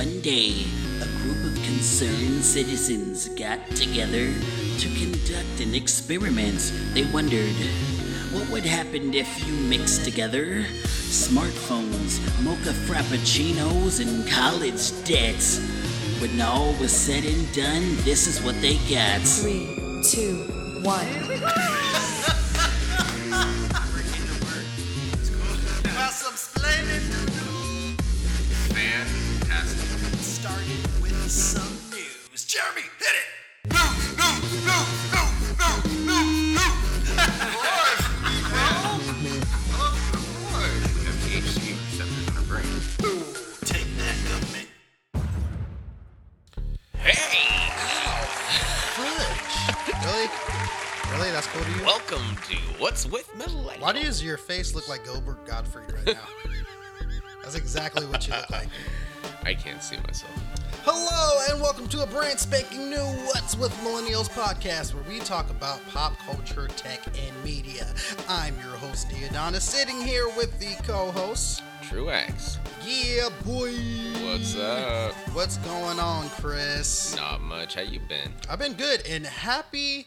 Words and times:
One 0.00 0.22
day, 0.22 0.64
a 1.02 1.06
group 1.20 1.44
of 1.44 1.54
concerned 1.62 2.42
citizens 2.42 3.28
got 3.38 3.58
together 3.76 4.32
to 4.78 4.88
conduct 4.98 5.60
an 5.60 5.74
experiment. 5.74 6.72
They 6.94 7.04
wondered 7.12 7.54
what 8.32 8.48
would 8.48 8.64
happen 8.64 9.12
if 9.12 9.28
you 9.46 9.52
mixed 9.52 10.06
together 10.06 10.64
smartphones, 11.12 12.18
mocha 12.42 12.72
frappuccinos, 12.88 14.00
and 14.00 14.26
college 14.26 15.04
debts. 15.04 15.58
When 16.18 16.40
all 16.40 16.72
was 16.80 16.92
said 16.92 17.26
and 17.26 17.52
done, 17.54 17.96
this 17.96 18.26
is 18.26 18.42
what 18.42 18.58
they 18.62 18.76
got. 18.88 19.20
Three, 19.20 19.68
two, 20.02 20.46
one. 20.82 22.09
I 59.80 59.82
can't 59.82 59.94
see 59.94 60.06
myself. 60.06 60.32
Hello, 60.84 61.40
and 61.48 61.62
welcome 61.62 61.88
to 61.88 62.02
a 62.02 62.06
brand 62.06 62.38
spanking 62.38 62.90
new 62.90 63.02
What's 63.24 63.56
with 63.56 63.72
Millennials 63.78 64.28
podcast, 64.28 64.92
where 64.92 65.02
we 65.04 65.20
talk 65.20 65.48
about 65.48 65.80
pop 65.88 66.18
culture, 66.18 66.68
tech, 66.76 67.00
and 67.06 67.42
media. 67.44 67.86
I'm 68.28 68.54
your 68.56 68.76
host, 68.76 69.08
Deodonis, 69.08 69.62
sitting 69.62 69.98
here 70.02 70.28
with 70.36 70.58
the 70.60 70.74
co 70.82 71.10
hosts. 71.12 71.62
Truax. 71.82 72.58
Yeah, 72.86 73.30
boy. 73.42 73.72
What's 74.22 74.54
up? 74.54 75.14
What's 75.32 75.56
going 75.56 75.98
on, 75.98 76.28
Chris? 76.28 77.16
Not 77.16 77.40
much. 77.40 77.74
How 77.76 77.80
you 77.80 78.00
been? 78.00 78.34
I've 78.50 78.58
been 78.58 78.74
good, 78.74 79.06
and 79.08 79.24
happy 79.24 80.06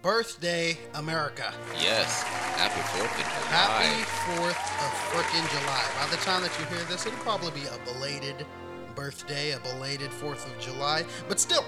birthday, 0.00 0.78
America. 0.94 1.52
Yes. 1.78 2.22
Happy 2.22 2.80
4th 2.80 3.04
of 3.04 3.18
July. 3.18 3.50
Happy 3.50 4.40
4th 4.40 4.64
of 4.80 4.92
frickin' 5.12 5.60
July. 5.60 5.84
By 6.00 6.10
the 6.10 6.22
time 6.22 6.40
that 6.40 6.58
you 6.58 6.64
hear 6.74 6.86
this, 6.86 7.04
it'll 7.04 7.18
probably 7.18 7.50
be 7.50 7.66
a 7.66 7.78
belated 7.84 8.46
birthday, 8.94 9.52
a 9.52 9.58
belated 9.60 10.10
4th 10.10 10.46
of 10.46 10.58
July. 10.60 11.04
But 11.28 11.40
still, 11.40 11.64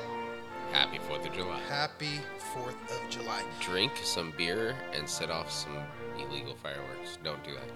Happy 0.72 0.98
4th 0.98 1.26
of 1.26 1.32
July. 1.32 1.60
happy 1.68 2.20
4th 2.54 2.90
of 2.90 3.10
July. 3.10 3.42
Drink 3.60 3.92
some 4.02 4.32
beer 4.36 4.74
and 4.92 5.08
set 5.08 5.30
off 5.30 5.50
some 5.50 5.78
illegal 6.18 6.56
fireworks. 6.56 7.18
Don't 7.22 7.42
do 7.44 7.52
that. 7.54 7.68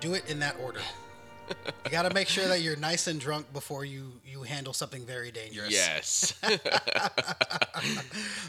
Do 0.00 0.14
it 0.14 0.28
in 0.30 0.38
that 0.40 0.56
order. 0.62 0.80
You 1.84 1.90
got 1.92 2.02
to 2.08 2.12
make 2.12 2.26
sure 2.28 2.48
that 2.48 2.62
you're 2.62 2.74
nice 2.76 3.06
and 3.06 3.20
drunk 3.20 3.52
before 3.52 3.84
you, 3.84 4.14
you 4.24 4.42
handle 4.42 4.72
something 4.72 5.06
very 5.06 5.30
dangerous. 5.30 5.70
Yes. 5.70 6.34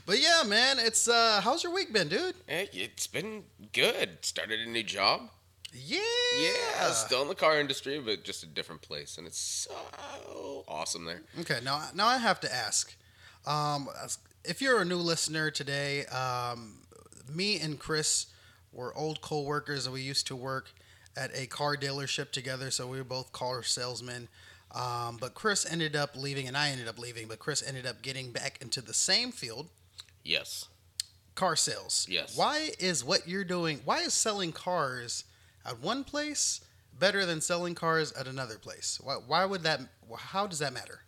But 0.05 0.21
yeah, 0.21 0.43
man, 0.45 0.77
it's 0.79 1.09
uh 1.09 1.41
how's 1.43 1.63
your 1.63 1.73
week 1.73 1.91
been, 1.91 2.07
dude? 2.07 2.35
It's 2.47 3.07
been 3.07 3.43
good. 3.73 4.09
Started 4.21 4.61
a 4.61 4.69
new 4.69 4.83
job. 4.83 5.29
Yeah. 5.85 5.99
Yeah, 6.39 6.91
still 6.91 7.21
in 7.21 7.27
the 7.27 7.35
car 7.35 7.59
industry, 7.59 7.99
but 7.99 8.23
just 8.23 8.43
a 8.43 8.47
different 8.47 8.81
place, 8.81 9.17
and 9.17 9.25
it's 9.27 9.39
so 9.39 10.63
awesome 10.67 11.05
there. 11.05 11.21
Okay, 11.41 11.59
now 11.63 11.83
now 11.93 12.07
I 12.07 12.17
have 12.17 12.39
to 12.41 12.53
ask, 12.53 12.95
um, 13.45 13.89
if 14.43 14.61
you're 14.61 14.81
a 14.81 14.85
new 14.85 14.97
listener 14.97 15.49
today, 15.51 16.05
um, 16.07 16.79
me 17.33 17.59
and 17.59 17.79
Chris 17.79 18.27
were 18.71 18.95
old 18.95 19.21
co-workers, 19.21 19.85
and 19.85 19.93
we 19.93 20.01
used 20.01 20.27
to 20.27 20.35
work 20.35 20.71
at 21.15 21.31
a 21.35 21.47
car 21.47 21.75
dealership 21.75 22.31
together. 22.31 22.69
So 22.71 22.87
we 22.87 22.97
were 22.97 23.03
both 23.03 23.31
car 23.31 23.63
salesmen. 23.63 24.27
Um, 24.71 25.17
but 25.19 25.33
Chris 25.33 25.65
ended 25.65 25.95
up 25.95 26.15
leaving, 26.15 26.47
and 26.47 26.55
I 26.57 26.69
ended 26.69 26.87
up 26.87 26.99
leaving. 26.99 27.27
But 27.27 27.39
Chris 27.39 27.63
ended 27.65 27.85
up 27.87 28.01
getting 28.01 28.31
back 28.31 28.59
into 28.61 28.81
the 28.81 28.93
same 28.93 29.31
field, 29.31 29.69
Yes. 30.23 30.65
car 31.35 31.55
sales. 31.55 32.05
Yes. 32.09 32.35
Why 32.37 32.71
is 32.77 33.03
what 33.03 33.27
you're 33.27 33.45
doing? 33.45 33.81
Why 33.85 34.01
is 34.01 34.13
selling 34.13 34.51
cars 34.51 35.23
at 35.67 35.79
one 35.81 36.03
place 36.03 36.61
better 36.97 37.25
than 37.25 37.41
selling 37.41 37.75
cars 37.75 38.11
at 38.13 38.27
another 38.27 38.57
place? 38.57 38.99
Why, 39.03 39.15
why 39.15 39.45
would 39.45 39.63
that? 39.63 39.81
How 40.17 40.47
does 40.47 40.59
that 40.59 40.73
matter? 40.73 41.01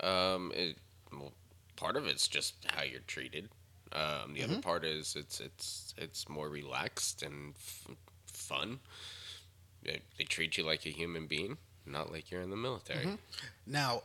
Um, 0.00 0.52
it, 0.54 0.76
well, 1.12 1.32
part 1.76 1.96
of 1.96 2.06
it's 2.06 2.26
just 2.28 2.54
how 2.74 2.82
you're 2.82 3.00
treated. 3.00 3.48
Um, 3.92 4.34
the 4.34 4.40
Mm-hmm. 4.40 4.52
other 4.52 4.62
part 4.62 4.84
is 4.84 5.16
it's 5.16 5.40
it's 5.40 5.94
it's 5.96 6.28
more 6.28 6.48
relaxed 6.48 7.22
and 7.22 7.54
f- 7.56 7.88
fun. 8.26 8.80
They, 9.82 10.00
they 10.18 10.24
treat 10.24 10.58
you 10.58 10.64
like 10.64 10.84
a 10.86 10.90
human 10.90 11.26
being, 11.26 11.56
not 11.86 12.12
like 12.12 12.30
you're 12.30 12.42
in 12.42 12.50
the 12.50 12.56
military. 12.56 13.04
Mm-hmm. 13.06 13.14
Now, 13.66 14.02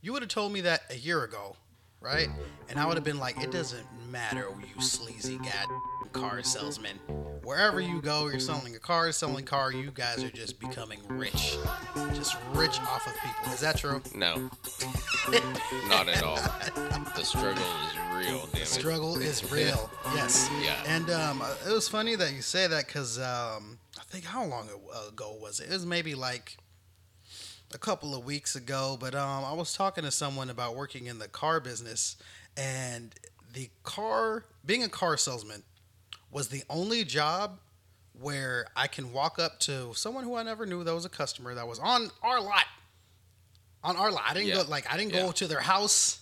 you 0.00 0.12
would 0.12 0.22
have 0.22 0.30
told 0.30 0.52
me 0.52 0.60
that 0.62 0.82
a 0.90 0.96
year 0.96 1.22
ago, 1.24 1.56
right? 2.04 2.28
And 2.68 2.78
I 2.78 2.86
would 2.86 2.96
have 2.96 3.04
been 3.04 3.18
like, 3.18 3.42
it 3.42 3.50
doesn't 3.50 3.86
matter, 4.10 4.46
you 4.74 4.80
sleazy 4.82 5.38
god 5.38 5.68
car 6.14 6.42
salesman. 6.42 6.96
Wherever 7.42 7.80
you 7.80 8.00
go, 8.00 8.28
you're 8.28 8.40
selling 8.40 8.74
a 8.74 8.78
car, 8.78 9.12
selling 9.12 9.44
car, 9.44 9.72
you 9.72 9.90
guys 9.90 10.24
are 10.24 10.30
just 10.30 10.58
becoming 10.58 11.00
rich. 11.08 11.58
Just 12.14 12.36
rich 12.52 12.80
off 12.80 13.06
of 13.06 13.12
people. 13.14 13.52
Is 13.52 13.60
that 13.60 13.76
true? 13.76 14.00
No, 14.14 14.36
not 15.88 16.08
at 16.08 16.22
all. 16.22 16.36
The 17.16 17.24
struggle 17.24 17.62
is 17.62 18.26
real. 18.26 18.48
Damn 18.52 18.62
it. 18.62 18.66
Struggle 18.66 19.16
is 19.18 19.52
real. 19.52 19.90
Yes. 20.14 20.48
Yeah. 20.62 20.76
And 20.86 21.10
um, 21.10 21.42
it 21.66 21.72
was 21.72 21.88
funny 21.88 22.14
that 22.14 22.32
you 22.32 22.40
say 22.40 22.68
that 22.68 22.86
because 22.86 23.18
um, 23.18 23.78
I 23.98 24.04
think 24.04 24.24
how 24.24 24.44
long 24.44 24.68
ago 25.08 25.36
was 25.40 25.58
it? 25.58 25.70
It 25.70 25.72
was 25.72 25.84
maybe 25.84 26.14
like 26.14 26.56
a 27.74 27.78
couple 27.78 28.14
of 28.14 28.24
weeks 28.24 28.54
ago. 28.56 28.96
But 28.98 29.14
um, 29.14 29.44
I 29.44 29.52
was 29.52 29.74
talking 29.74 30.04
to 30.04 30.10
someone 30.10 30.48
about 30.50 30.76
working 30.76 31.06
in 31.06 31.18
the 31.18 31.28
car 31.28 31.60
business, 31.60 32.16
and 32.56 33.14
the 33.52 33.68
car, 33.82 34.44
being 34.64 34.82
a 34.84 34.88
car 34.88 35.16
salesman, 35.16 35.62
was 36.30 36.48
the 36.48 36.62
only 36.70 37.04
job 37.04 37.58
where 38.20 38.66
I 38.76 38.86
can 38.86 39.12
walk 39.12 39.38
up 39.38 39.58
to 39.60 39.92
someone 39.94 40.24
who 40.24 40.36
I 40.36 40.42
never 40.44 40.66
knew 40.66 40.84
that 40.84 40.94
was 40.94 41.04
a 41.04 41.08
customer 41.08 41.54
that 41.54 41.66
was 41.66 41.78
on 41.80 42.10
our 42.22 42.40
lot. 42.40 42.64
On 43.82 43.96
our 43.96 44.10
lot, 44.10 44.22
I 44.26 44.34
didn't 44.34 44.48
Yeah. 44.48 44.62
go 44.62 44.70
like 44.70 44.90
I 44.92 44.96
didn't 44.96 45.12
go 45.12 45.30
to 45.32 45.46
their 45.46 45.60
house 45.60 46.20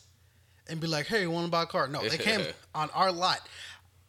and 0.68 0.80
be 0.80 0.86
like, 0.86 1.06
"Hey, 1.06 1.20
you 1.22 1.30
want 1.30 1.46
to 1.46 1.50
buy 1.50 1.62
a 1.62 1.66
car?" 1.66 1.86
No, 1.88 2.06
they 2.08 2.18
came 2.18 2.44
on 2.74 2.88
our 2.90 3.12
lot. 3.12 3.40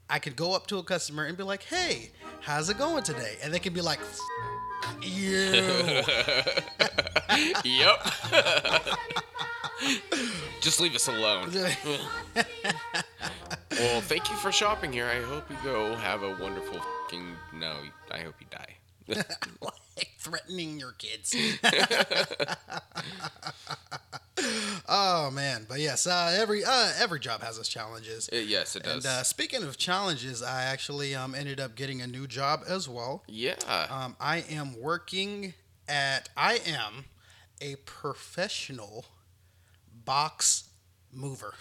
I 0.09 0.19
could 0.19 0.35
go 0.35 0.53
up 0.53 0.67
to 0.67 0.77
a 0.77 0.83
customer 0.83 1.25
and 1.25 1.37
be 1.37 1.43
like, 1.43 1.63
"Hey, 1.63 2.11
how's 2.41 2.69
it 2.69 2.77
going 2.77 3.03
today?" 3.03 3.37
And 3.43 3.53
they 3.53 3.59
can 3.59 3.73
be 3.73 3.81
like, 3.81 3.99
"F- 3.99 5.03
"You." 5.03 6.01
Yep. 7.63 8.05
Just 10.61 10.79
leave 10.79 10.95
us 10.95 11.07
alone. 11.07 11.51
Well, 13.71 14.01
thank 14.01 14.29
you 14.29 14.35
for 14.35 14.51
shopping 14.51 14.93
here. 14.93 15.07
I 15.07 15.19
hope 15.21 15.49
you 15.49 15.57
go 15.63 15.95
have 15.95 16.21
a 16.21 16.35
wonderful 16.35 16.79
fucking. 16.79 17.25
No, 17.55 17.77
I 18.11 18.19
hope 18.19 18.35
you 18.39 18.45
die. 18.51 18.75
like 19.61 20.11
threatening 20.19 20.79
your 20.79 20.91
kids. 20.93 21.35
oh 24.87 25.31
man, 25.31 25.65
but 25.67 25.79
yes, 25.79 26.05
uh, 26.07 26.35
every 26.39 26.63
uh, 26.63 26.91
every 26.99 27.19
job 27.19 27.41
has 27.41 27.57
its 27.57 27.67
challenges. 27.67 28.29
Uh, 28.31 28.37
yes, 28.37 28.75
it 28.75 28.85
And 28.85 29.01
does. 29.01 29.05
uh, 29.05 29.23
speaking 29.23 29.63
of 29.63 29.77
challenges, 29.77 30.41
I 30.43 30.63
actually 30.63 31.15
um, 31.15 31.33
ended 31.35 31.59
up 31.59 31.75
getting 31.75 32.01
a 32.01 32.07
new 32.07 32.27
job 32.27 32.61
as 32.67 32.87
well. 32.87 33.23
yeah. 33.27 33.55
Um, 33.89 34.15
I 34.19 34.43
am 34.49 34.79
working 34.79 35.53
at. 35.87 36.29
I 36.37 36.59
am 36.65 37.05
a 37.63 37.77
professional 37.85 39.05
box 40.05 40.69
mover. 41.11 41.53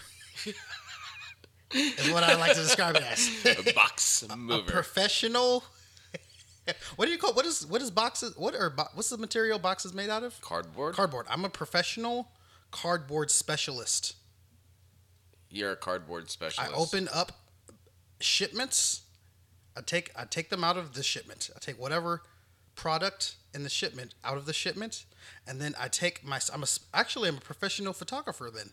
is 1.73 2.11
what 2.11 2.23
I 2.23 2.35
like 2.35 2.53
to 2.53 2.61
describe 2.61 2.97
it 2.97 3.03
as. 3.03 3.67
a 3.69 3.73
box 3.73 4.25
mover. 4.37 4.61
A 4.61 4.71
professional. 4.71 5.63
what 6.97 7.05
do 7.05 7.11
you 7.11 7.17
call 7.17 7.33
what 7.33 7.45
is 7.45 7.65
what 7.65 7.81
is 7.81 7.89
boxes? 7.89 8.35
What 8.37 8.53
are 8.53 8.73
what's 8.93 9.09
the 9.09 9.17
material 9.17 9.59
boxes 9.59 9.93
made 9.93 10.09
out 10.09 10.23
of? 10.23 10.39
Cardboard. 10.41 10.95
Cardboard. 10.95 11.25
I'm 11.29 11.45
a 11.45 11.49
professional 11.49 12.27
cardboard 12.71 13.31
specialist. 13.31 14.15
You're 15.49 15.71
a 15.71 15.75
cardboard 15.77 16.29
specialist. 16.29 16.73
I 16.73 16.75
open 16.75 17.07
up 17.13 17.31
shipments. 18.19 19.03
I 19.77 19.81
take 19.81 20.11
I 20.17 20.25
take 20.25 20.49
them 20.49 20.63
out 20.65 20.77
of 20.77 20.93
the 20.95 21.03
shipment. 21.03 21.49
I 21.55 21.59
take 21.59 21.79
whatever 21.79 22.23
product 22.75 23.35
in 23.53 23.63
the 23.63 23.69
shipment 23.69 24.15
out 24.23 24.37
of 24.37 24.45
the 24.45 24.53
shipment, 24.53 25.05
and 25.47 25.59
then 25.59 25.75
I 25.79 25.87
take 25.87 26.25
my. 26.25 26.39
I'm 26.53 26.63
a, 26.63 26.67
actually 26.93 27.29
I'm 27.29 27.37
a 27.37 27.41
professional 27.41 27.93
photographer 27.93 28.49
then, 28.53 28.71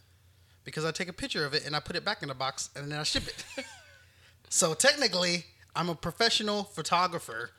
because 0.64 0.84
I 0.84 0.90
take 0.90 1.08
a 1.08 1.12
picture 1.12 1.44
of 1.44 1.54
it 1.54 1.66
and 1.66 1.74
I 1.74 1.80
put 1.80 1.96
it 1.96 2.04
back 2.04 2.22
in 2.22 2.28
the 2.28 2.34
box 2.34 2.70
and 2.76 2.90
then 2.90 2.98
I 2.98 3.02
ship 3.02 3.24
it. 3.26 3.64
so 4.48 4.74
technically, 4.74 5.46
I'm 5.74 5.88
a 5.88 5.94
professional 5.94 6.64
photographer, 6.64 7.50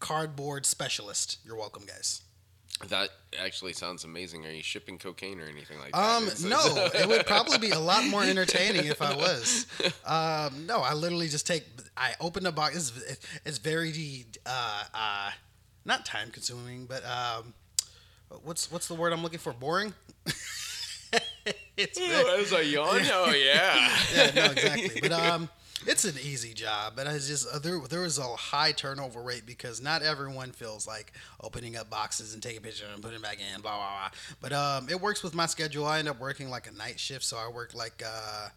cardboard 0.00 0.66
specialist. 0.66 1.38
You're 1.44 1.56
welcome, 1.56 1.84
guys. 1.86 2.22
That 2.88 3.10
actually 3.40 3.72
sounds 3.72 4.02
amazing. 4.02 4.44
Are 4.46 4.50
you 4.50 4.62
shipping 4.62 4.98
cocaine 4.98 5.40
or 5.40 5.44
anything 5.44 5.78
like 5.78 5.92
that? 5.92 5.98
Um, 5.98 6.28
no, 6.48 6.60
it 6.94 7.08
would 7.08 7.24
probably 7.24 7.58
be 7.58 7.70
a 7.70 7.78
lot 7.78 8.04
more 8.06 8.22
entertaining 8.24 8.86
if 8.86 9.00
I 9.00 9.14
was. 9.14 9.66
Um, 10.04 10.66
no, 10.66 10.80
I 10.80 10.92
literally 10.94 11.28
just 11.28 11.46
take. 11.46 11.64
I 11.96 12.14
open 12.20 12.42
the 12.42 12.52
box. 12.52 12.76
It's, 12.76 13.20
it's 13.44 13.58
very, 13.58 14.26
uh, 14.44 14.82
uh, 14.92 15.30
not 15.84 16.04
time 16.04 16.30
consuming, 16.30 16.86
but 16.86 17.04
um, 17.04 17.54
what's 18.42 18.70
what's 18.70 18.88
the 18.88 18.94
word 18.94 19.12
I'm 19.12 19.22
looking 19.22 19.38
for? 19.38 19.52
Boring. 19.52 19.94
it's 21.76 21.98
very, 21.98 22.24
Oh, 22.26 22.40
as 22.40 22.52
a 22.52 22.64
yawn? 22.64 23.00
Oh, 23.12 23.32
yeah. 23.32 23.90
yeah, 24.14 24.30
no, 24.34 24.44
exactly. 24.50 25.00
But 25.00 25.12
um, 25.12 25.48
it's 25.86 26.04
an 26.04 26.14
easy 26.22 26.54
job, 26.54 26.94
but 26.96 27.06
I 27.06 27.12
just 27.14 27.46
uh, 27.52 27.58
there 27.58 27.78
there 27.88 28.00
was 28.00 28.18
a 28.18 28.22
high 28.22 28.72
turnover 28.72 29.22
rate 29.22 29.44
because 29.46 29.82
not 29.82 30.02
everyone 30.02 30.52
feels 30.52 30.86
like 30.86 31.12
opening 31.42 31.76
up 31.76 31.90
boxes 31.90 32.32
and 32.34 32.42
taking 32.42 32.62
pictures 32.62 32.88
and 32.92 33.02
putting 33.02 33.20
back 33.20 33.38
in, 33.38 33.60
blah 33.60 33.76
blah 33.76 33.88
blah. 33.88 34.10
But 34.40 34.52
um, 34.52 34.88
it 34.88 35.00
works 35.00 35.22
with 35.22 35.34
my 35.34 35.46
schedule. 35.46 35.86
I 35.86 35.98
end 35.98 36.08
up 36.08 36.18
working 36.20 36.48
like 36.48 36.68
a 36.68 36.72
night 36.72 36.98
shift, 36.98 37.24
so 37.24 37.36
I 37.36 37.48
work 37.48 37.74
like 37.74 38.02
uh, 38.06 38.48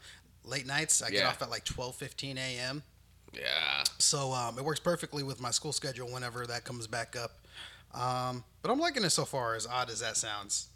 late 0.45 0.65
nights. 0.65 1.01
I 1.01 1.09
get 1.11 1.25
off 1.25 1.41
at 1.41 1.49
like 1.49 1.65
twelve 1.65 1.95
fifteen 1.95 2.37
a.m. 2.37 2.83
Yeah. 3.33 3.83
So 3.97 4.31
um, 4.31 4.57
it 4.57 4.63
works 4.63 4.79
perfectly 4.79 5.21
with 5.21 5.41
my 5.41 5.51
school 5.51 5.73
schedule 5.73 6.07
whenever 6.07 6.45
that 6.47 6.63
comes 6.63 6.87
back 6.87 7.15
up. 7.15 7.31
Um, 7.99 8.43
but 8.61 8.71
I'm 8.71 8.79
liking 8.79 9.03
it 9.03 9.09
so 9.11 9.25
far, 9.25 9.55
as 9.55 9.65
odd 9.65 9.89
as 9.89 9.99
that 10.01 10.17
sounds. 10.17 10.67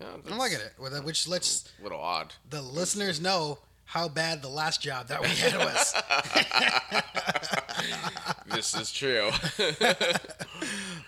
yeah 0.00 0.06
I'm 0.30 0.38
liking 0.38 0.58
it, 0.58 1.04
which 1.04 1.26
lets 1.28 1.68
A 1.80 1.82
little 1.82 2.00
odd. 2.00 2.32
the 2.50 2.60
listeners 2.62 3.20
know 3.20 3.58
how 3.86 4.08
bad 4.08 4.40
the 4.42 4.48
last 4.48 4.80
job 4.80 5.08
that 5.08 5.20
we 5.20 5.28
had 5.44 5.56
was. 5.56 5.94
This 8.54 8.74
is 8.74 8.90
true. 8.92 9.30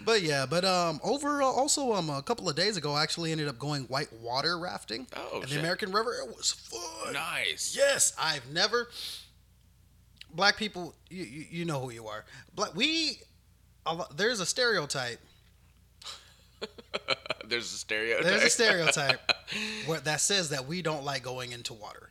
But 0.05 0.23
yeah, 0.23 0.47
but 0.47 0.65
um, 0.65 1.01
overall, 1.03 1.59
also 1.59 1.93
um, 1.95 2.11
a 2.11 2.23
couple 2.23 2.49
of 2.49 2.55
days 2.55 2.77
ago, 2.77 2.95
I 2.95 3.03
actually 3.03 3.33
ended 3.33 3.49
up 3.49 3.59
going 3.59 3.83
white 3.85 4.13
water 4.13 4.57
rafting 4.57 5.09
Oh, 5.17 5.41
in 5.43 5.49
the. 5.51 5.59
American 5.59 5.91
River. 5.91 6.15
It 6.15 6.29
was 6.29 6.53
fun. 6.53 7.15
nice. 7.15 7.75
Yes, 7.77 8.13
I've 8.17 8.49
never. 8.53 8.89
Black 10.33 10.57
people, 10.59 10.95
you, 11.11 11.25
you, 11.25 11.45
you 11.51 11.65
know 11.65 11.81
who 11.81 11.91
you 11.91 12.07
are. 12.07 12.25
Black, 12.55 12.77
we, 12.77 13.19
there's 14.15 14.39
a 14.39 14.47
stereotype. 14.47 15.19
There's 17.49 17.73
a 17.73 17.77
stereotype. 17.77 18.25
There's 18.25 18.43
a 18.43 18.51
stereotype 18.51 19.33
where, 19.87 20.01
that 20.01 20.21
says 20.21 20.51
that 20.51 20.67
we 20.67 20.83
don't 20.83 21.05
like 21.05 21.23
going 21.23 21.53
into 21.53 21.75
water. 21.75 22.11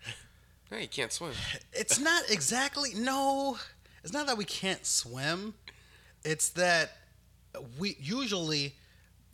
No, 0.71 0.77
you 0.77 0.87
can't 0.87 1.11
swim. 1.11 1.33
It's 1.73 1.99
not 1.99 2.23
exactly 2.29 2.91
no. 2.95 3.57
It's 4.03 4.13
not 4.13 4.27
that 4.27 4.37
we 4.37 4.45
can't 4.45 4.85
swim. 4.85 5.53
It's 6.23 6.49
that 6.49 6.91
we 7.77 7.97
usually 7.99 8.75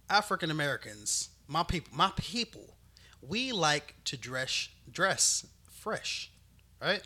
African 0.10 0.52
Americans, 0.52 1.30
my 1.48 1.64
people, 1.64 1.96
my 1.96 2.12
people, 2.18 2.76
we 3.22 3.52
like 3.52 3.96
to 4.06 4.18
dress 4.18 4.70
dress 4.92 5.46
fresh, 5.70 6.32
right? 6.82 7.02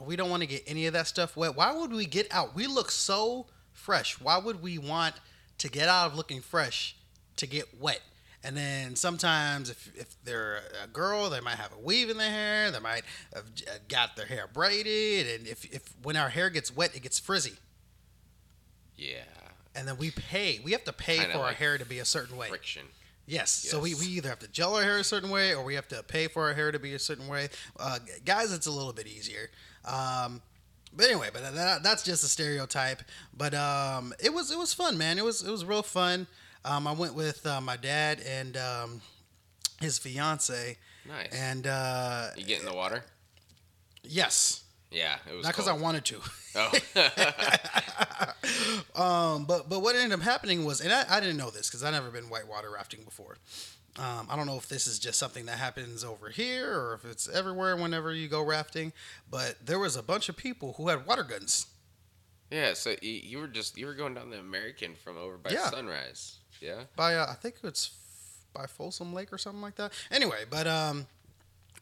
We 0.00 0.16
don't 0.16 0.28
want 0.28 0.42
to 0.42 0.46
get 0.46 0.62
any 0.66 0.86
of 0.86 0.92
that 0.92 1.06
stuff 1.06 1.36
wet. 1.36 1.56
Why 1.56 1.72
would 1.72 1.92
we 1.92 2.04
get 2.04 2.32
out? 2.32 2.54
We 2.54 2.66
look 2.66 2.90
so 2.90 3.46
fresh. 3.72 4.20
Why 4.20 4.38
would 4.38 4.62
we 4.62 4.76
want 4.78 5.14
to 5.58 5.70
get 5.70 5.88
out 5.88 6.10
of 6.10 6.16
looking 6.16 6.40
fresh 6.40 6.96
to 7.36 7.46
get 7.46 7.80
wet? 7.80 8.00
And 8.42 8.54
then 8.54 8.94
sometimes, 8.94 9.70
if, 9.70 9.90
if 9.96 10.22
they're 10.22 10.60
a 10.82 10.86
girl, 10.86 11.30
they 11.30 11.40
might 11.40 11.56
have 11.56 11.72
a 11.72 11.78
weave 11.78 12.10
in 12.10 12.18
their 12.18 12.30
hair. 12.30 12.70
They 12.70 12.78
might 12.78 13.04
have 13.34 13.44
uh, 13.66 13.78
got 13.88 14.16
their 14.16 14.26
hair 14.26 14.46
braided. 14.52 15.40
And 15.40 15.48
if, 15.48 15.64
if 15.64 15.94
when 16.02 16.16
our 16.16 16.28
hair 16.28 16.50
gets 16.50 16.74
wet, 16.74 16.94
it 16.94 17.02
gets 17.02 17.18
frizzy. 17.18 17.54
Yeah. 18.96 19.24
And 19.74 19.88
then 19.88 19.96
we 19.96 20.10
pay. 20.10 20.60
We 20.62 20.72
have 20.72 20.84
to 20.84 20.92
pay 20.92 21.16
Kinda 21.16 21.32
for 21.32 21.40
our 21.40 21.52
hair 21.52 21.78
to 21.78 21.86
be 21.86 22.00
a 22.00 22.04
certain 22.04 22.36
way. 22.36 22.48
Friction. 22.48 22.82
Yes. 23.26 23.50
So 23.50 23.80
we, 23.80 23.94
we 23.94 24.06
either 24.06 24.28
have 24.28 24.40
to 24.40 24.48
gel 24.48 24.76
our 24.76 24.82
hair 24.82 24.98
a 24.98 25.04
certain 25.04 25.30
way 25.30 25.54
or 25.54 25.64
we 25.64 25.74
have 25.74 25.88
to 25.88 26.02
pay 26.02 26.28
for 26.28 26.42
our 26.48 26.52
hair 26.52 26.70
to 26.70 26.78
be 26.78 26.92
a 26.92 26.98
certain 26.98 27.26
way. 27.26 27.48
Uh, 27.80 27.98
guys, 28.26 28.52
it's 28.52 28.66
a 28.66 28.70
little 28.70 28.92
bit 28.92 29.06
easier. 29.06 29.50
Um, 29.86 30.42
but 30.92 31.06
anyway, 31.06 31.28
but 31.32 31.54
that, 31.54 31.82
that's 31.82 32.02
just 32.02 32.22
a 32.22 32.28
stereotype. 32.28 33.02
But 33.36 33.54
um, 33.54 34.12
it 34.22 34.32
was 34.32 34.52
it 34.52 34.58
was 34.58 34.72
fun, 34.74 34.96
man. 34.98 35.18
It 35.18 35.24
was 35.24 35.42
it 35.42 35.50
was 35.50 35.64
real 35.64 35.82
fun. 35.82 36.26
Um, 36.64 36.86
I 36.86 36.92
went 36.92 37.14
with 37.14 37.46
uh, 37.46 37.60
my 37.60 37.76
dad 37.76 38.20
and 38.26 38.56
um, 38.56 39.00
his 39.80 39.98
fiance, 39.98 40.78
Nice. 41.06 41.28
and 41.32 41.66
uh, 41.66 42.28
you 42.36 42.44
get 42.44 42.60
in 42.60 42.66
the 42.66 42.74
water? 42.74 43.04
yes, 44.02 44.64
Yeah, 44.90 45.16
it 45.30 45.34
was 45.34 45.44
not 45.44 45.52
because 45.54 45.68
I 45.68 45.72
wanted 45.74 46.04
to. 46.06 46.20
Oh. 46.56 46.72
Um, 48.94 49.44
but 49.46 49.68
but 49.68 49.80
what 49.82 49.96
ended 49.96 50.12
up 50.12 50.22
happening 50.24 50.64
was, 50.64 50.80
and 50.80 50.92
I, 50.92 51.04
I 51.08 51.18
didn't 51.20 51.36
know 51.36 51.50
this 51.50 51.68
because 51.68 51.82
I 51.82 51.90
never 51.90 52.10
been 52.10 52.24
whitewater 52.28 52.70
rafting 52.70 53.02
before. 53.02 53.38
Um, 53.98 54.26
I 54.30 54.36
don't 54.36 54.46
know 54.46 54.56
if 54.56 54.68
this 54.68 54.86
is 54.86 54.98
just 54.98 55.18
something 55.18 55.46
that 55.46 55.58
happens 55.58 56.04
over 56.04 56.28
here 56.28 56.72
or 56.78 56.94
if 56.94 57.04
it's 57.04 57.28
everywhere 57.28 57.76
whenever 57.76 58.12
you 58.12 58.28
go 58.28 58.42
rafting. 58.44 58.92
But 59.30 59.56
there 59.66 59.78
was 59.78 59.96
a 59.96 60.02
bunch 60.02 60.28
of 60.28 60.36
people 60.36 60.74
who 60.76 60.88
had 60.88 61.06
water 61.06 61.22
guns. 61.24 61.66
yeah, 62.50 62.74
so 62.74 62.94
you, 63.02 63.10
you 63.12 63.38
were 63.38 63.48
just 63.48 63.76
you 63.78 63.86
were 63.86 63.94
going 63.94 64.14
down 64.14 64.30
the 64.30 64.38
American 64.38 64.94
from 64.94 65.16
over 65.16 65.36
by 65.38 65.50
Yeah. 65.50 65.70
Sunrise. 65.70 66.36
Yeah. 66.64 66.84
by 66.96 67.14
uh, 67.16 67.26
I 67.30 67.34
think 67.34 67.56
it's 67.62 67.90
by 68.54 68.66
Folsom 68.66 69.12
Lake 69.12 69.32
or 69.32 69.38
something 69.38 69.60
like 69.60 69.76
that. 69.76 69.92
Anyway, 70.10 70.44
but 70.48 70.66
um, 70.66 71.06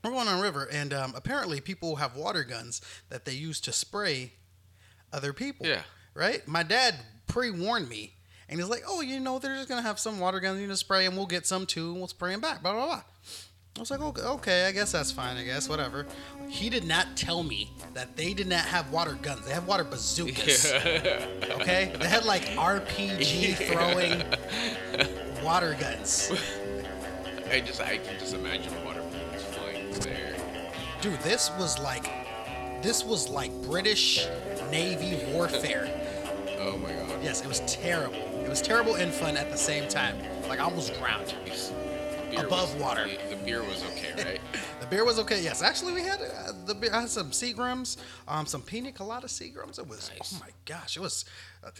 we're 0.02 0.10
going 0.10 0.26
on 0.26 0.40
a 0.40 0.42
river, 0.42 0.68
and 0.72 0.92
um, 0.92 1.12
apparently 1.14 1.60
people 1.60 1.96
have 1.96 2.16
water 2.16 2.42
guns 2.44 2.80
that 3.08 3.24
they 3.24 3.32
use 3.32 3.60
to 3.60 3.72
spray 3.72 4.32
other 5.12 5.32
people. 5.32 5.66
Yeah. 5.66 5.82
Right. 6.14 6.46
My 6.48 6.62
dad 6.62 6.96
pre-warned 7.26 7.88
me, 7.88 8.14
and 8.48 8.58
he's 8.58 8.68
like, 8.68 8.82
"Oh, 8.86 9.00
you 9.00 9.20
know, 9.20 9.38
they're 9.38 9.54
just 9.54 9.68
gonna 9.68 9.82
have 9.82 9.98
some 9.98 10.18
water 10.18 10.40
guns 10.40 10.60
you 10.60 10.66
know 10.66 10.74
spray, 10.74 11.06
and 11.06 11.16
we'll 11.16 11.26
get 11.26 11.46
some 11.46 11.64
too, 11.66 11.90
and 11.90 11.98
we'll 11.98 12.08
spray 12.08 12.32
them 12.32 12.40
back." 12.40 12.62
Blah 12.62 12.72
blah 12.72 12.86
blah. 12.86 13.02
I 13.76 13.80
was 13.80 13.90
like, 13.90 14.02
okay, 14.02 14.22
okay, 14.22 14.66
I 14.66 14.72
guess 14.72 14.92
that's 14.92 15.10
fine. 15.10 15.38
I 15.38 15.44
guess 15.44 15.66
whatever. 15.66 16.06
He 16.48 16.68
did 16.68 16.84
not 16.84 17.16
tell 17.16 17.42
me 17.42 17.70
that 17.94 18.16
they 18.16 18.34
did 18.34 18.46
not 18.46 18.60
have 18.66 18.90
water 18.92 19.18
guns. 19.22 19.46
They 19.46 19.52
have 19.52 19.66
water 19.66 19.84
bazookas. 19.84 20.70
Okay, 21.62 21.92
they 21.98 22.08
had 22.08 22.24
like 22.24 22.42
RPG 22.56 23.54
throwing 23.72 24.22
water 25.44 25.76
guns. 25.78 26.32
I 27.50 27.60
just 27.60 27.80
I 27.80 27.98
can 27.98 28.18
just 28.18 28.34
imagine 28.34 28.72
water 28.84 29.00
balloons 29.00 29.42
flying 29.44 29.90
there. 30.00 30.34
Dude, 31.00 31.20
this 31.20 31.50
was 31.58 31.78
like 31.78 32.10
this 32.82 33.04
was 33.04 33.28
like 33.28 33.52
British 33.62 34.26
Navy 34.70 35.18
warfare. 35.32 35.88
Oh 36.64 36.78
my 36.78 36.92
god. 36.92 37.20
Yes, 37.24 37.40
it 37.42 37.48
was 37.48 37.58
terrible. 37.66 38.14
It 38.44 38.48
was 38.48 38.62
terrible 38.62 38.94
and 38.94 39.12
fun 39.12 39.36
at 39.36 39.50
the 39.50 39.58
same 39.58 39.88
time. 39.88 40.16
Like 40.48 40.60
I 40.60 40.62
almost 40.62 40.96
drowned. 40.96 41.34
Beer 42.36 42.46
Above 42.46 42.74
was- 42.74 42.82
water. 42.82 43.06
The, 43.06 43.36
the 43.36 43.42
beer 43.44 43.62
was 43.62 43.82
okay, 43.92 44.12
right? 44.24 44.40
The 44.80 44.86
beer 44.86 45.04
was 45.04 45.18
okay. 45.20 45.42
Yes, 45.42 45.62
actually, 45.62 45.92
we 45.92 46.02
had 46.02 46.20
uh, 46.20 46.52
the 46.66 46.74
beer. 46.74 46.90
I 46.92 47.00
had 47.00 47.08
some 47.08 47.30
Seagrams, 47.30 47.96
um, 48.28 48.46
some 48.46 48.62
Pina 48.62 48.92
Colada 48.92 49.26
Seagrams. 49.26 49.78
It 49.78 49.86
was 49.88 50.10
Nice. 50.18 50.34
oh 50.34 50.38
my 50.40 50.50
gosh, 50.64 50.96
it 50.96 51.00
was. 51.00 51.24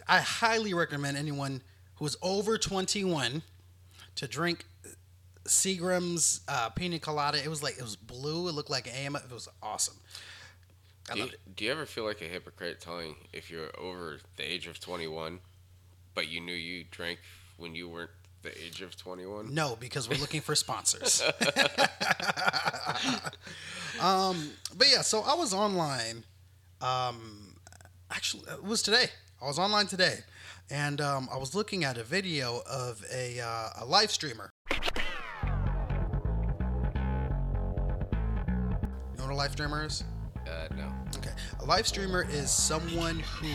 I 0.07 0.19
highly 0.19 0.73
recommend 0.73 1.17
anyone 1.17 1.61
who 1.95 2.05
is 2.05 2.15
over 2.21 2.57
twenty 2.57 3.03
one 3.03 3.41
to 4.15 4.27
drink 4.27 4.65
Seagram's 5.45 6.41
uh, 6.47 6.69
Pina 6.69 6.99
Colada. 6.99 7.43
It 7.43 7.49
was 7.49 7.61
like 7.61 7.77
it 7.77 7.83
was 7.83 7.95
blue. 7.95 8.47
It 8.47 8.53
looked 8.53 8.69
like 8.69 8.87
AM. 8.87 9.15
It 9.15 9.31
was 9.31 9.47
awesome. 9.61 9.95
I 11.11 11.15
do, 11.15 11.19
you, 11.21 11.29
do 11.57 11.65
you 11.65 11.71
ever 11.71 11.85
feel 11.85 12.05
like 12.05 12.21
a 12.21 12.25
hypocrite 12.25 12.79
telling 12.79 13.15
if 13.33 13.51
you're 13.51 13.77
over 13.77 14.19
the 14.37 14.43
age 14.49 14.67
of 14.67 14.79
21, 14.79 15.39
but 16.15 16.29
you 16.29 16.39
knew 16.39 16.53
you 16.53 16.85
drank 16.91 17.19
when 17.57 17.75
you 17.75 17.89
weren't 17.89 18.09
the 18.43 18.63
age 18.63 18.81
of 18.81 18.95
21? 18.95 19.53
No, 19.53 19.75
because 19.79 20.07
we're 20.07 20.19
looking 20.19 20.41
for 20.41 20.53
sponsors. 20.53 21.21
um, 24.01 24.51
but 24.77 24.87
yeah, 24.91 25.01
so 25.01 25.21
I 25.21 25.33
was 25.33 25.53
online. 25.53 26.25
Um, 26.81 27.55
actually, 28.11 28.43
it 28.51 28.63
was 28.63 28.83
today. 28.83 29.05
I 29.41 29.45
was 29.45 29.57
online 29.57 29.87
today, 29.87 30.19
and 30.69 31.01
um, 31.01 31.27
I 31.33 31.37
was 31.37 31.55
looking 31.55 31.83
at 31.83 31.97
a 31.97 32.03
video 32.03 32.61
of 32.69 33.03
a 33.13 33.39
uh, 33.39 33.69
a 33.81 33.85
live 33.85 34.11
streamer. 34.11 34.49
You 34.71 34.79
know 39.17 39.23
what 39.23 39.31
a 39.31 39.35
live 39.35 39.51
streamer 39.51 39.85
is? 39.85 40.03
Uh, 40.47 40.67
no. 40.75 40.91
Okay. 41.17 41.31
A 41.61 41.65
live 41.65 41.87
streamer 41.87 42.25
is 42.29 42.51
someone 42.51 43.19
who 43.19 43.47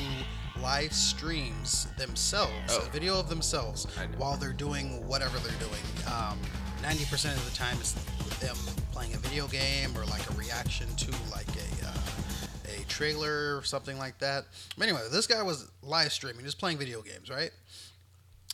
live 0.62 0.92
streams 0.92 1.86
themselves, 1.96 2.52
Oh. 2.70 2.86
a 2.86 2.90
video 2.90 3.18
of 3.18 3.28
themselves, 3.28 3.86
while 4.16 4.36
they're 4.36 4.52
doing 4.52 5.06
whatever 5.06 5.38
they're 5.38 5.58
doing. 5.58 5.82
Um, 6.06 6.40
90% 6.82 7.36
of 7.36 7.44
the 7.44 7.56
time, 7.56 7.76
it's 7.80 7.92
them 8.40 8.56
playing 8.92 9.14
a 9.14 9.18
video 9.18 9.46
game 9.48 9.96
or 9.96 10.04
like 10.06 10.28
a 10.30 10.34
reaction 10.34 10.86
to 10.96 11.10
like 11.30 11.48
a, 11.48 11.86
uh, 11.88 12.80
a 12.80 12.84
trailer 12.84 13.56
or 13.56 13.62
something 13.64 13.98
like 13.98 14.18
that. 14.18 14.46
But 14.76 14.88
anyway, 14.88 15.02
this 15.10 15.26
guy 15.26 15.42
was 15.42 15.70
live 15.82 16.12
streaming, 16.12 16.44
just 16.44 16.58
playing 16.58 16.78
video 16.78 17.02
games, 17.02 17.30
right? 17.30 17.50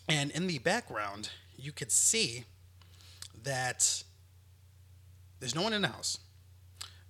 And 0.08 0.30
in 0.32 0.46
the 0.46 0.58
background, 0.58 1.30
you 1.56 1.72
could 1.72 1.90
see 1.92 2.44
that 3.42 4.02
there's 5.40 5.54
no 5.54 5.62
one 5.62 5.72
in 5.72 5.82
the 5.82 5.88
house. 5.88 6.18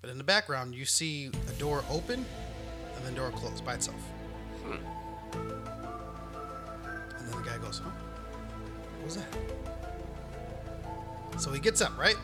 But 0.01 0.11
in 0.11 0.19
the 0.19 0.25
background, 0.25 0.75
you 0.75 0.85
see 0.85 1.29
a 1.49 1.53
door 1.59 1.85
open 1.89 2.25
and 2.97 3.05
then 3.07 3.15
door 3.15 3.31
closed 3.31 3.65
by 3.65 3.75
itself. 3.75 3.97
And 4.73 4.81
then 7.21 7.31
the 7.31 7.43
guy 7.49 7.59
goes, 7.59 7.79
huh? 7.79 7.91
What 8.99 9.05
was 9.05 9.17
that? 9.17 9.27
So 11.41 11.53
he 11.53 11.61
gets 11.61 11.81
up, 11.81 11.97
right? 11.99 12.17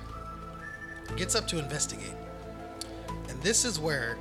Gets 1.16 1.34
up 1.34 1.48
to 1.48 1.58
investigate. 1.58 2.14
And 3.28 3.42
this 3.42 3.64
is 3.64 3.80
where 3.80 4.16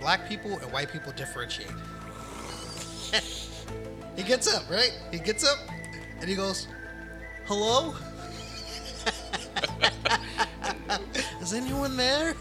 black 0.00 0.28
people 0.28 0.58
and 0.58 0.72
white 0.72 0.92
people 0.92 1.12
differentiate. 1.12 1.70
he 4.16 4.22
gets 4.22 4.52
up, 4.52 4.68
right? 4.70 4.92
He 5.10 5.18
gets 5.18 5.44
up 5.44 5.58
and 6.20 6.28
he 6.28 6.34
goes, 6.34 6.66
Hello? 7.46 7.94
Is 11.40 11.54
anyone 11.54 11.96
there? 11.96 12.34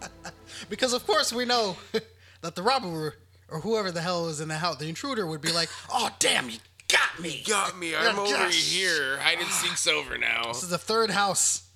because 0.68 0.92
of 0.92 1.06
course 1.06 1.32
we 1.32 1.44
know 1.44 1.76
that 2.40 2.54
the 2.54 2.62
robber 2.62 3.14
or 3.48 3.60
whoever 3.60 3.90
the 3.90 4.00
hell 4.00 4.26
was 4.26 4.40
in 4.40 4.48
the 4.48 4.56
house, 4.58 4.76
the 4.76 4.88
intruder 4.88 5.26
would 5.26 5.40
be 5.40 5.52
like, 5.52 5.68
"Oh 5.90 6.10
damn, 6.18 6.50
you 6.50 6.58
got 6.88 7.20
me! 7.20 7.42
Got 7.46 7.78
me. 7.78 7.94
I'm 7.96 8.18
over 8.18 8.32
gosh. 8.32 8.72
here. 8.72 9.18
Hide 9.18 9.38
and 9.38 9.48
seek's 9.48 9.86
over 9.88 10.18
now. 10.18 10.44
This 10.48 10.62
is 10.62 10.70
the 10.70 10.78
third 10.78 11.10
house." 11.10 11.68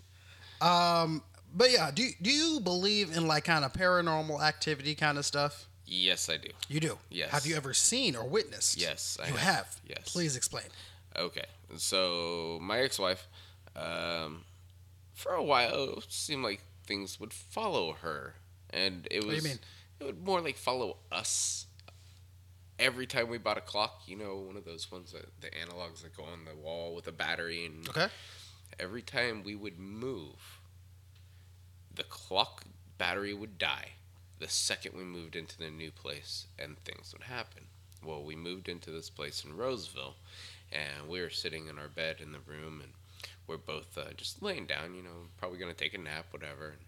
Um, 0.61 1.23
but 1.55 1.71
yeah, 1.71 1.91
do 1.91 2.09
do 2.21 2.31
you 2.31 2.61
believe 2.61 3.17
in 3.17 3.27
like 3.27 3.45
kind 3.45 3.65
of 3.65 3.73
paranormal 3.73 4.43
activity 4.43 4.95
kind 4.95 5.19
of 5.19 5.27
stuff? 5.27 5.67
Yes, 5.85 6.31
I 6.31 6.39
do. 6.39 6.49
You 6.69 6.81
do. 6.81 6.99
Yes. 7.11 7.31
Have 7.31 7.47
you 7.47 7.55
ever 7.57 7.75
seen 7.75 8.17
or 8.17 8.25
witnessed? 8.25 8.81
Yes, 8.81 9.19
I 9.23 9.29
you 9.29 9.35
have. 9.35 9.57
have. 9.57 9.81
Yes. 9.87 10.13
Please 10.13 10.37
explain. 10.37 10.65
Okay, 11.17 11.45
so 11.77 12.59
my 12.63 12.79
ex-wife, 12.79 13.27
um, 13.77 14.45
for 15.13 15.33
a 15.33 15.43
while, 15.43 15.99
it 15.99 16.07
seemed 16.09 16.43
like 16.43 16.63
things 16.87 17.21
would 17.21 17.35
follow 17.35 17.93
her, 18.01 18.37
and 18.71 19.07
it 19.11 19.19
was. 19.19 19.27
What 19.27 19.31
do 19.33 19.37
you 19.37 19.55
mean? 19.55 19.59
It 20.03 20.07
would 20.07 20.27
more 20.27 20.41
like 20.41 20.57
follow 20.57 20.97
us. 21.13 21.67
Every 22.77 23.07
time 23.07 23.29
we 23.29 23.39
bought 23.39 23.57
a 23.57 23.61
clock, 23.61 24.03
you 24.07 24.17
know, 24.17 24.35
one 24.35 24.57
of 24.57 24.65
those 24.65 24.91
ones 24.91 25.13
that 25.13 25.27
the 25.41 25.49
analogs 25.51 26.03
that 26.03 26.17
go 26.17 26.25
on 26.25 26.45
the 26.45 26.57
wall 26.57 26.93
with 26.97 27.07
a 27.07 27.13
battery, 27.13 27.67
and 27.67 27.89
Okay. 27.89 28.09
every 28.81 29.03
time 29.03 29.45
we 29.45 29.55
would 29.55 29.79
move, 29.79 30.59
the 31.95 32.03
clock 32.03 32.65
battery 32.99 33.33
would 33.33 33.59
die 33.59 33.93
the 34.41 34.49
second 34.49 34.97
we 34.97 35.05
moved 35.05 35.37
into 35.37 35.57
the 35.57 35.71
new 35.71 35.93
place, 35.93 36.47
and 36.59 36.77
things 36.81 37.13
would 37.13 37.23
happen. 37.23 37.67
Well, 38.05 38.25
we 38.25 38.35
moved 38.35 38.69
into 38.69 38.91
this 38.91 39.09
place 39.09 39.45
in 39.45 39.57
Roseville, 39.57 40.17
and 40.73 41.09
we 41.09 41.21
were 41.21 41.31
sitting 41.31 41.69
in 41.69 41.79
our 41.79 41.87
bed 41.87 42.17
in 42.21 42.33
the 42.33 42.41
room, 42.41 42.81
and 42.83 42.91
we're 43.47 43.57
both 43.57 43.97
uh, 43.97 44.13
just 44.17 44.43
laying 44.43 44.67
down, 44.67 44.97
you 44.97 45.03
know, 45.05 45.29
probably 45.37 45.59
gonna 45.59 45.75
take 45.75 45.95
a 45.95 45.99
nap, 45.99 46.27
whatever. 46.33 46.71
And, 46.71 46.81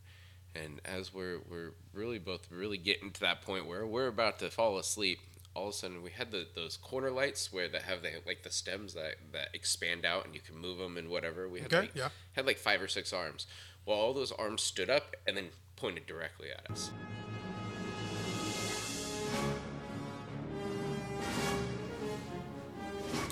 and 0.54 0.80
as 0.84 1.12
we're 1.12 1.38
we're 1.50 1.72
really 1.92 2.18
both 2.18 2.50
really 2.50 2.78
getting 2.78 3.10
to 3.12 3.20
that 3.20 3.42
point 3.42 3.66
where 3.66 3.86
we're 3.86 4.06
about 4.08 4.38
to 4.40 4.50
fall 4.50 4.78
asleep, 4.78 5.18
all 5.54 5.68
of 5.68 5.74
a 5.74 5.76
sudden 5.76 6.02
we 6.02 6.10
had 6.10 6.30
the, 6.30 6.46
those 6.54 6.76
corner 6.76 7.10
lights 7.10 7.52
where 7.52 7.68
they 7.68 7.80
have 7.80 8.02
the 8.02 8.10
like 8.26 8.42
the 8.42 8.50
stems 8.50 8.94
that 8.94 9.14
that 9.32 9.48
expand 9.54 10.04
out 10.04 10.24
and 10.26 10.34
you 10.34 10.40
can 10.40 10.56
move 10.56 10.78
them 10.78 10.96
and 10.96 11.08
whatever. 11.08 11.48
We 11.48 11.60
had 11.60 11.72
Okay, 11.72 11.80
like, 11.86 11.94
yeah. 11.96 12.08
had 12.34 12.46
like 12.46 12.58
five 12.58 12.80
or 12.80 12.88
six 12.88 13.12
arms. 13.12 13.46
Well, 13.86 13.96
all 13.98 14.14
those 14.14 14.32
arms 14.32 14.62
stood 14.62 14.88
up 14.90 15.14
and 15.26 15.36
then 15.36 15.48
pointed 15.76 16.06
directly 16.06 16.48
at 16.50 16.70
us. 16.70 16.90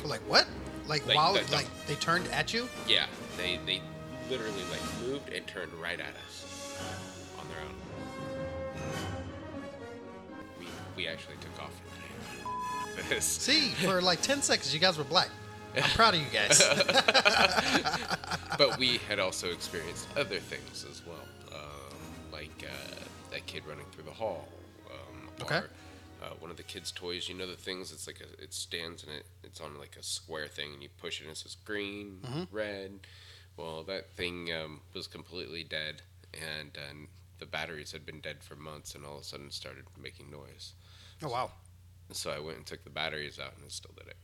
Like 0.04 0.20
what? 0.28 0.46
Like, 0.88 1.06
Like 1.06 1.16
while 1.16 1.32
the- 1.34 1.40
the- 1.40 1.52
like 1.56 1.66
they 1.86 1.94
turned 1.96 2.26
at 2.28 2.52
you? 2.52 2.68
Yeah, 2.88 3.06
they 3.36 3.58
they 3.66 3.80
literally 4.28 4.62
like 4.70 4.80
moved 5.00 5.28
and 5.32 5.46
turned 5.46 5.72
right 5.74 5.98
at 6.00 6.14
us 6.26 6.38
We 10.96 11.08
actually 11.08 11.36
took 11.40 11.62
off 11.62 11.72
from. 11.74 13.08
This 13.08 13.24
See, 13.46 13.68
for 13.70 14.00
like 14.02 14.20
ten 14.22 14.42
seconds, 14.42 14.72
you 14.74 14.80
guys 14.80 14.98
were 14.98 15.04
black. 15.04 15.28
I'm 15.76 15.82
proud 15.94 16.14
of 16.14 16.20
you 16.20 16.26
guys. 16.32 16.62
but 18.58 18.78
we 18.78 18.98
had 19.08 19.18
also 19.18 19.50
experienced 19.50 20.06
other 20.16 20.38
things 20.38 20.84
as 20.90 21.00
well, 21.06 21.16
um, 21.58 21.96
like 22.30 22.50
uh, 22.68 22.94
that 23.30 23.46
kid 23.46 23.62
running 23.66 23.86
through 23.92 24.04
the 24.04 24.10
hall. 24.10 24.48
Um, 24.90 25.28
Okay. 25.42 25.56
Or, 25.56 25.70
uh, 26.22 26.34
one 26.38 26.50
of 26.52 26.56
the 26.56 26.62
kids' 26.62 26.92
toys, 26.92 27.28
you 27.28 27.34
know 27.34 27.46
the 27.48 27.56
things. 27.56 27.90
It's 27.90 28.06
like 28.06 28.20
a, 28.20 28.42
it 28.42 28.52
stands 28.54 29.02
and 29.02 29.12
it, 29.12 29.26
it's 29.42 29.60
on 29.60 29.76
like 29.78 29.96
a 29.98 30.02
square 30.02 30.46
thing, 30.46 30.72
and 30.74 30.82
you 30.82 30.88
push 31.00 31.20
it, 31.20 31.24
and 31.24 31.32
it 31.32 31.38
says 31.38 31.56
green, 31.64 32.20
red. 32.52 33.00
Well, 33.56 33.82
that 33.84 34.12
thing 34.12 34.50
um, 34.52 34.80
was 34.94 35.06
completely 35.06 35.64
dead, 35.64 36.02
and 36.34 36.70
uh, 36.76 36.94
the 37.38 37.46
batteries 37.46 37.90
had 37.92 38.06
been 38.06 38.20
dead 38.20 38.36
for 38.42 38.54
months, 38.54 38.94
and 38.94 39.04
all 39.04 39.16
of 39.16 39.22
a 39.22 39.24
sudden 39.24 39.50
started 39.50 39.84
making 40.00 40.30
noise. 40.30 40.74
Oh 41.22 41.28
wow, 41.28 41.50
So 42.12 42.30
I 42.30 42.38
went 42.38 42.56
and 42.58 42.66
took 42.66 42.84
the 42.84 42.90
batteries 42.90 43.38
out, 43.38 43.52
and 43.56 43.64
it 43.66 43.72
still 43.72 43.92
did 43.96 44.08
it. 44.08 44.16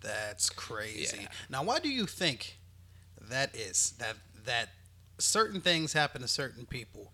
that's 0.00 0.50
crazy. 0.50 1.18
Yeah. 1.22 1.28
Now, 1.50 1.62
why 1.64 1.78
do 1.80 1.88
you 1.88 2.06
think 2.06 2.58
that 3.28 3.54
is? 3.56 3.92
That 3.98 4.16
that 4.44 4.68
certain 5.18 5.60
things 5.60 5.92
happen 5.92 6.22
to 6.22 6.28
certain 6.28 6.64
people 6.66 7.12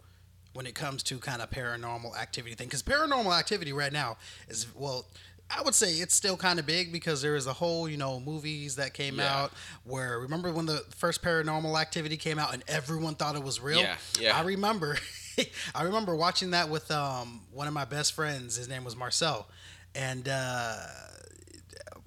when 0.52 0.66
it 0.66 0.74
comes 0.74 1.02
to 1.04 1.18
kind 1.18 1.40
of 1.42 1.50
paranormal 1.50 2.16
activity 2.18 2.54
thing? 2.54 2.68
Because 2.68 2.82
paranormal 2.82 3.36
activity 3.38 3.72
right 3.72 3.92
now 3.92 4.16
is 4.48 4.66
well. 4.74 5.06
I 5.50 5.60
would 5.60 5.74
say 5.74 5.92
it's 5.96 6.14
still 6.14 6.38
kind 6.38 6.58
of 6.58 6.64
big 6.64 6.90
because 6.90 7.20
there 7.20 7.36
is 7.36 7.46
a 7.46 7.52
whole, 7.52 7.86
you 7.86 7.98
know, 7.98 8.18
movies 8.18 8.76
that 8.76 8.94
came 8.94 9.16
Yeah. 9.18 9.30
out 9.42 9.52
where 9.84 10.18
remember 10.18 10.50
when 10.50 10.64
the 10.64 10.82
first 10.96 11.22
paranormal 11.22 11.78
activity 11.78 12.16
came 12.16 12.38
out 12.38 12.54
and 12.54 12.64
everyone 12.66 13.14
thought 13.14 13.36
it 13.36 13.42
was 13.42 13.60
real? 13.60 13.78
Yeah, 13.80 13.96
yeah. 14.18 14.36
I 14.38 14.42
remember 14.42 14.96
I 15.74 15.82
remember 15.82 16.14
watching 16.14 16.50
that 16.50 16.68
with 16.68 16.90
um, 16.90 17.40
one 17.52 17.66
of 17.66 17.74
my 17.74 17.84
best 17.84 18.12
friends. 18.12 18.56
His 18.56 18.68
name 18.68 18.84
was 18.84 18.96
Marcel. 18.96 19.46
And 19.94 20.28
uh, 20.28 20.76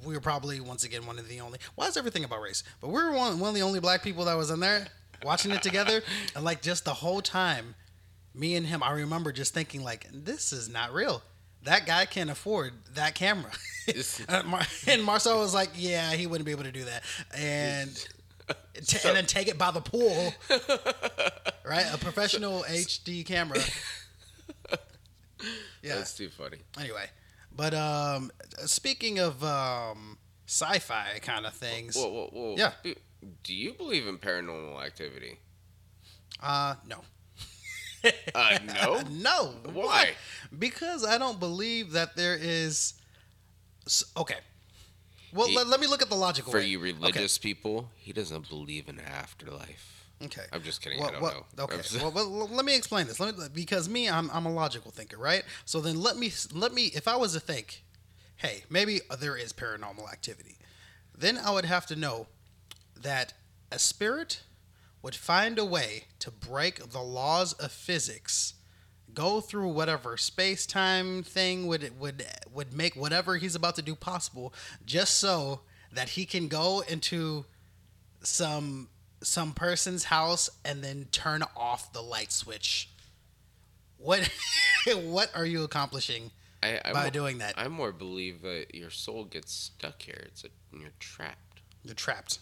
we 0.04 0.14
were 0.14 0.22
probably 0.22 0.60
once 0.60 0.84
again 0.84 1.06
one 1.06 1.20
of 1.20 1.28
the 1.28 1.40
only 1.40 1.60
why 1.76 1.88
is 1.88 1.98
everything 1.98 2.24
about 2.24 2.42
race? 2.42 2.64
But 2.82 2.90
we 2.90 3.02
were 3.02 3.12
one, 3.12 3.40
one 3.40 3.50
of 3.50 3.56
the 3.56 3.62
only 3.62 3.80
black 3.80 4.04
people 4.04 4.26
that 4.26 4.36
was 4.36 4.52
in 4.52 4.60
there 4.60 4.88
watching 5.24 5.52
it 5.52 5.62
together. 5.62 6.02
And 6.36 6.44
like 6.44 6.62
just 6.62 6.86
the 6.86 6.94
whole 6.94 7.22
time, 7.22 7.76
me 8.36 8.56
and 8.56 8.68
him, 8.68 8.84
I 8.84 8.92
remember 8.92 9.32
just 9.32 9.54
thinking 9.54 9.84
like, 9.84 10.08
this 10.12 10.54
is 10.54 10.70
not 10.70 10.94
real. 10.94 11.24
That 11.64 11.86
guy 11.86 12.06
can't 12.06 12.30
afford 12.30 12.74
that 12.94 13.16
camera. 13.16 13.52
Mar- 14.46 14.62
and 14.88 15.04
Marcel 15.04 15.40
was 15.40 15.54
like, 15.54 15.72
yeah, 15.76 16.12
he 16.14 16.28
wouldn't 16.28 16.46
be 16.46 16.52
able 16.52 16.64
to 16.64 16.72
do 16.72 16.84
that. 16.86 17.04
And 17.36 18.08
t- 18.86 18.98
and 19.08 19.16
then 19.18 19.26
take 19.26 19.48
it 19.48 19.58
by 19.58 19.72
the 19.72 19.82
pool, 19.82 20.34
right? 21.66 21.86
A 21.94 21.98
professional 21.98 22.64
HD 22.64 23.26
camera. 23.26 23.60
Yeah. 25.84 25.96
That's 25.96 26.16
too 26.16 26.30
funny. 26.30 26.58
Anyway, 26.80 27.06
but 27.56 27.74
um, 27.74 28.32
speaking 28.66 29.20
of 29.20 29.44
um, 29.44 30.18
sci-fi 30.48 31.20
kind 31.22 31.46
of 31.46 31.54
things, 31.54 31.96
Whoa, 31.96 32.10
whoa, 32.10 32.30
whoa. 32.32 32.56
Yeah. 32.58 32.72
Do- 32.84 32.96
Do 33.44 33.54
you 33.54 33.74
believe 33.74 34.08
in 34.08 34.18
paranormal 34.18 34.84
activity? 34.84 35.40
uh, 36.42 36.76
no, 36.88 37.02
Uh, 38.34 38.60
no. 38.66 39.02
no. 39.12 39.54
Why? 39.74 40.12
Because 40.58 41.06
I 41.06 41.18
don't 41.18 41.40
believe 41.40 41.92
that 41.92 42.16
there 42.16 42.38
is. 42.40 42.94
Okay. 44.16 44.38
Well, 45.34 45.54
let, 45.54 45.68
let 45.68 45.80
me 45.80 45.88
look 45.88 46.02
at 46.02 46.10
the 46.10 46.16
logical. 46.16 46.52
For 46.52 46.60
way. 46.60 46.66
you 46.66 46.80
religious 46.80 47.38
people, 47.38 47.90
he 47.96 48.14
doesn't 48.14 48.50
believe 48.50 48.88
in 48.88 49.00
afterlife. 49.00 49.98
Okay. 50.24 50.44
I'm 50.52 50.64
just 50.64 50.82
kidding. 50.82 51.00
Well, 51.00 51.10
I 51.10 51.12
don't 51.12 51.22
well, 51.22 51.46
know. 51.58 51.64
Okay. 51.66 51.82
Well, 52.02 52.12
well, 52.12 52.48
let 52.48 52.66
me 52.66 52.76
explain 52.76 53.08
this. 53.08 53.20
Let 53.20 53.38
me 53.38 53.46
because 53.54 53.88
me, 53.88 54.10
I'm 54.10 54.30
I'm 54.32 54.46
a 54.46 54.52
logical 54.52 54.92
thinker, 54.92 55.18
right? 55.18 55.44
So 55.66 55.80
then 55.80 56.02
let 56.02 56.18
me 56.18 56.32
let 56.54 56.74
me 56.74 56.86
if 56.96 57.08
I 57.08 57.16
was 57.16 57.34
to 57.34 57.40
think, 57.40 57.84
hey, 58.38 58.64
maybe 58.70 59.02
there 59.20 59.36
is 59.36 59.54
paranormal 59.54 60.12
activity, 60.12 60.58
then 61.16 61.38
I 61.38 61.52
would 61.52 61.66
have 61.66 61.86
to 61.88 61.96
know 61.96 62.28
that 63.00 63.34
a 63.72 63.78
spirit 63.78 64.42
would 65.04 65.16
find 65.16 65.60
a 65.60 65.66
way 65.66 66.06
to 66.20 66.32
break 66.32 66.92
the 66.92 67.02
laws 67.02 67.54
of 67.54 67.72
physics, 67.72 68.56
go 69.18 69.42
through 69.42 69.70
whatever 69.70 70.16
space 70.16 70.68
time 70.68 71.24
thing 71.24 71.66
would 71.66 72.00
would 72.00 72.24
would 72.54 72.72
make 72.72 72.96
whatever 72.96 73.38
he's 73.38 73.56
about 73.56 73.76
to 73.76 73.82
do 73.82 73.96
possible, 73.96 74.54
just 74.86 75.16
so 75.16 75.62
that 75.92 76.10
he 76.10 76.24
can 76.24 76.48
go 76.48 76.84
into 76.88 77.44
some 78.22 78.90
some 79.24 79.54
person's 79.54 80.04
house 80.04 80.52
and 80.64 80.84
then 80.84 81.08
turn 81.12 81.44
off 81.56 81.92
the 81.94 82.02
light 82.02 82.32
switch. 82.32 82.90
What 83.98 84.30
what 84.94 85.32
are 85.36 85.48
you 85.48 85.64
accomplishing 85.64 86.30
I, 86.62 86.80
I 86.86 86.94
by 86.94 87.06
mo- 87.06 87.10
doing 87.10 87.40
that? 87.40 87.56
I 87.58 87.68
more 87.70 87.92
believe 87.92 88.44
that 88.44 88.76
your 88.76 88.92
soul 88.92 89.26
gets 89.26 89.52
stuck 89.52 90.00
here. 90.04 90.26
It's 90.28 90.44
a, 90.44 90.50
you're 90.72 90.92
trapped. 91.00 91.62
You're 91.84 91.96
trapped. 91.96 92.38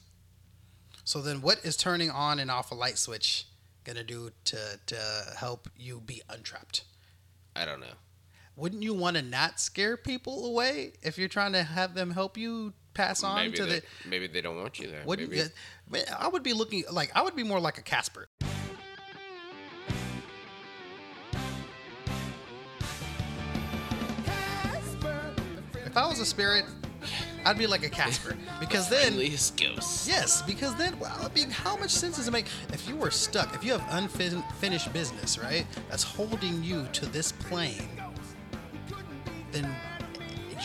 So 1.06 1.22
then, 1.22 1.42
what 1.42 1.64
is 1.64 1.78
turning 1.78 2.10
on 2.12 2.38
and 2.38 2.52
off 2.52 2.72
a 2.72 2.76
light 2.76 2.98
switch 2.98 3.46
gonna 3.86 4.04
do 4.04 4.32
to 4.46 4.80
to 4.88 4.98
help 5.38 5.70
you 5.78 6.02
be 6.02 6.22
untrapped? 6.30 6.84
I 7.56 7.64
don't 7.66 7.80
know. 7.80 7.94
Wouldn't 8.58 8.84
you 8.84 8.94
want 8.94 9.18
to 9.18 9.22
not 9.22 9.60
scare 9.60 9.96
people 9.98 10.46
away 10.46 10.94
if 11.02 11.18
you're 11.18 11.28
trying 11.30 11.54
to 11.54 11.64
have 11.64 11.94
them 11.94 12.12
help 12.12 12.38
you 12.38 12.74
pass 12.94 13.22
on 13.24 13.36
Maybe 13.36 13.58
to 13.58 13.66
they, 13.66 13.80
the? 13.80 13.86
maybe 14.08 14.28
they 14.28 14.40
don't 14.42 14.58
want 14.58 14.80
you 14.80 14.88
there. 14.90 15.04
Wouldn't 15.06 15.30
maybe, 15.30 15.50
you- 15.94 16.04
I 16.18 16.28
would 16.30 16.44
be 16.44 16.54
looking 16.54 16.84
like 16.92 17.12
I 17.16 17.22
would 17.22 17.36
be 17.36 17.44
more 17.44 17.60
like 17.60 17.78
a 17.78 17.82
Casper. 17.82 18.28
If 25.86 25.96
I 25.98 26.08
was 26.08 26.20
a 26.20 26.26
spirit, 26.26 26.66
I'd 27.46 27.58
be 27.58 27.68
like 27.68 27.86
a 27.86 27.90
Casper 27.90 28.36
because 28.60 28.90
then 28.90 29.14
Friendliest 29.14 29.58
ghosts. 29.58 30.08
Yes, 30.08 30.42
because 30.42 30.76
then, 30.76 30.98
well, 31.00 31.16
I 31.20 31.34
mean, 31.34 31.50
how 31.50 31.78
much 31.78 31.92
sense 31.92 32.18
does 32.18 32.28
it 32.28 32.32
make 32.32 32.48
if 32.74 32.88
you 32.88 32.96
were 32.96 33.12
stuck, 33.12 33.54
if 33.56 33.64
you 33.64 33.72
have 33.78 33.86
unfinished 33.92 34.92
business, 34.94 35.38
right, 35.38 35.66
that's 35.90 36.04
holding 36.04 36.64
you 36.64 36.88
to 36.94 37.06
this 37.08 37.32
plane, 37.32 37.90
then 39.52 39.70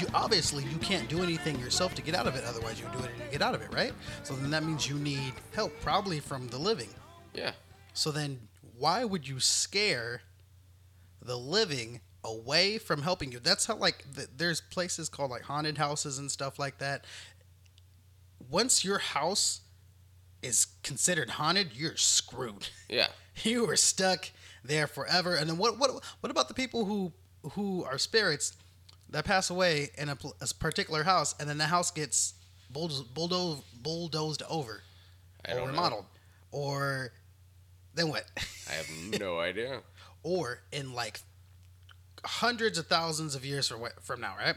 you 0.01 0.07
obviously 0.15 0.65
you 0.65 0.79
can't 0.79 1.09
do 1.09 1.23
anything 1.23 1.59
yourself 1.61 1.95
to 1.95 2.03
get 2.03 2.15
out 2.15 2.27
of 2.27 2.35
it. 2.35 2.45
Otherwise, 2.47 2.81
you 2.81 2.87
do 2.93 3.05
it 3.05 3.11
and 3.11 3.25
you 3.25 3.31
get 3.31 3.43
out 3.43 3.55
of 3.55 3.61
it, 3.63 3.73
right? 3.73 3.93
So 4.23 4.35
then 4.35 4.51
that 4.51 4.65
means 4.65 4.89
you 4.89 4.97
need 4.97 5.35
help, 5.55 5.73
probably 5.83 6.21
from 6.21 6.49
the 6.49 6.59
living. 6.59 6.89
Yeah. 7.35 7.53
So 7.93 8.11
then, 8.11 8.41
why 8.79 9.05
would 9.05 9.29
you 9.29 9.41
scare 9.41 10.23
the 11.21 11.37
living 11.37 12.01
away 12.25 12.79
from 12.79 13.03
helping 13.03 13.33
you? 13.33 13.39
That's 13.39 13.67
how 13.67 13.77
like 13.77 14.05
th- 14.15 14.29
there's 14.37 14.61
places 14.61 15.09
called 15.09 15.31
like 15.31 15.43
haunted 15.43 15.79
houses 15.79 16.19
and 16.19 16.31
stuff 16.31 16.59
like 16.59 16.79
that. 16.79 17.05
Once 18.51 18.85
your 18.85 18.99
house 18.99 19.61
is 20.43 20.67
considered 20.83 21.31
haunted, 21.31 21.71
you're 21.75 21.97
screwed. 21.97 22.69
Yeah. 22.89 23.09
You 23.43 23.71
are 23.71 23.77
stuck 23.77 24.29
there 24.63 24.87
forever. 24.87 25.35
And 25.35 25.49
then 25.49 25.57
what 25.57 25.79
what 25.79 25.91
what 26.21 26.31
about 26.31 26.49
the 26.49 26.55
people 26.55 26.85
who 26.85 27.11
who 27.53 27.85
are 27.85 27.97
spirits 27.97 28.55
that 29.09 29.25
pass 29.25 29.49
away 29.49 29.89
in 29.97 30.11
a, 30.11 30.19
a 30.43 30.47
particular 30.59 31.05
house 31.05 31.35
and 31.41 31.49
then 31.49 31.57
the 31.57 31.65
house 31.67 31.91
gets 31.91 32.35
bulldozed 32.69 33.15
bulldozed, 33.15 33.63
bulldozed 33.83 34.43
over 34.51 34.83
or 35.49 35.55
don't 35.55 35.57
know. 35.59 35.67
remodeled 35.69 36.05
or 36.53 37.13
then 37.95 38.09
what? 38.11 38.25
I 38.69 38.73
have 38.75 38.91
no 39.19 39.39
idea. 39.51 39.81
or 40.23 40.61
in 40.71 40.93
like 40.93 41.21
hundreds 42.25 42.79
of 42.79 42.87
thousands 42.87 43.35
of 43.35 43.45
years 43.45 43.73
from, 44.01 44.21
now, 44.21 44.35
right? 44.39 44.57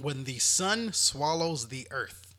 When 0.00 0.24
the 0.24 0.38
sun 0.38 0.92
swallows 0.92 1.68
the 1.68 1.86
earth, 1.90 2.34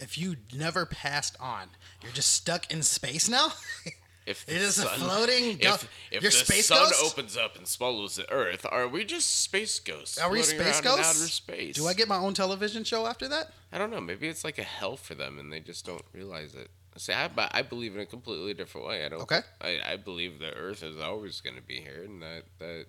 if 0.00 0.16
you 0.16 0.36
never 0.54 0.86
passed 0.86 1.36
on, 1.40 1.70
you're 2.02 2.12
just 2.12 2.32
stuck 2.32 2.70
in 2.72 2.82
space 2.82 3.28
now? 3.28 3.52
If 4.28 4.44
It 4.48 4.56
is 4.56 4.78
a 4.78 4.84
floating 4.86 5.58
If, 5.60 5.88
if 6.10 6.22
your 6.22 6.30
the 6.30 6.36
space 6.36 6.66
sun 6.66 6.78
ghost? 6.90 7.02
opens 7.04 7.36
up 7.36 7.56
and 7.56 7.66
swallows 7.66 8.16
the 8.16 8.30
Earth, 8.30 8.66
are 8.70 8.86
we 8.86 9.04
just 9.04 9.42
space 9.42 9.80
ghosts? 9.80 10.18
Are 10.18 10.30
we 10.30 10.42
space 10.42 10.80
ghosts? 10.82 11.20
outer 11.20 11.28
space? 11.30 11.76
Do 11.76 11.86
I 11.86 11.94
get 11.94 12.08
my 12.08 12.18
own 12.18 12.34
television 12.34 12.84
show 12.84 13.06
after 13.06 13.26
that? 13.28 13.52
I 13.72 13.78
don't 13.78 13.90
know. 13.90 14.00
Maybe 14.00 14.28
it's 14.28 14.44
like 14.44 14.58
a 14.58 14.62
hell 14.62 14.96
for 14.96 15.14
them, 15.14 15.38
and 15.38 15.52
they 15.52 15.60
just 15.60 15.86
don't 15.86 16.04
realize 16.12 16.54
it. 16.54 16.70
See, 16.96 17.12
I, 17.12 17.28
but 17.28 17.50
I 17.54 17.62
believe 17.62 17.94
in 17.94 18.00
a 18.00 18.06
completely 18.06 18.54
different 18.54 18.86
way. 18.88 19.04
I 19.04 19.08
don't. 19.08 19.22
Okay. 19.22 19.40
I, 19.60 19.78
I 19.92 19.96
believe 19.96 20.40
the 20.40 20.52
Earth 20.52 20.82
is 20.82 21.00
always 21.00 21.40
going 21.40 21.56
to 21.56 21.62
be 21.62 21.80
here, 21.80 22.02
and 22.04 22.20
that 22.22 22.42
that 22.58 22.86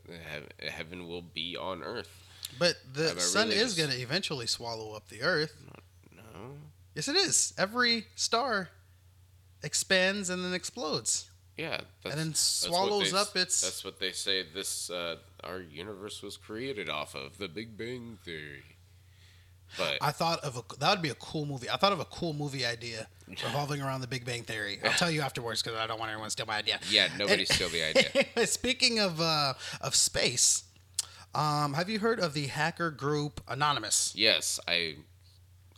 heaven 0.70 1.08
will 1.08 1.22
be 1.22 1.56
on 1.56 1.84
Earth. 1.84 2.10
But 2.58 2.76
the 2.92 3.20
sun 3.20 3.50
really 3.50 3.60
is 3.60 3.76
just- 3.76 3.78
going 3.78 3.92
to 3.92 4.02
eventually 4.02 4.48
swallow 4.48 4.94
up 4.94 5.08
the 5.10 5.22
earth. 5.22 5.54
No. 6.16 6.54
Yes, 6.96 7.08
it 7.08 7.16
is. 7.16 7.54
Every 7.58 8.08
star 8.16 8.70
expands 9.64 10.30
and 10.30 10.44
then 10.44 10.54
explodes. 10.54 11.30
Yeah. 11.58 11.82
That's, 12.04 12.16
then 12.16 12.34
swallows 12.36 13.12
they 13.12 13.18
up 13.18 13.36
its- 13.36 13.62
That's 13.62 13.84
what 13.84 14.00
they 14.00 14.12
say. 14.12 14.44
This 14.54 14.90
uh, 14.90 15.18
our 15.44 15.60
universe 15.60 16.22
was 16.24 16.38
created 16.38 16.90
off 16.90 17.16
of 17.16 17.38
the 17.38 17.48
Big 17.48 17.78
Bang 17.78 18.18
Theory. 18.24 18.64
But 19.78 19.98
I 20.02 20.12
thought 20.12 20.40
of 20.40 20.58
a 20.58 20.64
that 20.80 20.90
would 20.90 21.02
be 21.04 21.10
a 21.10 21.16
cool 21.16 21.46
movie. 21.46 21.70
I 21.70 21.78
thought 21.78 21.92
of 21.94 22.00
a 22.00 22.06
cool 22.06 22.34
movie 22.34 22.66
idea 22.66 23.08
revolving 23.28 23.82
around 23.84 24.02
the 24.02 24.08
Big 24.08 24.26
Bang 24.26 24.42
Theory. 24.44 24.80
I'll 24.84 24.92
tell 24.94 25.12
you 25.12 25.22
afterwards 25.22 25.62
because 25.62 25.78
I 25.78 25.86
don't 25.86 26.00
want 26.00 26.10
anyone 26.12 26.26
to 26.28 26.32
steal 26.32 26.48
my 26.48 26.58
idea. 26.58 26.80
yeah, 26.90 27.08
nobody 27.20 27.46
steal 27.46 27.70
the 27.70 27.84
idea. 28.36 28.48
Speaking 28.48 29.00
of 29.00 29.22
uh, 29.22 29.54
of 29.82 29.94
space, 29.94 30.64
um, 31.36 31.74
have 31.76 31.88
you 31.88 32.00
heard 32.00 32.20
of 32.20 32.34
the 32.34 32.48
hacker 32.48 32.90
group 32.90 33.42
Anonymous? 33.48 34.14
Yes, 34.16 34.60
I. 34.68 34.96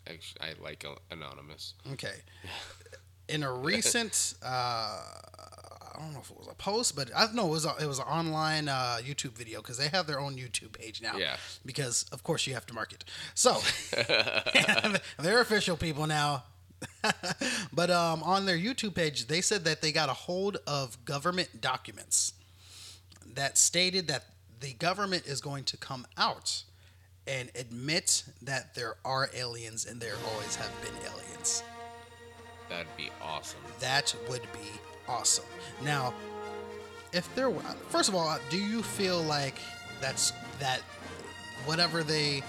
Actually, 0.08 0.42
I 0.42 0.54
like 0.64 0.86
anonymous. 1.12 1.74
Okay. 1.94 2.16
In 3.32 3.44
a 3.44 3.54
recent, 3.54 4.34
uh, 4.44 4.48
I 4.48 6.00
don't 6.00 6.14
know 6.14 6.20
if 6.20 6.30
it 6.30 6.38
was 6.38 6.48
a 6.48 6.56
post, 6.56 6.96
but 6.96 7.10
I 7.16 7.32
know 7.34 7.48
it 7.48 7.52
was 7.52 7.66
a, 7.66 7.76
it 7.80 7.86
was 7.86 8.00
an 8.00 8.06
online 8.06 8.68
uh, 8.68 8.98
YouTube 9.02 9.34
video 9.34 9.62
because 9.62 9.78
they 9.78 9.88
have 9.88 10.08
their 10.08 10.20
own 10.20 10.36
YouTube 10.36 10.74
page 10.74 11.02
now. 11.02 11.18
Yeah. 11.18 11.38
Because 11.66 12.06
of 12.12 12.24
course 12.24 12.46
you 12.48 12.54
have 12.54 12.66
to 12.68 12.74
market. 12.74 13.04
So 13.36 13.58
they're 15.20 15.42
official 15.42 15.78
people 15.78 16.08
now. 16.08 16.44
but 17.74 17.90
um, 17.92 18.24
on 18.24 18.46
their 18.46 18.58
YouTube 18.58 18.96
page, 18.96 19.28
they 19.28 19.42
said 19.42 19.64
that 19.66 19.82
they 19.82 19.92
got 19.92 20.10
a 20.10 20.14
hold 20.14 20.58
of 20.66 21.04
government 21.06 21.62
documents 21.62 22.34
that 23.36 23.58
stated 23.58 24.08
that 24.08 24.26
the 24.60 24.74
government 24.74 25.26
is 25.26 25.42
going 25.42 25.64
to 25.66 25.78
come 25.78 26.06
out 26.18 26.64
and 27.28 27.52
admit 27.56 28.24
that 28.42 28.76
there 28.76 28.96
are 29.06 29.30
aliens 29.36 29.86
and 29.86 30.02
there 30.02 30.16
always 30.34 30.56
have 30.56 30.72
been 30.82 30.94
aliens. 31.06 31.64
That'd 32.72 32.96
be 32.98 33.10
awesome. 33.22 33.60
That 33.80 34.16
would 34.30 34.42
be 34.54 34.70
awesome. 35.08 35.46
Now, 35.84 36.14
if 37.12 37.34
there 37.36 37.50
were, 37.50 37.62
first 37.90 38.08
of 38.08 38.16
all, 38.16 38.40
do 38.50 38.58
you 38.58 38.82
feel 38.82 39.22
like 39.22 39.56
that's 40.00 40.32
that 40.60 40.80
whatever 41.66 42.02
they 42.02 42.42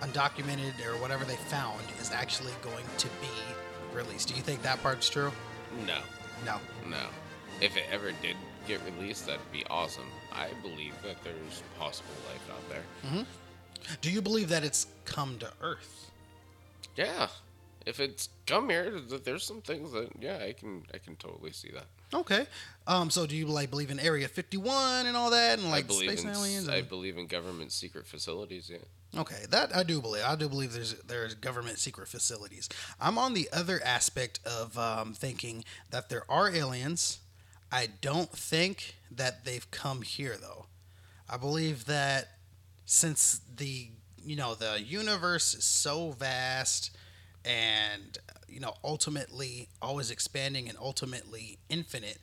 undocumented 0.00 0.84
or 0.84 0.96
whatever 1.00 1.24
they 1.24 1.36
found 1.36 1.80
is 2.00 2.10
actually 2.12 2.52
going 2.62 2.84
to 2.98 3.06
be 3.20 3.96
released? 3.96 4.28
Do 4.28 4.34
you 4.34 4.42
think 4.42 4.62
that 4.62 4.82
part's 4.82 5.08
true? 5.08 5.30
No, 5.86 5.98
No. 6.44 6.58
no. 6.88 7.06
If 7.60 7.76
it 7.76 7.84
ever 7.92 8.10
did 8.22 8.36
get 8.66 8.80
released, 8.84 9.26
that'd 9.26 9.40
be 9.52 9.64
awesome. 9.70 10.06
I 10.32 10.48
believe 10.62 10.94
that 11.04 11.22
there's 11.24 11.62
possible 11.78 12.10
life 12.28 12.50
out 12.50 12.68
there. 12.68 12.82
Mm-hmm. 13.06 13.96
Do 14.00 14.10
you 14.10 14.20
believe 14.22 14.48
that 14.48 14.64
it's 14.64 14.86
come 15.04 15.38
to 15.38 15.50
Earth? 15.62 16.10
Yeah. 16.96 17.28
If 17.88 18.00
it's 18.00 18.28
come 18.46 18.68
here, 18.68 19.00
th- 19.08 19.24
there's 19.24 19.44
some 19.44 19.62
things 19.62 19.92
that 19.92 20.10
yeah, 20.20 20.38
I 20.42 20.52
can 20.52 20.82
I 20.92 20.98
can 20.98 21.16
totally 21.16 21.52
see 21.52 21.70
that. 21.70 21.86
Okay. 22.12 22.46
Um. 22.86 23.08
So 23.10 23.26
do 23.26 23.34
you 23.34 23.46
like 23.46 23.70
believe 23.70 23.90
in 23.90 23.98
Area 23.98 24.28
51 24.28 25.06
and 25.06 25.16
all 25.16 25.30
that, 25.30 25.58
and 25.58 25.70
like 25.70 25.84
I 25.84 25.86
believe 25.86 26.10
space 26.10 26.24
in 26.24 26.30
aliens? 26.30 26.68
I 26.68 26.82
believe 26.82 27.16
in 27.16 27.26
government 27.26 27.72
secret 27.72 28.06
facilities. 28.06 28.70
Yeah. 28.70 29.20
Okay, 29.20 29.46
that 29.50 29.74
I 29.74 29.84
do 29.84 30.02
believe. 30.02 30.22
I 30.24 30.36
do 30.36 30.48
believe 30.50 30.74
there's 30.74 30.94
there's 31.02 31.34
government 31.34 31.78
secret 31.78 32.08
facilities. 32.08 32.68
I'm 33.00 33.16
on 33.16 33.32
the 33.32 33.48
other 33.52 33.80
aspect 33.82 34.40
of 34.44 34.76
um, 34.76 35.14
thinking 35.14 35.64
that 35.90 36.10
there 36.10 36.24
are 36.30 36.50
aliens. 36.54 37.20
I 37.72 37.88
don't 38.00 38.30
think 38.30 38.96
that 39.10 39.46
they've 39.46 39.70
come 39.70 40.02
here 40.02 40.36
though. 40.38 40.66
I 41.28 41.38
believe 41.38 41.86
that 41.86 42.28
since 42.84 43.40
the 43.56 43.88
you 44.22 44.36
know 44.36 44.54
the 44.54 44.80
universe 44.82 45.54
is 45.54 45.64
so 45.64 46.10
vast 46.12 46.90
and 47.44 48.18
you 48.48 48.60
know 48.60 48.74
ultimately 48.84 49.68
always 49.80 50.10
expanding 50.10 50.68
and 50.68 50.76
ultimately 50.78 51.58
infinite 51.68 52.18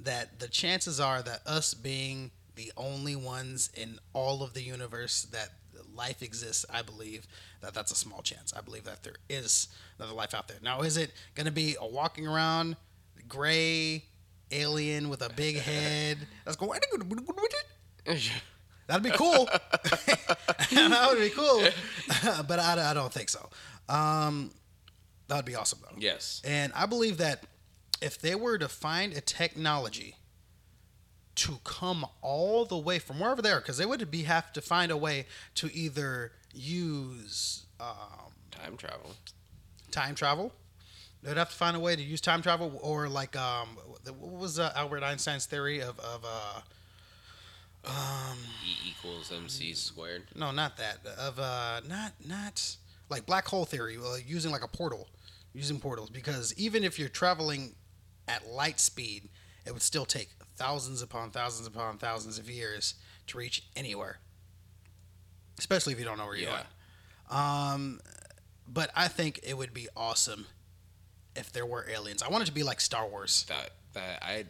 that 0.00 0.40
the 0.40 0.48
chances 0.48 0.98
are 0.98 1.22
that 1.22 1.40
us 1.46 1.74
being 1.74 2.30
the 2.56 2.72
only 2.76 3.16
ones 3.16 3.70
in 3.74 3.98
all 4.12 4.42
of 4.42 4.52
the 4.52 4.62
universe 4.62 5.22
that 5.24 5.50
life 5.94 6.22
exists, 6.22 6.64
I 6.72 6.82
believe 6.82 7.26
that 7.60 7.74
that's 7.74 7.92
a 7.92 7.96
small 7.96 8.22
chance. 8.22 8.52
I 8.56 8.60
believe 8.60 8.84
that 8.84 9.02
there 9.02 9.14
is 9.28 9.68
another 9.98 10.14
life 10.14 10.34
out 10.34 10.48
there. 10.48 10.58
Now, 10.62 10.82
is 10.82 10.96
it 10.96 11.12
going 11.34 11.46
to 11.46 11.52
be 11.52 11.76
a 11.80 11.86
walking 11.86 12.26
around 12.26 12.76
gray 13.28 14.04
alien 14.50 15.08
with 15.08 15.22
a 15.22 15.30
big 15.30 15.58
head 15.58 16.18
that's 16.44 16.56
going? 16.56 16.80
That'd 18.86 19.04
be 19.04 19.16
cool. 19.16 19.46
that 20.72 21.06
would 21.10 21.20
be 21.20 21.30
cool. 21.30 21.64
but 22.48 22.58
I, 22.58 22.90
I 22.90 22.94
don't 22.94 23.12
think 23.12 23.28
so. 23.28 23.48
Um, 23.92 24.50
that 25.28 25.36
would 25.36 25.44
be 25.44 25.54
awesome 25.54 25.80
though. 25.82 25.96
yes. 25.98 26.40
And 26.44 26.72
I 26.74 26.86
believe 26.86 27.18
that 27.18 27.44
if 28.00 28.20
they 28.20 28.34
were 28.34 28.58
to 28.58 28.68
find 28.68 29.12
a 29.12 29.20
technology 29.20 30.16
to 31.36 31.58
come 31.64 32.04
all 32.20 32.64
the 32.64 32.76
way 32.76 32.98
from 32.98 33.18
wherever 33.20 33.40
they 33.40 33.50
are, 33.50 33.60
because 33.60 33.78
they 33.78 33.86
would 33.86 34.10
be 34.10 34.22
have 34.24 34.52
to 34.52 34.60
find 34.60 34.90
a 34.92 34.96
way 34.96 35.26
to 35.56 35.70
either 35.74 36.32
use 36.52 37.64
um, 37.80 38.32
Time 38.50 38.76
travel. 38.76 39.14
time 39.90 40.14
travel. 40.14 40.52
They'd 41.22 41.36
have 41.36 41.50
to 41.50 41.56
find 41.56 41.76
a 41.76 41.80
way 41.80 41.94
to 41.96 42.02
use 42.02 42.20
time 42.20 42.42
travel, 42.42 42.78
or 42.82 43.08
like 43.08 43.34
um, 43.36 43.78
what 44.18 44.32
was 44.32 44.58
uh, 44.58 44.72
Albert 44.76 45.02
Einstein's 45.04 45.46
theory 45.46 45.80
of 45.80 45.98
of 46.00 46.24
uh, 46.24 46.60
E 48.66 48.90
equals 48.90 49.32
MC 49.32 49.72
squared. 49.72 50.24
no, 50.34 50.50
not 50.50 50.76
that 50.76 50.98
of 51.18 51.38
uh, 51.38 51.80
not 51.88 52.12
not 52.26 52.76
like 53.12 53.26
black 53.26 53.46
hole 53.46 53.64
theory, 53.64 53.96
uh, 53.96 54.16
using 54.26 54.50
like 54.50 54.64
a 54.64 54.68
portal, 54.68 55.08
using 55.52 55.78
portals, 55.78 56.10
because 56.10 56.52
even 56.58 56.82
if 56.82 56.98
you're 56.98 57.08
traveling 57.08 57.74
at 58.26 58.46
light 58.48 58.80
speed, 58.80 59.28
it 59.64 59.72
would 59.72 59.82
still 59.82 60.04
take 60.04 60.30
thousands 60.56 61.02
upon 61.02 61.30
thousands 61.30 61.66
upon 61.68 61.98
thousands 61.98 62.38
of 62.38 62.50
years 62.50 62.94
to 63.28 63.38
reach 63.38 63.64
anywhere, 63.76 64.18
especially 65.58 65.92
if 65.92 65.98
you 65.98 66.04
don't 66.04 66.18
know 66.18 66.26
where 66.26 66.36
you're 66.36 66.50
Yeah. 66.50 66.64
going. 67.30 67.40
Um, 67.40 68.00
but 68.66 68.90
I 68.96 69.08
think 69.08 69.40
it 69.42 69.56
would 69.56 69.72
be 69.72 69.88
awesome 69.96 70.46
if 71.36 71.52
there 71.52 71.64
were 71.66 71.88
aliens. 71.88 72.22
I 72.22 72.28
want 72.28 72.42
it 72.42 72.46
to 72.46 72.52
be 72.52 72.62
like 72.62 72.80
Star 72.80 73.06
Wars. 73.08 73.44
That 73.48 73.70
that 73.94 74.22
I 74.22 74.46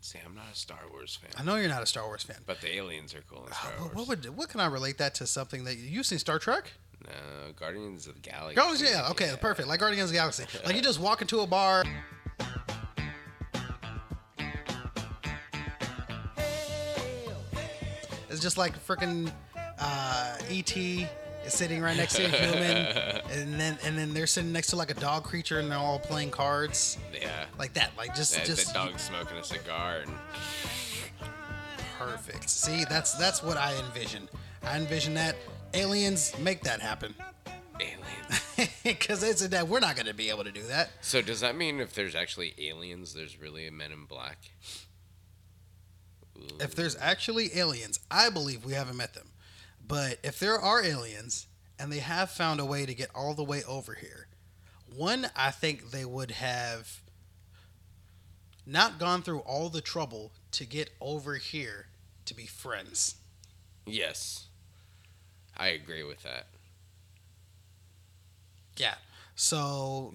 see. 0.00 0.18
I'm 0.24 0.34
not 0.34 0.46
a 0.52 0.56
Star 0.56 0.78
Wars 0.90 1.16
fan, 1.16 1.30
I 1.38 1.42
know 1.42 1.56
you're 1.56 1.68
not 1.68 1.82
a 1.82 1.86
Star 1.86 2.06
Wars 2.06 2.22
fan. 2.22 2.38
but 2.46 2.60
the 2.62 2.74
aliens 2.74 3.14
are 3.14 3.22
cool 3.28 3.46
in 3.46 3.52
Star 3.52 3.72
Uh, 3.78 3.80
Wars. 3.82 3.94
what, 3.94 4.08
what 4.08 4.08
would 4.08 4.36
what 4.36 4.48
can 4.48 4.60
I 4.60 4.66
relate 4.66 4.98
that 4.98 5.14
to 5.16 5.26
something 5.26 5.64
that 5.64 5.76
you've 5.76 6.06
seen 6.06 6.18
Star 6.18 6.38
Trek? 6.38 6.72
No, 7.06 7.52
Guardians 7.58 8.06
of 8.06 8.14
the 8.14 8.20
Galaxy. 8.20 8.54
Guardians, 8.56 8.82
yeah, 8.82 9.08
okay, 9.10 9.32
perfect. 9.40 9.68
Like 9.68 9.80
Guardians 9.80 10.04
of 10.10 10.12
the 10.12 10.18
Galaxy. 10.18 10.44
Like 10.64 10.76
you 10.76 10.82
just 10.82 11.00
walk 11.00 11.22
into 11.22 11.40
a 11.40 11.46
bar. 11.46 11.84
It's 18.28 18.40
just 18.40 18.56
like 18.58 18.78
freaking 18.86 19.30
uh, 19.78 20.36
ET 20.48 20.76
is 20.76 21.08
sitting 21.48 21.82
right 21.82 21.96
next 21.96 22.14
to 22.14 22.24
a 22.24 22.28
human, 22.28 22.76
and 23.32 23.58
then 23.60 23.76
and 23.84 23.98
then 23.98 24.14
they're 24.14 24.26
sitting 24.28 24.52
next 24.52 24.68
to 24.68 24.76
like 24.76 24.90
a 24.90 24.94
dog 24.94 25.24
creature, 25.24 25.58
and 25.58 25.70
they're 25.70 25.78
all 25.78 25.98
playing 25.98 26.30
cards 26.30 26.96
Yeah. 27.12 27.46
like 27.58 27.72
that. 27.74 27.90
Like 27.98 28.14
just 28.14 28.34
the, 28.38 28.44
just 28.46 28.68
the 28.68 28.74
dog 28.74 28.98
smoking 29.00 29.36
a 29.36 29.44
cigar 29.44 29.98
and 30.06 30.12
perfect. 31.98 32.48
See, 32.48 32.84
that's 32.88 33.14
that's 33.14 33.42
what 33.42 33.56
I 33.56 33.74
envision. 33.84 34.28
I 34.62 34.76
envision 34.76 35.14
that 35.14 35.34
aliens 35.74 36.36
make 36.38 36.62
that 36.62 36.80
happen 36.80 37.14
aliens. 37.80 38.80
because 38.84 39.22
it's 39.22 39.46
that 39.46 39.68
we're 39.68 39.80
not 39.80 39.96
going 39.96 40.06
to 40.06 40.14
be 40.14 40.30
able 40.30 40.44
to 40.44 40.52
do 40.52 40.62
that. 40.64 40.90
so 41.00 41.22
does 41.22 41.40
that 41.40 41.56
mean 41.56 41.80
if 41.80 41.94
there's 41.94 42.14
actually 42.14 42.54
aliens, 42.58 43.14
there's 43.14 43.38
really 43.40 43.66
a 43.66 43.72
Men 43.72 43.92
in 43.92 44.04
Black? 44.04 44.38
Ooh. 46.36 46.56
if 46.60 46.74
there's 46.74 46.96
actually 47.00 47.50
aliens, 47.56 48.00
I 48.10 48.30
believe 48.30 48.64
we 48.64 48.72
haven't 48.72 48.96
met 48.96 49.14
them. 49.14 49.28
But 49.86 50.18
if 50.22 50.38
there 50.38 50.58
are 50.58 50.82
aliens 50.82 51.46
and 51.78 51.92
they 51.92 51.98
have 51.98 52.30
found 52.30 52.60
a 52.60 52.64
way 52.64 52.86
to 52.86 52.94
get 52.94 53.10
all 53.14 53.34
the 53.34 53.44
way 53.44 53.62
over 53.64 53.94
here, 53.94 54.28
one, 54.94 55.28
I 55.36 55.50
think 55.50 55.90
they 55.90 56.04
would 56.04 56.32
have 56.32 57.00
not 58.66 58.98
gone 58.98 59.22
through 59.22 59.40
all 59.40 59.68
the 59.68 59.80
trouble 59.80 60.32
to 60.52 60.64
get 60.64 60.90
over 61.00 61.36
here 61.36 61.86
to 62.26 62.34
be 62.34 62.46
friends. 62.46 63.16
Yes, 63.86 64.49
I 65.60 65.68
agree 65.68 66.02
with 66.02 66.22
that. 66.22 66.46
Yeah. 68.76 68.94
So 69.34 70.14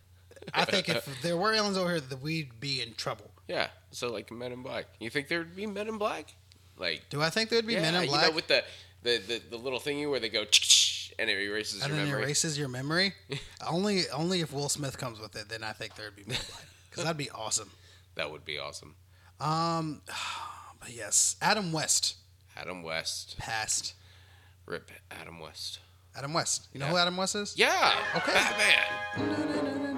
I 0.54 0.64
think 0.64 0.88
if 0.88 1.06
there 1.22 1.36
were 1.36 1.52
aliens 1.52 1.76
over 1.76 1.90
here, 1.90 2.00
that 2.00 2.22
we'd 2.22 2.58
be 2.60 2.80
in 2.82 2.94
trouble. 2.94 3.30
yeah, 3.48 3.68
so 3.90 4.10
like 4.12 4.30
Men 4.30 4.52
in 4.52 4.62
Black. 4.62 4.86
You 5.00 5.10
think 5.10 5.28
there 5.28 5.38
would 5.40 5.54
be 5.56 5.66
Men 5.66 5.88
in 5.88 5.98
Black? 5.98 6.34
Like 6.78 7.02
Do 7.10 7.22
I 7.22 7.30
think 7.30 7.50
there'd 7.50 7.66
be 7.66 7.74
yeah, 7.74 7.82
men 7.82 7.94
in 7.94 8.02
you 8.04 8.08
black 8.10 8.30
know, 8.30 8.36
with 8.36 8.48
the 8.48 8.62
the, 9.02 9.18
the 9.18 9.42
the 9.50 9.56
little 9.56 9.78
thingy 9.78 10.08
where 10.10 10.20
they 10.20 10.28
go 10.28 10.40
and 11.18 11.30
it 11.30 11.38
erases 11.38 11.82
and 11.82 11.94
your 11.94 12.04
memory. 12.04 12.22
erases 12.22 12.58
your 12.58 12.68
memory? 12.68 13.14
only, 13.66 14.02
only 14.10 14.40
if 14.40 14.52
Will 14.52 14.68
Smith 14.68 14.98
comes 14.98 15.18
with 15.18 15.34
it, 15.36 15.48
then 15.48 15.62
I 15.62 15.72
think 15.72 15.94
there'd 15.96 16.14
be 16.16 16.24
men 16.26 16.36
in 16.36 16.44
black 16.50 16.66
because 16.90 17.04
that'd 17.04 17.16
be 17.16 17.30
awesome. 17.30 17.70
That 18.16 18.30
would 18.30 18.44
be 18.44 18.58
awesome. 18.58 18.94
Um, 19.40 20.02
but 20.80 20.92
yes, 20.94 21.36
Adam 21.40 21.72
West 21.72 22.16
Adam 22.56 22.82
West, 22.82 23.36
passed. 23.38 23.94
Rip 24.66 24.90
Adam 25.10 25.38
West. 25.40 25.80
Adam 26.16 26.32
West. 26.32 26.68
You 26.72 26.80
know 26.80 26.86
Yeah. 26.86 26.92
who 26.92 26.96
Adam 26.98 27.16
West 27.16 27.34
is? 27.34 27.54
Yeah, 27.56 27.94
Okay. 28.16 28.32
Batman. 28.32 29.96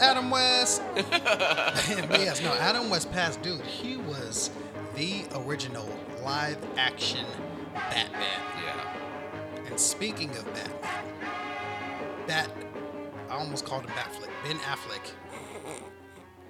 Adam 0.00 0.30
West. 0.30 0.82
yes, 0.96 2.40
no, 2.42 2.52
Adam 2.54 2.90
West 2.90 3.10
passed. 3.12 3.40
Dude, 3.42 3.60
he 3.62 3.96
was 3.96 4.50
the 4.94 5.24
original 5.34 5.88
live 6.22 6.58
action 6.76 7.24
Batman. 7.74 8.40
Yeah, 8.64 9.66
And 9.66 9.78
speaking 9.80 10.30
of 10.30 10.44
Batman, 10.54 11.04
Bat, 12.26 12.50
I 13.30 13.34
almost 13.34 13.64
called 13.64 13.84
him 13.84 13.90
Batflick. 13.90 14.30
Ben 14.44 14.56
Affleck. 14.58 15.10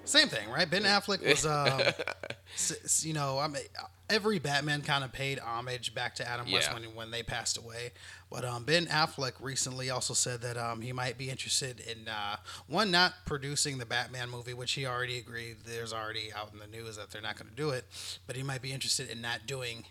Same 0.07 0.29
thing, 0.29 0.49
right? 0.51 0.69
Ben 0.71 0.83
Affleck 0.85 1.23
was, 1.27 1.45
um, 1.45 1.81
s- 2.55 3.05
you 3.05 3.13
know, 3.13 3.39
I 3.39 3.49
mean, 3.49 3.63
every 4.09 4.39
Batman 4.39 4.83
kind 4.83 5.03
of 5.05 5.13
paid 5.13 5.39
homage 5.39 5.95
back 5.95 6.15
to 6.17 6.29
Adam 6.29 6.51
West 6.51 6.69
Yeah. 6.71 6.75
when 6.75 6.95
when 6.95 7.11
they 7.11 7.23
passed 7.23 7.59
away. 7.59 7.93
But 8.31 8.45
um, 8.45 8.65
Ben 8.65 8.87
Affleck 8.87 9.33
recently 9.41 9.91
also 9.91 10.15
said 10.15 10.41
that 10.43 10.57
um, 10.57 10.81
he 10.81 10.93
might 10.93 11.19
be 11.19 11.29
interested 11.31 11.81
in 11.81 12.09
uh, 12.09 12.37
one 12.69 12.91
not 12.91 13.13
producing 13.25 13.79
the 13.79 13.87
Batman 13.87 14.31
movie, 14.31 14.55
which 14.55 14.73
he 14.73 14.87
already 14.87 15.19
agreed. 15.19 15.57
There's 15.65 15.93
already 15.93 16.33
out 16.33 16.51
in 16.53 16.59
the 16.59 16.67
news 16.67 16.97
that 16.97 17.11
they're 17.11 17.23
not 17.23 17.37
going 17.37 17.51
to 17.51 17.57
do 17.57 17.71
it, 17.71 17.85
but 18.27 18.37
he 18.37 18.43
might 18.43 18.63
be 18.63 18.73
interested 18.73 19.09
in 19.11 19.21
not 19.21 19.47
doing 19.47 19.85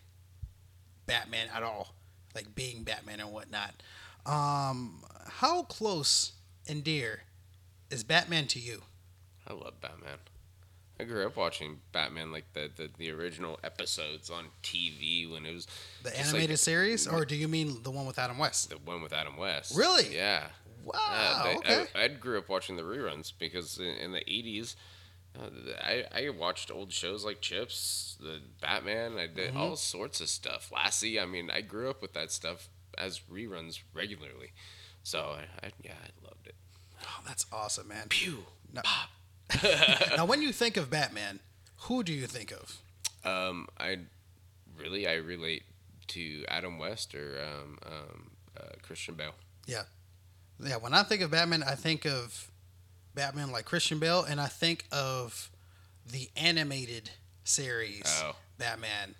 Batman 1.08 1.48
at 1.54 1.64
all, 1.64 1.94
like 2.34 2.56
being 2.56 2.84
Batman 2.84 3.20
and 3.20 3.32
whatnot. 3.32 3.84
Um, 4.26 5.04
how 5.28 5.64
close 5.64 6.32
and 6.68 6.84
dear 6.84 7.22
is 7.92 8.04
Batman 8.04 8.48
to 8.48 8.60
you? 8.60 8.82
I 9.48 9.54
love 9.54 9.80
Batman. 9.82 10.18
I 11.00 11.04
grew 11.04 11.26
up 11.26 11.36
watching 11.36 11.80
Batman, 11.92 12.32
like 12.32 12.46
the, 12.54 12.70
the, 12.74 12.90
the 12.98 13.12
original 13.12 13.60
episodes 13.66 14.30
on 14.30 14.46
TV 14.64 15.30
when 15.30 15.46
it 15.46 15.54
was 15.54 15.68
The 16.04 16.18
animated 16.18 16.52
like 16.52 16.58
series, 16.60 17.06
or 17.08 17.26
do 17.26 17.36
you 17.36 17.48
mean 17.50 17.84
the 17.84 17.92
one 17.92 18.06
with 18.06 18.18
Adam 18.18 18.38
West? 18.38 18.70
the 18.70 18.78
one 18.78 19.02
with 19.02 19.12
Adam 19.12 19.36
West. 19.36 19.78
Really? 19.78 20.16
Yeah. 20.16 20.48
Wow. 20.86 20.94
Uh, 20.98 21.44
they- 21.44 21.56
okay. 21.58 21.86
I, 21.96 22.04
I 22.04 22.08
grew 22.08 22.38
up 22.38 22.48
watching 22.48 22.78
the 22.78 22.84
reruns 22.84 23.34
because 23.38 23.78
in, 23.78 23.86
in 23.88 24.12
the 24.14 24.20
80s, 24.22 24.76
uh, 25.38 25.50
I, 25.84 26.06
I 26.16 26.30
watched 26.30 26.72
old 26.72 26.94
shows 26.94 27.26
like 27.26 27.42
Chips, 27.42 28.16
the 28.22 28.40
Batman, 28.62 29.18
I 29.18 29.28
did 29.28 29.50
Mm-hmm. 29.50 29.58
all 29.58 29.76
sorts 29.76 30.22
of 30.22 30.30
stuff. 30.30 30.72
Lassie, 30.74 31.20
I 31.20 31.26
mean, 31.26 31.50
I 31.52 31.60
grew 31.60 31.90
up 31.90 32.02
with 32.02 32.14
that 32.14 32.32
stuff 32.32 32.70
as 32.98 33.20
reruns 33.30 33.82
regularly. 33.94 34.54
So, 35.04 35.20
I, 35.20 35.66
I, 35.68 35.72
yeah, 35.84 35.92
I 36.02 36.26
loved 36.26 36.48
it. 36.48 36.56
oh, 37.04 37.20
that's 37.28 37.46
awesome, 37.52 37.90
man. 37.90 38.06
Pew! 38.08 38.46
No. 38.74 38.82
now, 40.18 40.26
when 40.26 40.42
you 40.42 40.52
think 40.52 40.78
of 40.78 40.90
Batman, 40.90 41.40
who 41.82 42.04
do 42.04 42.14
you 42.14 42.28
think 42.28 42.52
of? 42.52 42.78
Um, 43.24 43.68
I 43.80 44.00
really, 44.80 45.08
I 45.08 45.16
relate 45.16 45.64
to 46.08 46.46
Adam 46.48 46.78
West 46.80 47.16
or 47.16 47.38
um, 47.42 47.78
um, 47.86 48.32
uh, 48.60 48.64
Christian 48.82 49.16
Bale. 49.16 49.34
Yeah, 49.66 49.84
yeah. 50.64 50.76
when 50.78 50.94
I 50.94 51.04
think 51.04 51.22
of 51.22 51.32
Batman, 51.32 51.64
I 51.64 51.76
think 51.76 52.06
of 52.06 52.50
Batman 53.14 53.52
like 53.52 53.66
Christian 53.66 54.00
Bale, 54.00 54.24
and 54.24 54.40
I 54.40 54.48
think 54.48 54.86
of 54.92 55.50
the 56.06 56.30
animated 56.36 57.10
series 57.44 58.04
Oh. 58.24 58.36
Batman. 58.58 59.16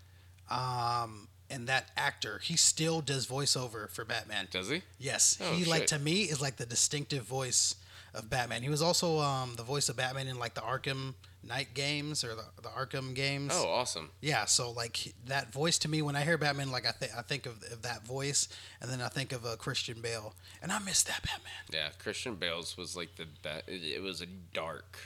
Um, 0.50 1.28
and 1.50 1.68
that 1.68 1.90
actor, 1.98 2.40
he 2.44 2.56
still 2.58 3.02
does 3.02 3.28
voiceover 3.28 3.90
for 3.90 4.06
Batman. 4.06 4.48
Does 4.52 4.70
he? 4.70 4.82
Yes, 5.00 5.38
Oh, 5.42 5.54
he 5.54 5.66
like 5.66 5.88
to 5.88 6.00
me 6.00 6.24
is 6.24 6.42
like 6.42 6.58
the 6.58 6.66
distinctive 6.66 7.24
voice 7.24 7.76
of 8.16 8.30
Batman. 8.30 8.64
He 8.64 8.70
was 8.70 8.82
also 8.82 9.20
um, 9.20 9.54
the 9.56 9.64
voice 9.64 9.90
of 9.90 9.98
Batman 9.98 10.28
in 10.28 10.40
like 10.40 10.54
the 10.54 10.62
Arkham 10.62 11.14
Knight 11.44 11.74
games 11.74 12.24
or 12.24 12.30
the, 12.30 12.46
the 12.62 12.70
Arkham 12.70 13.14
games. 13.14 13.54
Oh, 13.56 13.68
awesome. 13.68 14.10
Yeah, 14.22 14.46
so 14.46 14.72
like 14.72 15.14
that 15.26 15.54
voice 15.54 15.78
to 15.80 15.90
me, 15.90 16.02
when 16.02 16.16
I 16.16 16.24
hear 16.24 16.38
Batman, 16.38 16.72
like 16.72 16.88
I 16.88 16.92
think 16.92 17.12
I 17.18 17.22
think 17.22 17.46
of, 17.46 17.62
of 17.72 17.82
that 17.84 18.06
voice, 18.06 18.48
and 18.82 18.90
then 18.90 19.02
I 19.02 19.10
think 19.10 19.32
of 19.32 19.46
uh, 19.46 19.56
Christian 19.58 20.02
Bale, 20.02 20.34
and 20.62 20.72
I 20.72 20.80
miss 20.80 21.04
that 21.04 21.22
Batman. 21.22 21.52
Yeah, 21.72 21.90
Christian 22.00 22.36
Bale's 22.36 22.78
was 22.78 22.96
like 22.96 23.16
the 23.16 23.28
best. 23.44 23.66
It, 23.68 24.02
was 24.02 24.22
a 24.22 24.28
dark 24.54 24.98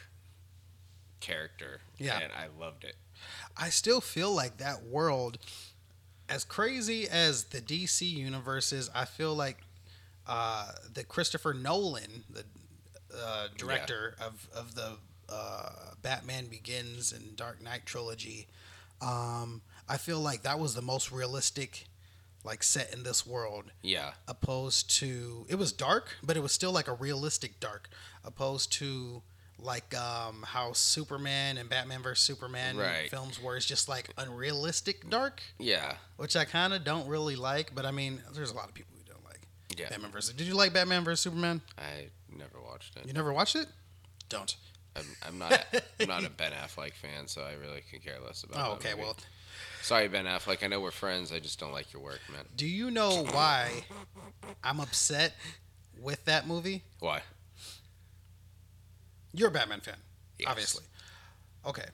character. 1.20 1.82
Yeah. 1.98 2.20
and 2.20 2.32
I 2.32 2.48
loved 2.60 2.84
it. 2.84 2.96
I 3.58 3.70
still 3.70 4.00
feel 4.00 4.32
like 4.32 4.58
that 4.58 4.84
world, 4.86 5.38
as 6.30 6.46
crazy 6.46 7.08
as 7.10 7.46
the 7.46 7.60
DC 7.60 8.10
universe 8.10 8.72
is, 8.72 8.90
I 8.96 9.04
feel 9.04 9.36
like 9.36 9.58
uh, 10.26 10.72
the 10.94 11.04
Christopher 11.04 11.54
Nolan, 11.54 12.24
the 12.30 12.46
uh, 13.16 13.48
director 13.58 14.16
of 14.22 14.48
of 14.54 14.76
the 14.76 14.98
uh, 15.30 15.70
Batman 16.02 16.48
Begins 16.48 17.12
and 17.12 17.36
Dark 17.36 17.62
Knight 17.62 17.86
trilogy, 17.86 18.48
um, 19.02 19.62
I 19.88 19.98
feel 19.98 20.20
like 20.20 20.42
that 20.44 20.60
was 20.60 20.76
the 20.76 20.82
most 20.82 21.12
realistic, 21.12 21.86
like 22.44 22.64
set 22.64 22.94
in 22.94 23.04
this 23.04 23.26
world. 23.26 23.72
Yeah, 23.82 24.12
opposed 24.28 24.90
to 25.00 25.46
it 25.50 25.56
was 25.56 25.72
dark, 25.72 26.18
but 26.24 26.36
it 26.38 26.42
was 26.42 26.52
still 26.52 26.72
like 26.72 26.88
a 26.88 26.94
realistic 26.94 27.60
dark, 27.60 27.90
opposed 28.24 28.72
to 28.74 29.22
like 29.62 29.94
um, 29.94 30.44
how 30.48 30.72
Superman 30.72 31.58
and 31.58 31.70
Batman 31.70 32.02
vs 32.02 32.24
Superman 32.24 32.78
Right. 32.78 33.10
films 33.10 33.42
were. 33.42 33.58
It's 33.58 33.66
just 33.66 33.90
like 33.90 34.10
unrealistic 34.18 35.10
dark, 35.10 35.42
yeah, 35.58 35.96
which 36.18 36.36
I 36.38 36.46
kind 36.46 36.74
of 36.74 36.84
don't 36.84 37.08
really 37.08 37.36
like. 37.36 37.76
But 37.76 37.86
I 37.86 37.92
mean, 37.92 38.22
there's 38.34 38.52
a 38.52 38.56
lot 38.56 38.70
of 38.70 38.74
people 38.74 38.94
who 38.98 38.99
don't 38.99 38.99
like 38.99 38.99
yeah. 39.78 39.90
Batman 39.90 40.12
vs. 40.12 40.34
Did 40.34 40.48
you 40.48 40.56
like 40.56 40.74
Batman 40.74 41.04
vs 41.04 41.20
Superman? 41.22 41.62
I 41.78 42.08
never 42.36 42.60
watched 42.66 42.96
it. 42.98 43.06
You 43.06 43.14
never 43.14 43.32
watched 43.34 43.56
it? 43.56 43.68
Don't. 44.30 44.56
I'm, 44.96 45.06
I'm 45.28 45.38
not. 45.38 45.52
A, 45.54 45.82
I'm 46.02 46.08
not 46.08 46.26
a 46.26 46.30
Ben 46.30 46.52
Affleck 46.52 46.94
fan, 46.94 47.28
so 47.28 47.42
I 47.42 47.54
really 47.54 47.82
could 47.92 48.04
care 48.04 48.18
less 48.26 48.44
about. 48.44 48.70
Oh, 48.70 48.74
okay. 48.74 48.92
movie. 48.92 49.04
Well, 49.04 49.18
sorry, 49.82 50.08
Ben 50.08 50.26
Affleck. 50.26 50.64
I 50.64 50.68
know 50.68 50.82
we're 50.82 50.92
friends. 50.92 51.32
I 51.32 51.40
just 51.40 51.60
don't 51.60 51.72
like 51.72 51.94
your 51.94 52.02
work, 52.02 52.20
man. 52.32 52.44
do 52.56 52.68
you 52.68 52.90
know 52.92 53.24
why 53.32 53.70
I'm 54.64 54.80
upset 54.80 55.36
with 56.02 56.26
that 56.26 56.48
movie? 56.48 56.84
Why? 57.00 57.22
You're 59.34 59.50
a 59.50 59.52
Batman 59.52 59.80
fan, 59.82 59.96
Yes. 60.40 60.50
obviously. 60.50 60.84
Okay. 61.66 61.86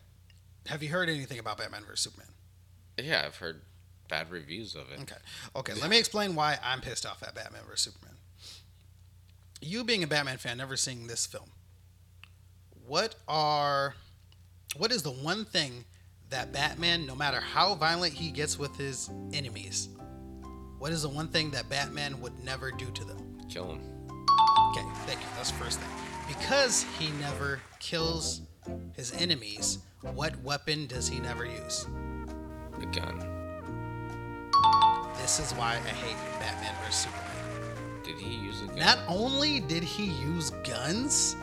Have 0.67 0.81
you 0.81 0.89
heard 0.89 1.09
anything 1.09 1.38
about 1.39 1.57
Batman 1.57 1.83
vs 1.83 1.99
Superman? 1.99 2.27
Yeah, 2.97 3.23
I've 3.25 3.35
heard 3.38 3.61
bad 4.07 4.31
reviews 4.31 4.75
of 4.75 4.91
it. 4.91 4.99
Okay. 5.01 5.15
Okay. 5.55 5.73
Let 5.73 5.89
me 5.89 5.97
explain 5.97 6.35
why 6.35 6.57
I'm 6.63 6.81
pissed 6.81 7.05
off 7.05 7.23
at 7.23 7.35
Batman 7.35 7.61
vs 7.67 7.81
Superman. 7.81 8.15
You 9.61 9.83
being 9.83 10.03
a 10.03 10.07
Batman 10.07 10.37
fan, 10.37 10.57
never 10.57 10.77
seeing 10.77 11.07
this 11.07 11.25
film. 11.25 11.49
What 12.87 13.15
are, 13.27 13.95
what 14.77 14.91
is 14.91 15.01
the 15.01 15.11
one 15.11 15.45
thing 15.45 15.85
that 16.29 16.51
Batman, 16.51 17.05
no 17.05 17.15
matter 17.15 17.39
how 17.39 17.75
violent 17.75 18.13
he 18.13 18.31
gets 18.31 18.59
with 18.59 18.75
his 18.77 19.09
enemies, 19.33 19.89
what 20.77 20.91
is 20.91 21.01
the 21.01 21.09
one 21.09 21.29
thing 21.29 21.51
that 21.51 21.69
Batman 21.69 22.19
would 22.21 22.37
never 22.43 22.71
do 22.71 22.91
to 22.91 23.03
them? 23.03 23.39
Kill 23.49 23.71
him. 23.71 23.81
Okay, 24.69 24.85
thank 25.05 25.19
you. 25.19 25.27
That's 25.35 25.51
the 25.51 25.57
first 25.57 25.79
thing. 25.79 25.89
Because 26.27 26.83
he 26.99 27.09
never 27.21 27.59
kills 27.79 28.41
his 28.95 29.13
enemies, 29.13 29.79
what 30.01 30.39
weapon 30.43 30.85
does 30.87 31.07
he 31.07 31.19
never 31.19 31.45
use? 31.45 31.87
A 32.81 32.85
gun. 32.87 33.34
This 35.21 35.39
is 35.39 35.51
why 35.54 35.73
I 35.73 35.89
hate 35.89 36.17
Batman 36.39 36.73
vs 36.84 36.95
Superman. 37.08 38.01
Did 38.04 38.17
he 38.19 38.36
use 38.36 38.62
a 38.62 38.67
gun? 38.67 38.78
Not 38.80 38.99
only 39.08 39.60
did 39.62 39.84
he 39.84 40.06
use 40.06 40.51
guns, 40.63 41.36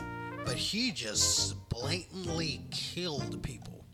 but 0.45 0.55
he 0.55 0.91
just 0.91 1.55
blatantly 1.69 2.61
killed 2.71 3.41
people. 3.43 3.85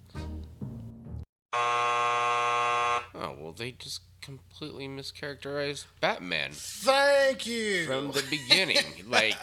Oh 1.53 3.35
well, 3.37 3.53
they 3.57 3.71
just 3.71 4.01
completely 4.21 4.87
mischaracterized 4.87 5.85
Batman 6.01 6.51
Thank 6.53 7.47
you. 7.47 7.85
from 7.85 8.11
the 8.11 8.23
beginning. 8.29 8.83
like, 9.07 9.35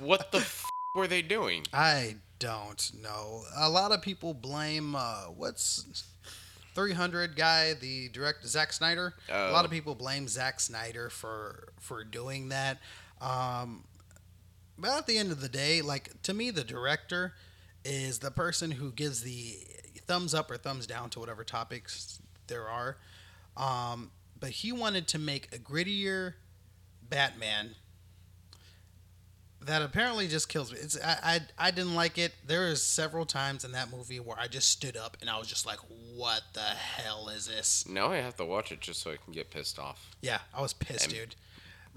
what 0.00 0.30
the 0.32 0.38
f- 0.38 0.64
were 0.94 1.08
they 1.08 1.22
doing? 1.22 1.64
I 1.72 2.16
don't 2.38 2.92
know. 3.02 3.42
A 3.56 3.68
lot 3.68 3.92
of 3.92 4.02
people 4.02 4.34
blame 4.34 4.94
uh, 4.94 5.24
what's 5.36 6.04
300 6.74 7.36
guy, 7.36 7.74
the 7.74 8.08
director 8.08 8.46
Zack 8.48 8.72
Snyder. 8.72 9.14
A 9.28 9.50
lot 9.52 9.64
of 9.64 9.70
Oh. 9.70 9.74
people 9.74 9.94
blame 9.94 10.28
Zack 10.28 10.60
Snyder 10.60 11.10
for 11.10 11.72
for 11.80 12.04
doing 12.04 12.48
that. 12.50 12.78
Um, 13.20 13.84
but 14.78 14.90
at 14.90 15.06
the 15.06 15.18
end 15.18 15.30
of 15.32 15.40
the 15.40 15.48
day, 15.48 15.82
like 15.82 16.22
to 16.22 16.34
me, 16.34 16.50
the 16.50 16.64
director 16.64 17.34
is 17.84 18.20
the 18.20 18.30
person 18.30 18.70
who 18.72 18.92
gives 18.92 19.22
the 19.22 19.58
thumbs 20.06 20.34
up 20.34 20.50
or 20.50 20.56
thumbs 20.56 20.86
down 20.86 21.10
to 21.10 21.20
whatever 21.20 21.44
topics 21.44 22.20
there 22.46 22.68
are. 22.68 22.96
Um, 23.56 24.10
but 24.38 24.50
he 24.50 24.72
wanted 24.72 25.06
to 25.08 25.18
make 25.18 25.54
a 25.54 25.58
grittier 25.58 26.34
Batman 27.08 27.74
that 29.66 29.82
apparently 29.82 30.28
just 30.28 30.48
kills 30.48 30.72
me. 30.72 30.78
It's 30.80 30.98
I, 31.02 31.40
I 31.58 31.66
I 31.68 31.70
didn't 31.70 31.94
like 31.94 32.18
it. 32.18 32.32
There 32.46 32.68
is 32.68 32.82
several 32.82 33.24
times 33.26 33.64
in 33.64 33.72
that 33.72 33.90
movie 33.90 34.20
where 34.20 34.38
I 34.38 34.46
just 34.48 34.70
stood 34.70 34.96
up 34.96 35.16
and 35.20 35.28
I 35.30 35.38
was 35.38 35.48
just 35.48 35.66
like, 35.66 35.78
"What 36.14 36.42
the 36.52 36.60
hell 36.60 37.28
is 37.28 37.46
this?" 37.46 37.86
Now 37.88 38.10
I 38.12 38.16
have 38.18 38.36
to 38.36 38.44
watch 38.44 38.72
it 38.72 38.80
just 38.80 39.00
so 39.02 39.10
I 39.12 39.16
can 39.16 39.32
get 39.32 39.50
pissed 39.50 39.78
off. 39.78 40.10
Yeah, 40.20 40.38
I 40.54 40.60
was 40.62 40.72
pissed, 40.72 41.04
And- 41.06 41.12
dude. 41.14 41.34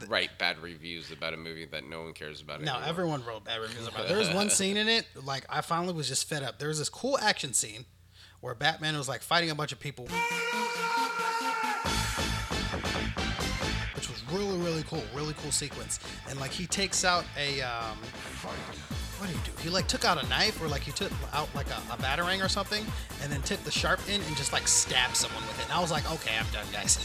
Write 0.10 0.38
bad 0.38 0.60
reviews 0.60 1.10
about 1.10 1.34
a 1.34 1.38
movie 1.38 1.64
that 1.68 1.88
no 1.88 2.02
one 2.04 2.12
cares 2.12 2.42
about. 2.42 2.60
No, 2.62 2.74
anymore. 2.74 2.90
everyone 2.90 3.24
wrote 3.24 3.46
bad 3.46 3.62
reviews 3.62 3.88
about 3.88 4.02
it. 4.02 4.08
There 4.10 4.18
was 4.18 4.30
one 4.30 4.50
scene 4.58 4.76
in 4.76 4.90
it, 4.90 5.06
like 5.24 5.46
I 5.50 5.62
finally 5.62 5.94
was 5.94 6.10
just 6.10 6.28
fed 6.28 6.44
up. 6.44 6.60
There 6.60 6.68
was 6.68 6.80
this 6.80 6.90
cool 6.90 7.18
action 7.18 7.54
scene 7.54 7.86
where 8.42 8.54
Batman 8.54 8.98
was 8.98 9.08
like 9.08 9.22
fighting 9.22 9.52
a 9.52 9.56
bunch 9.56 9.72
of 9.72 9.80
people, 9.80 10.10
really 14.32 14.58
really 14.60 14.84
cool, 14.84 15.04
really 15.14 15.34
cool 15.36 15.52
sequence. 15.52 16.00
And 16.30 16.40
like 16.40 16.52
he 16.52 16.66
takes 16.66 17.06
out 17.06 17.26
a 17.38 17.62
um, 17.62 17.98
what 19.18 19.30
do 19.30 19.34
you 19.34 19.40
do? 19.46 19.52
He 19.62 19.70
like 19.70 19.88
took 19.88 20.06
out 20.06 20.24
a 20.24 20.28
knife 20.28 20.62
or 20.62 20.68
like 20.68 20.82
he 20.82 20.92
took 20.92 21.12
out 21.34 21.54
like 21.56 21.68
a, 21.68 21.94
a 21.94 21.98
batarang 21.98 22.44
or 22.44 22.50
something, 22.50 22.86
and 23.22 23.32
then 23.32 23.42
took 23.44 23.64
the 23.64 23.72
sharp 23.72 24.00
end 24.10 24.24
and 24.28 24.36
just 24.36 24.54
like 24.54 24.68
stabbed 24.68 25.16
someone 25.16 25.42
with 25.44 25.60
it. 25.60 25.66
And 25.66 25.74
I 25.74 25.80
was 25.80 25.92
like, 25.92 26.10
okay, 26.12 26.36
I'm 26.38 26.46
done, 26.52 26.66
guys. 26.72 26.98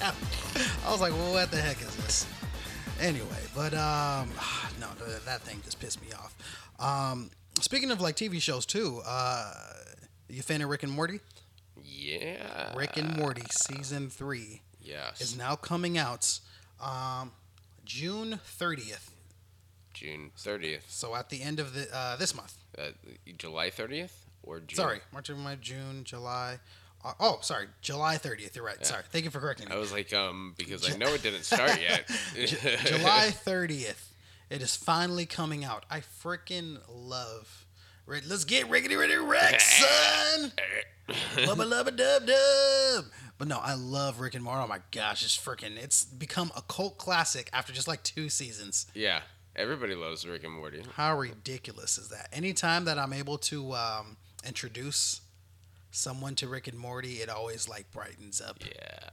I 0.02 0.90
was 0.90 1.00
like, 1.00 1.12
well, 1.12 1.32
what 1.32 1.50
the 1.50 1.58
heck 1.58 1.80
is 1.82 1.94
this? 1.96 2.26
Anyway, 3.00 3.26
but 3.54 3.74
um, 3.74 4.30
no, 4.80 4.88
that 5.26 5.42
thing 5.42 5.60
just 5.64 5.78
pissed 5.80 6.00
me 6.02 6.08
off. 6.12 6.34
Um, 6.78 7.30
speaking 7.60 7.90
of 7.90 8.00
like 8.00 8.16
TV 8.16 8.40
shows 8.40 8.64
too, 8.64 9.02
uh, 9.06 9.52
you 10.28 10.42
fan 10.42 10.62
of 10.62 10.70
Rick 10.70 10.82
and 10.82 10.92
Morty? 10.92 11.20
Yeah. 11.82 12.74
Rick 12.76 12.96
and 12.96 13.16
Morty 13.16 13.44
season 13.50 14.08
three 14.08 14.62
Yes. 14.90 15.20
is 15.20 15.36
now 15.38 15.56
coming 15.56 15.96
out 15.96 16.40
um, 16.80 17.32
June 17.84 18.40
thirtieth. 18.44 19.10
June 19.94 20.30
thirtieth. 20.36 20.84
So 20.88 21.14
at 21.14 21.30
the 21.30 21.42
end 21.42 21.60
of 21.60 21.74
the 21.74 21.88
uh, 21.94 22.16
this 22.16 22.34
month. 22.34 22.56
Uh, 22.78 22.90
July 23.38 23.70
thirtieth 23.70 24.26
or 24.42 24.60
June? 24.60 24.76
Sorry, 24.76 25.00
March, 25.12 25.30
April, 25.30 25.44
May, 25.44 25.56
June, 25.60 26.04
July. 26.04 26.58
Uh, 27.04 27.12
oh, 27.20 27.38
sorry, 27.42 27.66
July 27.80 28.16
thirtieth. 28.16 28.54
You're 28.56 28.64
right. 28.64 28.84
Sorry, 28.84 29.02
thank 29.10 29.24
you 29.24 29.30
for 29.30 29.40
correcting 29.40 29.68
me. 29.68 29.74
I 29.74 29.78
was 29.78 29.92
like, 29.92 30.12
um, 30.12 30.54
because 30.58 30.90
I 30.90 30.96
know 30.96 31.12
it 31.14 31.22
didn't 31.22 31.44
start 31.44 31.80
yet. 31.80 32.08
July 32.84 33.32
30th. 33.32 34.06
It 34.50 34.62
is 34.62 34.74
finally 34.74 35.26
coming 35.26 35.64
out. 35.64 35.86
I 35.88 36.00
freaking 36.00 36.78
love. 36.88 37.66
Let's 38.06 38.44
get 38.44 38.68
rickety 38.68 38.96
rickety 38.96 39.18
Rex, 39.18 39.80
son. 39.80 40.52
Lubba 41.08 41.64
lubba 41.70 41.96
dub 41.96 42.26
dub. 42.26 43.04
But 43.40 43.48
no, 43.48 43.58
I 43.58 43.72
love 43.72 44.20
Rick 44.20 44.34
and 44.34 44.44
Morty. 44.44 44.60
Oh 44.62 44.68
my 44.68 44.80
gosh, 44.90 45.24
it's 45.24 45.34
freaking. 45.36 45.82
It's 45.82 46.04
become 46.04 46.52
a 46.54 46.60
cult 46.60 46.98
classic 46.98 47.48
after 47.54 47.72
just 47.72 47.88
like 47.88 48.02
two 48.02 48.28
seasons. 48.28 48.86
yeah, 48.94 49.22
everybody 49.56 49.94
loves 49.94 50.26
Rick 50.26 50.44
and 50.44 50.52
Morty. 50.52 50.82
How 50.94 51.16
ridiculous 51.18 51.96
is 51.96 52.10
that? 52.10 52.28
Anytime 52.34 52.84
that 52.84 52.98
I'm 52.98 53.14
able 53.14 53.38
to 53.38 53.72
um, 53.72 54.18
introduce 54.46 55.22
someone 55.90 56.34
to 56.34 56.48
Rick 56.48 56.68
and 56.68 56.78
Morty, 56.78 57.14
it 57.22 57.30
always 57.30 57.66
like 57.66 57.90
brightens 57.92 58.42
up 58.42 58.58
Yeah, 58.60 59.08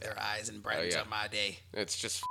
their 0.00 0.18
eyes 0.18 0.48
and 0.48 0.62
brightens 0.62 0.94
yeah. 0.94 1.02
up 1.02 1.10
my 1.10 1.28
day. 1.28 1.58
it's 1.74 1.98
just 1.98 2.22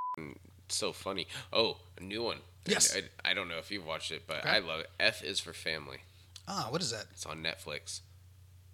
so 0.70 0.92
funny. 0.92 1.28
Oh, 1.54 1.78
a 2.00 2.04
new 2.04 2.24
one. 2.24 2.40
Yes. 2.66 2.98
I, 2.98 3.30
I 3.30 3.36
don't 3.36 3.48
know 3.48 3.60
if 3.60 3.70
you've 3.70 3.86
watched 3.86 4.12
it, 4.12 4.24
but 4.26 4.40
Okay. 4.40 4.50
I 4.50 4.58
love 4.60 4.80
it. 4.80 4.90
F 5.00 5.24
is 5.24 5.40
for 5.40 5.54
Family. 5.54 6.00
Ah, 6.48 6.68
what 6.72 6.82
is 6.82 6.90
that? 6.90 7.06
It's 7.12 7.28
on 7.28 7.44
Netflix. 7.44 8.02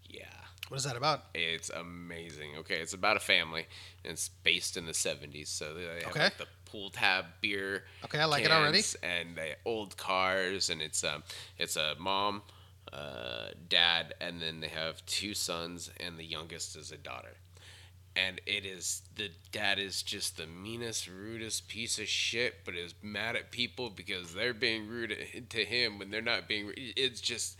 Yeah. 0.09 0.23
What 0.69 0.77
is 0.77 0.83
that 0.85 0.95
about? 0.95 1.25
It's 1.33 1.69
amazing. 1.69 2.51
Okay, 2.59 2.75
it's 2.79 2.93
about 2.93 3.17
a 3.17 3.19
family, 3.19 3.67
and 4.03 4.13
it's 4.13 4.29
based 4.29 4.77
in 4.77 4.85
the 4.85 4.93
'70s. 4.93 5.47
So 5.47 5.73
they 5.73 5.83
have 5.83 6.11
Okay. 6.11 6.23
like 6.23 6.37
the 6.37 6.47
pool 6.65 6.89
tab 6.89 7.25
beer. 7.41 7.83
Okay, 8.05 8.19
I 8.19 8.25
like 8.25 8.43
it 8.45 8.51
already. 8.51 8.81
And 9.03 9.35
they 9.35 9.55
old 9.65 9.97
cars, 9.97 10.69
and 10.69 10.81
it's 10.81 11.03
um, 11.03 11.23
it's 11.57 11.75
a 11.75 11.95
mom, 11.99 12.41
uh, 12.91 13.49
dad, 13.69 14.15
and 14.19 14.41
then 14.41 14.61
they 14.61 14.69
have 14.69 15.05
two 15.05 15.33
sons, 15.33 15.91
and 15.99 16.17
the 16.17 16.25
youngest 16.25 16.75
is 16.75 16.91
a 16.91 16.97
daughter. 16.97 17.35
And 18.15 18.39
it 18.45 18.63
is 18.65 19.01
the 19.15 19.31
dad 19.51 19.79
is 19.79 20.03
just 20.03 20.37
the 20.37 20.45
meanest, 20.45 21.07
rudest 21.07 21.67
piece 21.67 21.97
of 21.99 22.07
shit, 22.07 22.63
but 22.63 22.75
is 22.75 22.93
mad 23.01 23.35
at 23.35 23.51
people 23.51 23.89
because 23.89 24.33
they're 24.33 24.53
being 24.53 24.87
rude 24.87 25.15
to 25.49 25.65
him 25.65 25.99
when 25.99 26.09
they're 26.11 26.21
not 26.21 26.47
being. 26.47 26.71
It's 26.77 27.21
just 27.21 27.57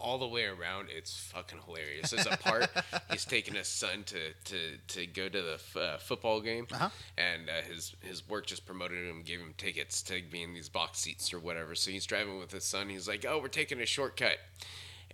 all 0.00 0.18
the 0.18 0.26
way 0.26 0.44
around. 0.44 0.88
It's 0.90 1.16
fucking 1.16 1.58
hilarious. 1.66 2.10
There's 2.10 2.26
a 2.26 2.36
part 2.36 2.68
he's 3.12 3.24
taking 3.24 3.54
his 3.54 3.68
son 3.68 4.04
to 4.06 4.18
to 4.46 4.58
to 4.88 5.06
go 5.06 5.28
to 5.28 5.42
the 5.42 5.54
f- 5.54 5.76
uh, 5.76 5.98
football 5.98 6.40
game, 6.40 6.66
Uh-huh. 6.72 6.88
and 7.18 7.48
uh, 7.48 7.62
his 7.72 7.94
his 8.00 8.28
work 8.28 8.46
just 8.46 8.66
promoted 8.66 9.06
him, 9.08 9.22
gave 9.22 9.40
him 9.40 9.54
tickets 9.58 10.02
to 10.02 10.20
be 10.30 10.42
in 10.42 10.54
these 10.54 10.68
box 10.68 10.98
seats 11.00 11.32
or 11.34 11.38
whatever. 11.38 11.74
So 11.74 11.90
he's 11.90 12.06
driving 12.06 12.38
with 12.38 12.52
his 12.52 12.64
son. 12.64 12.88
He's 12.88 13.06
like, 13.08 13.24
"Oh, 13.28 13.38
we're 13.38 13.48
taking 13.48 13.80
a 13.80 13.86
shortcut," 13.86 14.38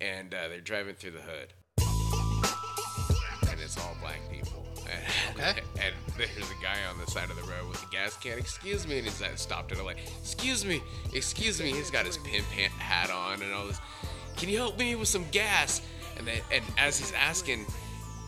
and 0.00 0.32
uh, 0.32 0.48
they're 0.48 0.60
driving 0.60 0.94
through 0.94 1.12
the 1.12 1.20
hood, 1.20 1.52
and 3.50 3.60
it's 3.60 3.78
all 3.78 3.96
black 4.00 4.20
people. 4.30 4.64
Okay. 5.34 5.60
and 5.82 5.94
there's 6.16 6.30
a 6.50 6.62
guy 6.62 6.76
on 6.90 6.96
the 7.04 7.10
side 7.10 7.28
of 7.30 7.36
the 7.36 7.42
road 7.42 7.68
with 7.68 7.82
a 7.82 7.86
gas 7.90 8.16
can. 8.16 8.38
Excuse 8.38 8.86
me, 8.86 8.98
and 8.98 9.06
he's 9.06 9.20
like, 9.20 9.36
stopped 9.36 9.72
and 9.72 9.80
I'm 9.80 9.86
like, 9.86 9.98
"Excuse 10.20 10.64
me, 10.64 10.80
excuse 11.12 11.60
me." 11.60 11.72
He's 11.72 11.90
got 11.90 12.06
his 12.06 12.18
pimp 12.18 12.46
hat 12.78 13.10
on 13.10 13.42
and 13.42 13.52
all 13.52 13.66
this. 13.66 13.80
Can 14.36 14.48
you 14.48 14.58
help 14.58 14.78
me 14.78 14.94
with 14.94 15.08
some 15.08 15.26
gas? 15.30 15.80
And 16.18 16.26
then, 16.26 16.40
and 16.52 16.64
as 16.78 16.98
he's 16.98 17.12
asking, 17.12 17.66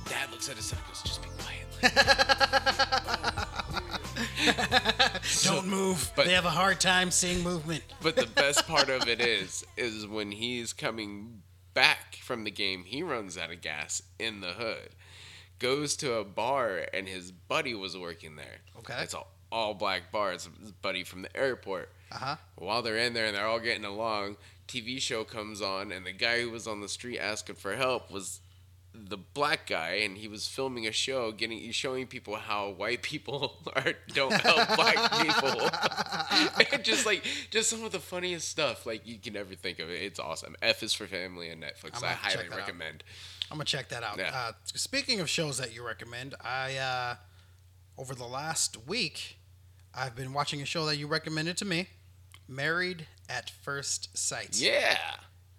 Dad 0.07 0.31
looks 0.31 0.49
at 0.49 0.57
his 0.57 0.67
son 0.67 0.79
and 0.79 0.89
goes, 0.89 1.03
"Just 1.03 1.23
be 1.23 1.29
quiet." 1.39 1.67
Don't 5.45 5.67
move. 5.69 6.11
but- 6.17 6.27
they 6.27 6.33
have 6.33 6.45
a 6.45 6.51
hard 6.51 6.81
time 6.81 7.11
seeing 7.11 7.43
movement. 7.43 7.83
But 8.03 8.17
the 8.17 8.27
best 8.27 8.67
part 8.67 8.89
of 8.89 9.09
it 9.09 9.21
is, 9.27 9.65
is 9.77 10.07
when 10.07 10.33
he's 10.33 10.73
coming 10.73 11.43
back 11.75 12.17
from 12.17 12.45
the 12.45 12.51
game, 12.51 12.85
he 12.85 13.03
runs 13.03 13.39
out 13.39 13.51
of 13.53 13.61
gas 13.61 14.03
in 14.19 14.41
the 14.41 14.53
hood, 14.53 14.91
goes 15.59 15.97
to 15.97 16.15
a 16.15 16.25
bar, 16.25 16.87
and 16.93 17.09
his 17.09 17.31
buddy 17.31 17.75
was 17.75 17.97
working 17.97 18.37
there. 18.37 18.59
Okay. 18.79 18.95
It's 19.03 19.15
all, 19.15 19.31
all 19.51 19.75
black 19.75 20.11
bar. 20.13 20.33
It's 20.33 20.49
his 20.61 20.73
buddy 20.73 21.05
from 21.05 21.23
the 21.23 21.37
airport. 21.37 21.91
Uh 22.11 22.19
huh. 22.19 22.37
While 22.57 22.83
they're 22.83 22.97
in 22.99 23.15
there 23.15 23.27
and 23.27 23.37
they're 23.37 23.47
all 23.47 23.61
getting 23.61 23.85
along, 23.85 24.37
TV 24.67 25.01
show 25.01 25.25
comes 25.25 25.61
on, 25.61 25.93
and 25.93 26.07
the 26.07 26.13
guy 26.13 26.41
who 26.43 26.51
was 26.51 26.67
on 26.67 26.81
the 26.81 26.89
street 26.89 27.19
asking 27.19 27.57
for 27.57 27.77
help 27.77 28.11
was 28.11 28.41
the 28.95 29.17
black 29.19 29.67
guy, 29.67 30.01
and 30.03 30.17
he 30.19 30.29
was 30.29 30.49
filming 30.49 30.87
a 30.87 30.93
show, 30.93 31.31
getting 31.31 31.71
showing 31.71 32.07
people 32.07 32.37
how 32.37 32.71
white 32.71 33.03
people 33.03 33.59
are 33.77 33.95
don't 34.09 34.33
help 34.33 34.77
black 34.77 35.13
people. 35.23 35.71
And 36.71 36.85
just 36.85 37.07
like 37.07 37.25
just 37.51 37.71
some 37.71 37.85
of 37.85 37.93
the 37.93 37.99
funniest 37.99 38.49
stuff 38.49 38.87
like 38.87 39.07
you 39.07 39.19
can 39.19 39.37
ever 39.37 39.55
think 39.55 39.79
of 39.79 39.91
it. 39.91 40.03
It's 40.03 40.21
awesome. 40.21 40.55
F 40.63 40.83
is 40.83 40.93
for 40.93 41.07
Family 41.07 41.51
on 41.51 41.59
Netflix. 41.59 42.03
I 42.03 42.09
have 42.09 42.23
to 42.23 42.29
check 42.29 42.37
highly 42.37 42.49
that 42.49 42.53
out. 42.55 42.59
recommend. 42.59 43.05
I'm 43.51 43.57
gonna 43.57 43.65
check 43.65 43.89
that 43.89 44.03
out. 44.03 44.19
Yeah. 44.19 44.31
Uh, 44.33 44.53
speaking 44.65 45.21
of 45.21 45.29
shows 45.29 45.59
that 45.59 45.75
you 45.75 45.85
recommend, 45.85 46.35
I 46.41 46.77
uh, 46.77 47.15
over 47.97 48.15
the 48.15 48.27
last 48.27 48.87
week, 48.87 49.38
I've 49.99 50.15
been 50.15 50.33
watching 50.33 50.63
a 50.63 50.65
show 50.65 50.87
that 50.87 50.97
you 50.97 51.09
recommended 51.09 51.57
to 51.57 51.65
me, 51.65 51.89
Married 52.47 53.07
at 53.29 53.51
First 53.51 54.17
Sight. 54.17 54.51
Yeah, 54.61 54.97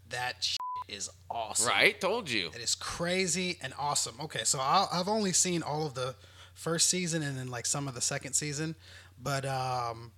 That 0.10 0.38
shit 0.44 0.58
is 0.88 1.10
awesome. 1.30 1.68
right. 1.68 2.00
Told 2.00 2.30
you. 2.30 2.48
It 2.56 2.62
is 2.62 2.74
crazy 2.74 3.58
and 3.62 3.74
awesome. 3.78 4.16
Okay, 4.22 4.46
so 4.46 4.60
I'll, 4.62 4.88
I've 4.94 5.10
only 5.10 5.34
seen 5.34 5.62
all 5.62 5.86
of 5.86 5.94
the 5.94 6.16
first 6.54 6.90
season 6.90 7.22
and 7.22 7.38
then 7.38 7.50
like 7.50 7.66
some 7.66 7.88
of 7.90 7.96
the 7.96 8.02
second 8.02 8.32
season. 8.34 8.76
But 9.22 9.46
um, 9.46 10.14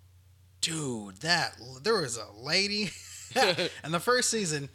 dude, 0.61 1.17
that 1.17 1.55
there 1.81 1.99
was 1.99 2.17
a 2.17 2.27
lady 2.39 2.91
in 3.83 3.91
the 3.91 3.99
first 3.99 4.29
season 4.29 4.69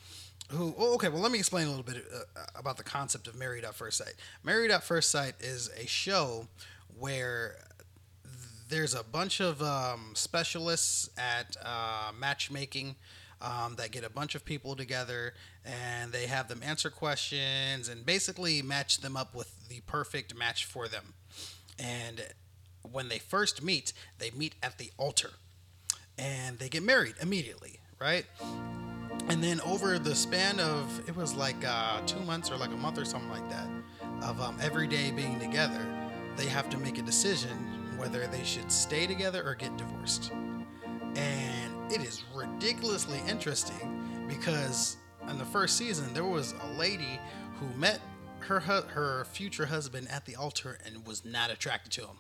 who. 0.51 0.75
Oh, 0.77 0.95
okay, 0.95 1.09
well, 1.09 1.23
let 1.23 1.31
me 1.31 1.39
explain 1.39 1.67
a 1.67 1.71
little 1.71 1.85
bit 1.85 2.05
uh, 2.13 2.41
about 2.57 2.79
the 2.79 2.85
concept 2.85 3.29
of 3.29 3.37
Married 3.37 3.65
at 3.65 3.75
First 3.77 3.99
Sight. 3.99 4.15
Married 4.43 4.73
at 4.73 4.83
First 4.83 5.11
Sight 5.11 5.35
is 5.39 5.71
a 5.81 5.87
show 5.87 6.49
where 6.99 7.57
there's 8.69 8.95
a 8.95 9.05
bunch 9.05 9.41
of 9.41 9.63
um, 9.63 10.13
specialists 10.15 11.11
at 11.17 11.57
uh, 11.63 12.11
matchmaking 12.19 12.97
um, 13.41 13.77
that 13.77 13.91
get 13.93 14.05
a 14.05 14.11
bunch 14.11 14.35
of 14.35 14.45
people 14.45 14.75
together 14.75 15.35
and 15.65 16.13
they 16.13 16.27
have 16.27 16.49
them 16.49 16.61
answer 16.65 16.91
questions 16.91 17.89
and 17.89 18.05
basically 18.05 18.63
match 18.63 18.99
them 18.99 19.17
up 19.17 19.35
with 19.35 19.69
the 19.69 19.81
perfect 19.87 20.35
match 20.37 20.65
for 20.65 20.89
them. 20.89 21.15
And 21.79 22.23
when 22.83 23.09
they 23.09 23.19
first 23.19 23.63
meet, 23.63 23.93
they 24.19 24.31
meet 24.31 24.55
at 24.63 24.79
the 24.79 24.91
altar 24.97 25.31
and 26.19 26.59
they 26.59 26.69
get 26.69 26.83
married 26.83 27.15
immediately, 27.21 27.81
right? 28.01 28.25
And 29.29 29.43
then 29.43 29.61
over 29.63 29.99
the 29.99 30.15
span 30.15 30.61
of, 30.61 31.09
it 31.09 31.17
was 31.17 31.35
like 31.35 31.57
uh, 31.67 32.01
two 32.07 32.21
months 32.21 32.51
or 32.51 32.57
like 32.57 32.71
a 32.71 32.77
month 32.77 32.99
or 32.99 33.05
something 33.05 33.31
like 33.31 33.49
that, 33.51 33.69
of 34.23 34.41
um, 34.41 34.57
every 34.63 34.87
day 34.87 35.11
being 35.11 35.39
together, 35.39 35.85
they 36.37 36.47
have 36.47 36.71
to 36.71 36.79
make 36.79 36.99
a 36.99 37.03
decision 37.03 37.86
whether 37.99 38.27
they 38.27 38.45
should 38.45 38.71
stay 38.71 39.07
together 39.07 39.43
or 39.47 39.55
get 39.55 39.77
divorced. 39.77 40.33
And 41.17 41.93
it 41.93 42.03
is 42.03 42.23
ridiculously 42.35 43.21
interesting 43.29 44.27
because 44.29 44.97
in 45.29 45.39
the 45.39 45.45
first 45.45 45.77
season, 45.77 46.13
there 46.15 46.25
was 46.25 46.55
a 46.63 46.79
lady 46.79 47.19
who 47.59 47.67
met 47.79 48.01
her 48.41 48.61
hu- 48.61 48.87
her 48.89 49.25
future 49.27 49.67
husband 49.67 50.09
at 50.11 50.25
the 50.27 50.37
altar 50.37 50.79
and 50.85 51.07
was 51.07 51.25
not 51.25 51.51
attracted 51.51 51.91
to 51.93 52.03
him. 52.03 52.19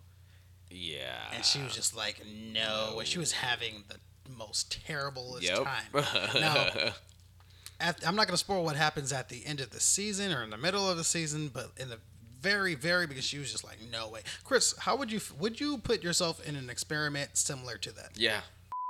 Yeah. 0.71 1.31
And 1.35 1.45
she 1.45 1.63
was 1.63 1.75
just 1.75 1.97
like, 1.97 2.23
no. 2.53 2.97
And 2.99 3.07
she 3.07 3.19
was 3.19 3.33
having 3.33 3.85
the 3.89 3.97
most 4.37 4.73
terriblest 4.87 5.43
Yep. 5.45 5.65
time. 5.65 6.05
Now, 6.35 6.67
at, 7.79 8.05
I'm 8.07 8.17
not 8.17 8.27
going 8.27 8.33
to 8.35 8.39
spoil 8.39 8.65
what 8.65 8.75
happens 8.77 9.13
at 9.13 9.29
the 9.29 9.45
end 9.47 9.61
of 9.61 9.71
the 9.71 9.81
season 9.81 10.33
or 10.33 10.43
in 10.43 10.51
the 10.51 10.57
middle 10.57 10.89
of 10.91 10.97
the 10.97 11.05
season, 11.05 11.49
but 11.53 11.71
in 11.77 11.91
the 11.91 11.99
very, 12.47 12.75
very 12.75 13.07
because 13.07 13.25
she 13.25 13.39
was 13.39 13.51
just 13.51 13.65
like, 13.65 13.79
no 13.91 14.09
way. 14.09 14.21
Chris, 14.45 14.75
how 14.79 14.97
would 14.97 15.11
you 15.11 15.21
would 15.39 15.61
you 15.61 15.79
put 15.79 16.03
yourself 16.03 16.47
in 16.47 16.57
an 16.57 16.71
experiment 16.71 17.37
similar 17.37 17.77
to 17.79 17.93
that? 17.93 18.11
yeah. 18.15 18.41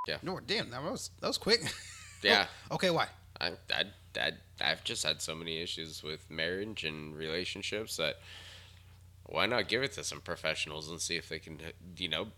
yeah. 0.07 0.19
No, 0.23 0.40
damn, 0.47 0.71
that 0.71 0.83
was 0.83 1.11
that 1.21 1.29
was 1.29 1.38
quick. 1.38 1.62
Yeah. 2.23 2.47
Oh, 2.71 2.77
okay, 2.77 2.90
why? 2.90 3.09
I, 3.40 3.53
I, 3.71 3.85
I, 4.19 4.33
I've 4.61 4.83
just 4.85 5.05
had 5.05 5.21
so 5.21 5.35
many 5.35 5.61
issues 5.61 6.03
with 6.03 6.29
marriage 6.31 6.83
and 6.83 7.14
relationships 7.14 7.99
that 7.99 8.16
why 9.27 9.47
not 9.47 9.69
give 9.69 9.83
it 9.83 9.92
to 9.92 10.03
some 10.03 10.23
professionals 10.23 10.90
and 10.90 11.01
see 11.01 11.16
if 11.16 11.29
they 11.29 11.38
can, 11.38 11.61
you 11.97 12.09
know, 12.09 12.29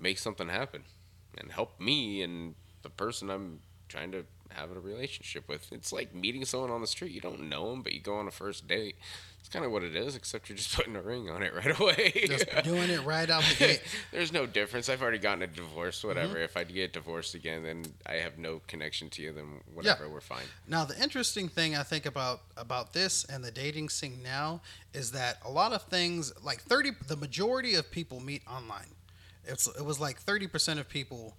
make 0.00 0.18
something 0.18 0.48
happen 0.48 0.84
and 1.38 1.52
help 1.52 1.78
me 1.78 2.22
and 2.22 2.54
the 2.82 2.90
person 2.90 3.30
I'm 3.30 3.60
trying 3.88 4.10
to 4.12 4.24
have 4.50 4.70
a 4.70 4.80
relationship 4.80 5.48
with. 5.48 5.70
It's 5.72 5.92
like 5.92 6.14
meeting 6.14 6.44
someone 6.44 6.70
on 6.70 6.80
the 6.80 6.86
street. 6.86 7.12
You 7.12 7.20
don't 7.20 7.48
know 7.48 7.70
them, 7.70 7.82
but 7.82 7.92
you 7.92 8.00
go 8.00 8.16
on 8.16 8.26
a 8.26 8.32
first 8.32 8.66
date. 8.66 8.96
It's 9.46 9.52
kind 9.52 9.64
of 9.64 9.70
what 9.70 9.84
it 9.84 9.94
is, 9.94 10.16
except 10.16 10.48
you're 10.48 10.58
just 10.58 10.74
putting 10.76 10.96
a 10.96 11.00
ring 11.00 11.30
on 11.30 11.40
it 11.44 11.54
right 11.54 11.78
away. 11.78 12.10
Just 12.26 12.46
doing 12.64 12.90
it 12.90 13.04
right 13.04 13.30
out 13.30 13.44
the 13.44 13.54
gate. 13.54 13.82
There's 14.10 14.32
no 14.32 14.44
difference. 14.44 14.88
I've 14.88 15.00
already 15.00 15.20
gotten 15.20 15.42
a 15.42 15.46
divorce, 15.46 16.02
whatever. 16.02 16.34
Mm-hmm. 16.34 16.42
If 16.42 16.56
I 16.56 16.64
get 16.64 16.92
divorced 16.92 17.36
again, 17.36 17.62
then 17.62 17.84
I 18.04 18.14
have 18.14 18.38
no 18.38 18.60
connection 18.66 19.08
to 19.10 19.22
you, 19.22 19.30
then 19.30 19.60
whatever, 19.72 20.08
we're 20.08 20.20
fine. 20.20 20.46
Now, 20.66 20.84
the 20.84 21.00
interesting 21.00 21.48
thing 21.48 21.76
I 21.76 21.84
think 21.84 22.06
about 22.06 22.40
about 22.56 22.92
this 22.92 23.24
and 23.24 23.44
the 23.44 23.52
dating 23.52 23.90
scene 23.90 24.18
now 24.20 24.62
is 24.92 25.12
that 25.12 25.38
a 25.44 25.50
lot 25.50 25.72
of 25.72 25.82
things, 25.82 26.32
like 26.42 26.60
thirty, 26.62 26.90
the 27.06 27.16
majority 27.16 27.76
of 27.76 27.88
people 27.88 28.18
meet 28.18 28.42
online. 28.50 28.96
It's 29.44 29.68
it 29.68 29.84
was 29.84 30.00
like 30.00 30.18
thirty 30.18 30.48
percent 30.48 30.80
of 30.80 30.88
people 30.88 31.36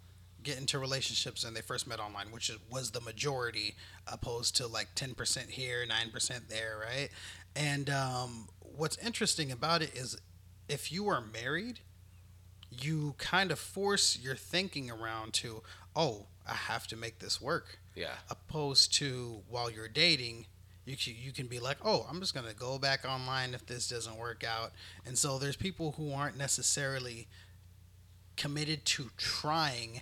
get 0.47 0.57
into 0.57 0.79
relationships 0.79 1.43
and 1.43 1.53
they 1.53 1.61
first 1.61 1.87
met 1.87 1.99
online, 1.99 2.31
which 2.31 2.49
was 2.71 2.91
the 2.91 3.01
majority, 3.01 3.75
opposed 4.07 4.55
to 4.55 4.65
like 4.65 4.87
ten 4.95 5.13
percent 5.13 5.49
here, 5.49 5.85
nine 5.85 6.09
percent 6.09 6.47
there, 6.47 6.79
right? 6.81 7.09
And 7.57 7.89
um, 7.89 8.47
what's 8.59 8.97
interesting 8.97 9.51
about 9.51 9.81
it 9.81 9.95
is, 9.95 10.17
if 10.69 10.91
you 10.91 11.07
are 11.07 11.21
married, 11.21 11.79
you 12.69 13.15
kind 13.17 13.51
of 13.51 13.57
force 13.59 14.17
your 14.21 14.35
thinking 14.35 14.91
around 14.91 15.33
to, 15.33 15.63
oh, 15.95 16.27
I 16.47 16.53
have 16.53 16.85
to 16.87 16.95
make 16.95 17.19
this 17.19 17.41
work 17.41 17.79
Yeah. 17.95 18.13
opposed 18.29 18.93
to 18.95 19.41
while 19.49 19.69
you're 19.71 19.87
dating 19.89 20.45
you 20.85 20.95
can, 20.95 21.15
you 21.19 21.33
can 21.33 21.47
be 21.47 21.59
like 21.59 21.75
oh 21.83 22.05
i'm 22.09 22.21
just 22.21 22.33
going 22.33 22.45
to 22.47 22.55
go 22.55 22.79
back 22.79 23.03
online 23.03 23.53
if 23.53 23.65
this 23.65 23.89
doesn't 23.89 24.15
work 24.17 24.45
out 24.45 24.71
and 25.05 25.17
so 25.17 25.37
there's 25.37 25.57
people 25.57 25.91
who 25.97 26.13
aren't 26.13 26.37
necessarily 26.37 27.27
committed 28.37 28.85
to 28.85 29.09
trying 29.17 29.99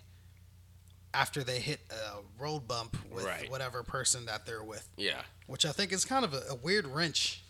after 1.13 1.43
they 1.43 1.59
hit 1.59 1.79
a 1.89 2.17
road 2.43 2.67
bump 2.67 2.95
with 3.11 3.25
Right. 3.25 3.49
whatever 3.49 3.81
person 3.81 4.25
that 4.27 4.45
they're 4.45 4.63
with 4.63 4.87
Yeah. 4.97 5.21
which 5.47 5.65
i 5.65 5.71
think 5.71 5.91
is 5.91 6.05
kind 6.05 6.23
of 6.23 6.35
a, 6.35 6.43
a 6.51 6.55
weird 6.55 6.85
wrench 6.85 7.41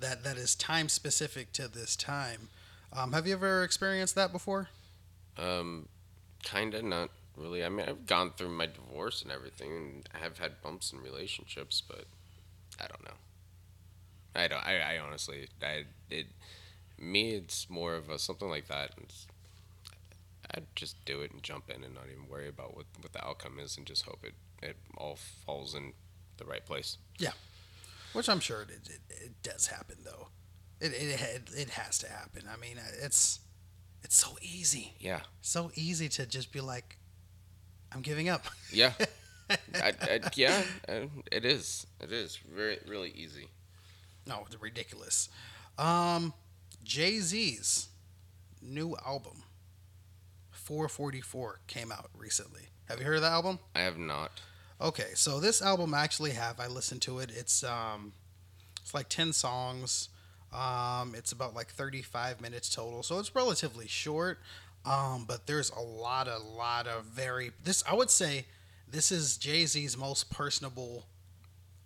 that 0.00 0.24
that 0.24 0.36
is 0.36 0.54
time 0.54 0.88
specific 0.88 1.52
to 1.52 1.68
this 1.68 1.96
time 1.96 2.48
um, 2.92 3.12
have 3.12 3.26
you 3.26 3.34
ever 3.34 3.62
experienced 3.62 4.14
that 4.14 4.32
before 4.32 4.68
Um, 5.38 5.88
kind 6.44 6.74
of 6.74 6.84
not 6.84 7.10
really. 7.36 7.64
I 7.64 7.68
mean, 7.68 7.86
I've 7.88 8.06
gone 8.06 8.32
through 8.36 8.50
my 8.50 8.66
divorce 8.66 9.22
and 9.22 9.32
everything, 9.32 9.70
and 9.76 10.08
I 10.14 10.18
have 10.18 10.38
had 10.38 10.60
bumps 10.62 10.92
in 10.92 11.00
relationships, 11.00 11.82
but 11.86 12.04
I 12.78 12.86
don't 12.86 13.04
know. 13.04 13.16
I 14.34 14.48
don't. 14.48 14.64
I, 14.66 14.94
I 14.94 14.98
honestly, 14.98 15.48
I 15.62 15.84
it. 16.10 16.26
Me, 16.98 17.30
it's 17.30 17.70
more 17.70 17.94
of 17.94 18.10
a 18.10 18.18
something 18.18 18.48
like 18.48 18.68
that. 18.68 18.90
It's, 19.02 19.26
I'd 20.54 20.66
just 20.74 21.02
do 21.04 21.22
it 21.22 21.32
and 21.32 21.42
jump 21.42 21.70
in 21.70 21.82
and 21.84 21.94
not 21.94 22.04
even 22.12 22.28
worry 22.28 22.48
about 22.48 22.76
what 22.76 22.86
what 23.00 23.12
the 23.12 23.24
outcome 23.24 23.58
is, 23.58 23.76
and 23.76 23.86
just 23.86 24.04
hope 24.04 24.20
it 24.24 24.34
it 24.62 24.76
all 24.96 25.16
falls 25.16 25.74
in 25.74 25.92
the 26.36 26.44
right 26.44 26.64
place. 26.66 26.98
Which 28.12 28.28
i'm 28.28 28.40
sure 28.40 28.62
it, 28.62 28.70
it, 28.70 29.00
it 29.08 29.32
does 29.42 29.66
happen 29.68 29.96
though 30.04 30.28
it, 30.80 30.92
it, 30.92 31.50
it, 31.56 31.70
has 31.70 31.98
to 31.98 32.08
happen 32.08 32.42
i 32.52 32.56
mean 32.58 32.76
it's 33.02 33.40
it's 34.02 34.16
so 34.16 34.36
easy 34.40 34.94
Yeah. 34.98 35.20
so 35.42 35.70
easy 35.74 36.08
to 36.10 36.26
just 36.26 36.52
be 36.52 36.60
like 36.60 36.96
i'm 37.92 38.00
giving 38.02 38.28
up 38.28 38.44
Yeah. 38.72 38.92
I, 39.74 39.92
I, 40.00 40.20
yeah. 40.36 40.62
uh, 40.88 41.06
It 41.32 41.44
is. 41.44 41.84
It 42.00 42.12
is 42.12 42.36
very 42.36 42.78
really 42.86 43.10
easy. 43.10 43.48
no 44.26 44.44
it's 44.46 44.60
ridiculous 44.60 45.28
um 45.78 46.32
jay-z's 46.84 47.88
new 48.62 48.96
album 49.04 49.42
444 50.52 51.60
came 51.66 51.90
out 51.90 52.10
recently 52.16 52.68
have 52.88 52.98
you 53.00 53.04
heard 53.06 53.16
of 53.16 53.22
the 53.22 53.28
album 53.28 53.58
I 53.74 53.80
have 53.80 53.98
not. 53.98 54.40
Okay, 54.80 55.08
so 55.14 55.40
this 55.40 55.60
album 55.60 55.92
I 55.92 56.02
actually 56.02 56.30
have. 56.30 56.58
I 56.58 56.66
listened 56.66 57.02
to 57.02 57.18
it. 57.18 57.30
It's 57.36 57.62
um, 57.62 58.12
it's 58.80 58.94
like 58.94 59.08
ten 59.08 59.32
songs. 59.32 60.08
Um, 60.52 61.14
it's 61.14 61.32
about 61.32 61.54
like 61.54 61.68
thirty-five 61.68 62.40
minutes 62.40 62.74
total, 62.74 63.02
so 63.02 63.18
it's 63.18 63.34
relatively 63.34 63.86
short. 63.86 64.38
Um, 64.86 65.26
but 65.28 65.46
there's 65.46 65.70
a 65.70 65.80
lot, 65.80 66.26
a 66.26 66.38
lot 66.38 66.86
of 66.86 67.04
very 67.04 67.52
this. 67.62 67.84
I 67.86 67.94
would 67.94 68.10
say 68.10 68.46
this 68.88 69.12
is 69.12 69.36
Jay 69.36 69.66
Z's 69.66 69.98
most 69.98 70.30
personable 70.30 71.04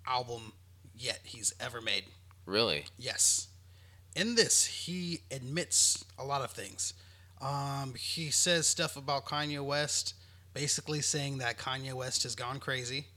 album 0.07 0.53
yet 0.97 1.21
he's 1.25 1.53
ever 1.59 1.81
made. 1.81 2.05
Really. 2.47 2.85
Yes. 2.97 3.49
In 4.15 4.37
this, 4.37 4.65
he 4.65 5.23
admits 5.33 6.05
a 6.17 6.25
lot 6.25 6.43
of 6.43 6.53
things. 6.53 6.95
Um, 7.43 7.95
he 7.99 8.31
says 8.31 8.69
stuff 8.69 8.97
about 8.97 9.27
Kanye 9.27 9.65
West, 9.65 10.15
basically 10.55 11.03
saying 11.03 11.39
that 11.39 11.59
Kanye 11.59 11.93
West 11.93 12.23
has 12.23 12.35
gone 12.35 12.61
crazy, 12.61 13.09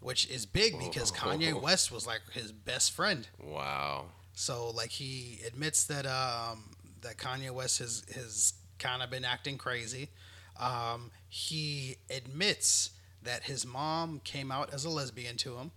which 0.00 0.30
is 0.30 0.46
big 0.46 0.78
because 0.78 1.10
Kanye 1.10 1.60
West 1.62 1.92
was 1.92 2.06
like 2.06 2.22
his 2.32 2.52
best 2.52 2.92
friend. 2.92 3.28
Wow. 3.42 4.06
So 4.34 4.70
like 4.70 4.90
he 4.90 5.40
admits 5.46 5.84
that 5.84 6.06
um, 6.06 6.70
that 7.02 7.18
Kanye 7.18 7.50
West 7.50 7.80
has 7.80 8.04
has 8.14 8.54
kind 8.78 9.02
of 9.02 9.10
been 9.10 9.24
acting 9.24 9.58
crazy. 9.58 10.08
Um, 10.58 11.10
he 11.28 11.96
admits 12.08 12.90
that 13.22 13.44
his 13.44 13.66
mom 13.66 14.20
came 14.24 14.50
out 14.50 14.72
as 14.72 14.84
a 14.84 14.90
lesbian 14.90 15.36
to 15.38 15.56
him. 15.56 15.72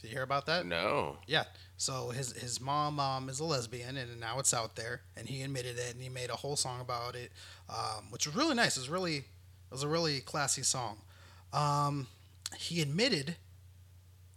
Did 0.00 0.08
you 0.08 0.14
hear 0.14 0.22
about 0.22 0.46
that? 0.46 0.66
No. 0.66 1.18
Yeah. 1.26 1.44
So 1.76 2.10
his 2.10 2.32
his 2.32 2.60
mom 2.60 2.98
um, 2.98 3.28
is 3.28 3.40
a 3.40 3.44
lesbian, 3.44 3.96
and 3.96 4.18
now 4.18 4.38
it's 4.38 4.54
out 4.54 4.76
there, 4.76 5.02
and 5.16 5.28
he 5.28 5.42
admitted 5.42 5.78
it, 5.78 5.92
and 5.92 6.02
he 6.02 6.08
made 6.08 6.30
a 6.30 6.36
whole 6.36 6.56
song 6.56 6.80
about 6.80 7.14
it, 7.14 7.32
um, 7.68 8.06
which 8.10 8.26
was 8.26 8.34
really 8.34 8.54
nice. 8.54 8.76
It 8.76 8.80
was 8.80 8.90
really 8.90 9.24
it 9.70 9.74
was 9.74 9.82
a 9.82 9.88
really 9.88 10.20
classy 10.20 10.62
song. 10.62 10.98
Um, 11.52 12.06
he 12.56 12.80
admitted 12.80 13.36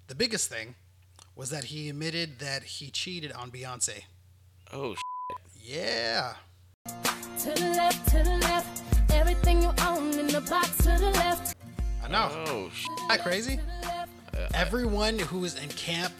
the 0.07 0.15
biggest 0.15 0.49
thing 0.49 0.75
was 1.35 1.49
that 1.49 1.65
he 1.65 1.89
admitted 1.89 2.39
that 2.39 2.63
he 2.63 2.91
cheated 2.91 3.31
on 3.31 3.49
Beyonce. 3.51 4.03
Oh. 4.71 4.95
Yeah. 5.59 6.33
To 6.85 7.49
the 7.51 7.73
left, 7.75 8.07
to 8.09 8.17
the 8.23 8.37
left. 8.41 8.83
Everything 9.11 9.61
you 9.63 9.71
own 9.85 10.11
in 10.19 10.27
the 10.27 10.41
box 10.41 10.77
to 10.77 10.83
the 10.99 11.11
left. 11.11 11.55
I 12.03 12.07
know. 12.09 12.29
Oh. 12.47 12.69
sh- 12.73 12.85
Isn't 12.97 13.07
that 13.07 13.23
crazy? 13.23 13.55
To 13.57 13.61
the 13.81 13.87
left. 13.87 14.53
Everyone 14.55 15.17
who 15.19 15.39
was 15.39 15.55
in 15.61 15.69
camp, 15.69 16.13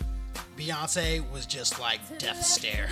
Beyonce 0.58 1.30
was 1.32 1.46
just 1.46 1.80
like 1.80 2.00
death 2.20 2.44
stare. 2.44 2.90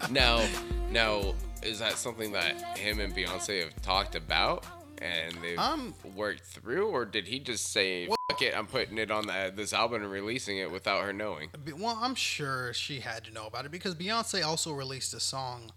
now, 0.10 0.46
now, 0.90 1.34
is 1.66 1.78
that 1.80 1.98
something 1.98 2.32
that 2.32 2.78
him 2.78 3.00
and 3.00 3.14
Beyonce 3.14 3.62
have 3.64 3.80
talked 3.82 4.14
about 4.14 4.64
and 5.02 5.34
they've 5.42 5.58
Um, 5.58 5.94
worked 6.14 6.44
through, 6.44 6.88
or 6.88 7.04
did 7.04 7.26
he 7.26 7.38
just 7.38 7.70
say, 7.70 8.06
"Fuck 8.06 8.40
it, 8.40 8.56
I'm 8.56 8.66
putting 8.66 8.96
it 8.96 9.10
on 9.10 9.26
the, 9.26 9.52
this 9.54 9.72
album 9.74 10.02
and 10.02 10.10
releasing 10.10 10.56
it 10.56 10.70
without 10.70 11.04
her 11.04 11.12
knowing"? 11.12 11.50
Well, 11.76 11.98
I'm 12.00 12.14
sure 12.14 12.72
she 12.72 13.00
had 13.00 13.24
to 13.24 13.30
know 13.30 13.46
about 13.46 13.66
it 13.66 13.70
because 13.70 13.94
Beyonce 13.94 14.42
also 14.44 14.72
released 14.72 15.12
a 15.12 15.20
song 15.20 15.72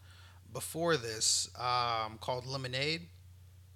before 0.53 0.95
this 0.95 1.49
um, 1.59 2.17
called 2.21 2.45
Lemonade, 2.45 3.07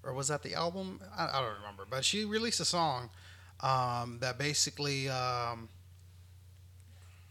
or 0.02 0.14
was 0.14 0.30
that 0.30 0.44
the 0.44 0.54
album? 0.54 1.02
I, 1.16 1.28
I 1.28 1.42
don't 1.42 1.56
remember, 1.62 1.86
but 1.90 2.06
she 2.06 2.24
released 2.24 2.62
a 2.62 2.66
song 2.66 3.10
um, 3.60 4.20
that 4.22 4.38
basically 4.38 5.10
um, 5.10 5.68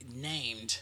named 0.06 0.80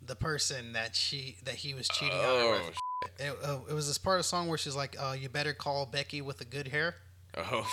the 0.00 0.16
person 0.16 0.72
that 0.72 0.94
she 0.96 1.36
that 1.44 1.56
he 1.56 1.74
was 1.74 1.88
cheating 1.88 2.16
on 2.18 2.24
her 2.24 2.30
Oh, 2.30 2.62
with. 2.66 2.76
It, 3.18 3.36
uh, 3.42 3.58
it 3.68 3.72
was 3.74 3.86
this 3.88 3.98
part 3.98 4.18
of 4.18 4.24
the 4.24 4.28
song 4.28 4.48
where 4.48 4.58
she's 4.58 4.76
like, 4.76 4.96
uh, 5.00 5.16
"You 5.18 5.28
better 5.28 5.52
call 5.54 5.86
Becky 5.86 6.20
with 6.22 6.38
the 6.38 6.44
good 6.44 6.68
hair." 6.68 6.96
oh, 7.36 7.68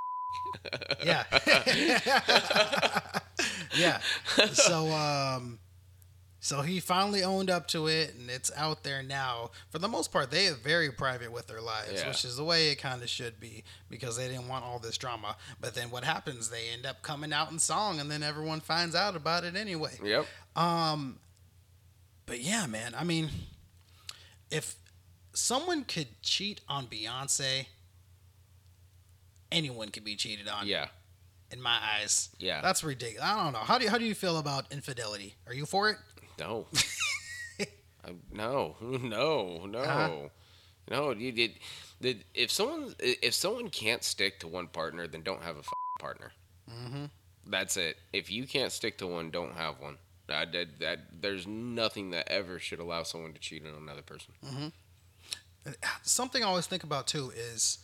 Yeah. 1.05 1.23
yeah. 3.75 3.99
So 4.53 4.88
um 4.89 5.59
so 6.39 6.61
he 6.61 6.79
finally 6.81 7.23
owned 7.23 7.49
up 7.49 7.67
to 7.69 7.88
it 7.88 8.15
and 8.15 8.29
it's 8.29 8.51
out 8.57 8.84
there 8.84 9.01
now. 9.01 9.51
For 9.69 9.79
the 9.79 9.88
most 9.88 10.11
part, 10.11 10.29
they 10.29 10.47
are 10.47 10.53
very 10.55 10.91
private 10.91 11.31
with 11.31 11.47
their 11.47 11.61
lives, 11.61 12.01
Yeah. 12.01 12.09
which 12.09 12.25
is 12.25 12.36
the 12.36 12.43
way 12.43 12.69
it 12.69 12.75
kind 12.75 13.01
of 13.01 13.07
should 13.09 13.39
be 13.39 13.63
because 13.89 14.17
they 14.17 14.27
didn't 14.27 14.49
want 14.49 14.65
all 14.65 14.77
this 14.79 14.97
drama. 14.97 15.38
But 15.61 15.73
then 15.75 15.89
what 15.89 16.03
happens? 16.03 16.49
They 16.49 16.67
end 16.73 16.86
up 16.86 17.01
coming 17.01 17.31
out 17.31 17.51
in 17.51 17.59
song 17.59 17.99
and 18.01 18.11
then 18.11 18.23
everyone 18.23 18.59
finds 18.59 18.93
out 18.95 19.15
about 19.15 19.45
it 19.45 19.55
anyway. 19.55 19.97
yep. 20.03 20.25
Um, 20.57 21.19
but 22.25 22.41
yeah, 22.41 22.65
man. 22.65 22.93
I 22.97 23.05
mean, 23.05 23.29
if 24.51 24.75
someone 25.34 25.84
could 25.84 26.07
cheat 26.21 26.61
on 26.67 26.88
Beyonce, 26.88 27.65
anyone 29.51 29.89
could 29.89 30.03
be 30.03 30.15
cheated 30.15 30.47
on. 30.47 30.67
Yeah, 30.67 30.88
In 31.51 31.61
my 31.61 31.77
eyes, 31.99 32.29
yeah. 32.39 32.61
that's 32.61 32.84
ridiculous. 32.84 33.27
I 33.27 33.43
don't 33.43 33.53
know. 33.53 33.59
How 33.59 33.77
do 33.77 33.86
you, 33.86 33.89
how 33.89 33.97
do 33.97 34.05
you 34.05 34.15
feel 34.15 34.38
about 34.38 34.71
infidelity? 34.71 35.36
Are 35.47 35.53
you 35.53 35.65
for 35.65 35.89
it? 35.89 35.97
No. 36.39 36.67
I- 38.05 38.13
no, 38.31 38.75
no, 38.81 39.65
no, 39.65 39.79
Uh-huh. 39.79 40.09
no. 40.89 41.11
You 41.11 41.31
did. 41.31 41.53
did- 42.01 42.25
If 42.34 42.51
someone 42.51 42.93
if 42.99 43.34
someone 43.34 43.69
can't 43.69 44.03
stick 44.03 44.39
to 44.41 44.47
one 44.47 44.67
partner, 44.67 45.07
then 45.07 45.21
don't 45.21 45.41
have 45.43 45.55
a 45.55 45.59
f- 45.59 45.69
partner. 45.99 46.31
Mm-hmm. 46.69 47.05
That's 47.47 47.77
it. 47.77 47.97
If 48.11 48.29
you 48.31 48.45
can't 48.47 48.71
stick 48.71 48.97
to 48.97 49.07
one, 49.07 49.29
don't 49.31 49.53
have 49.55 49.79
one. 49.79 49.97
That, 50.27 50.51
that, 50.53 50.79
that 50.79 50.99
there's 51.21 51.45
nothing 51.45 52.11
that 52.11 52.29
ever 52.29 52.57
should 52.57 52.79
allow 52.79 53.03
someone 53.03 53.34
to 53.34 53.39
cheat 53.39 53.65
on 53.65 53.73
another 53.75 54.01
person. 54.01 54.34
Something 56.01 56.43
I 56.43 56.47
always 56.47 56.68
think 56.68 56.84
about 56.84 57.07
too 57.07 57.32
is 57.36 57.80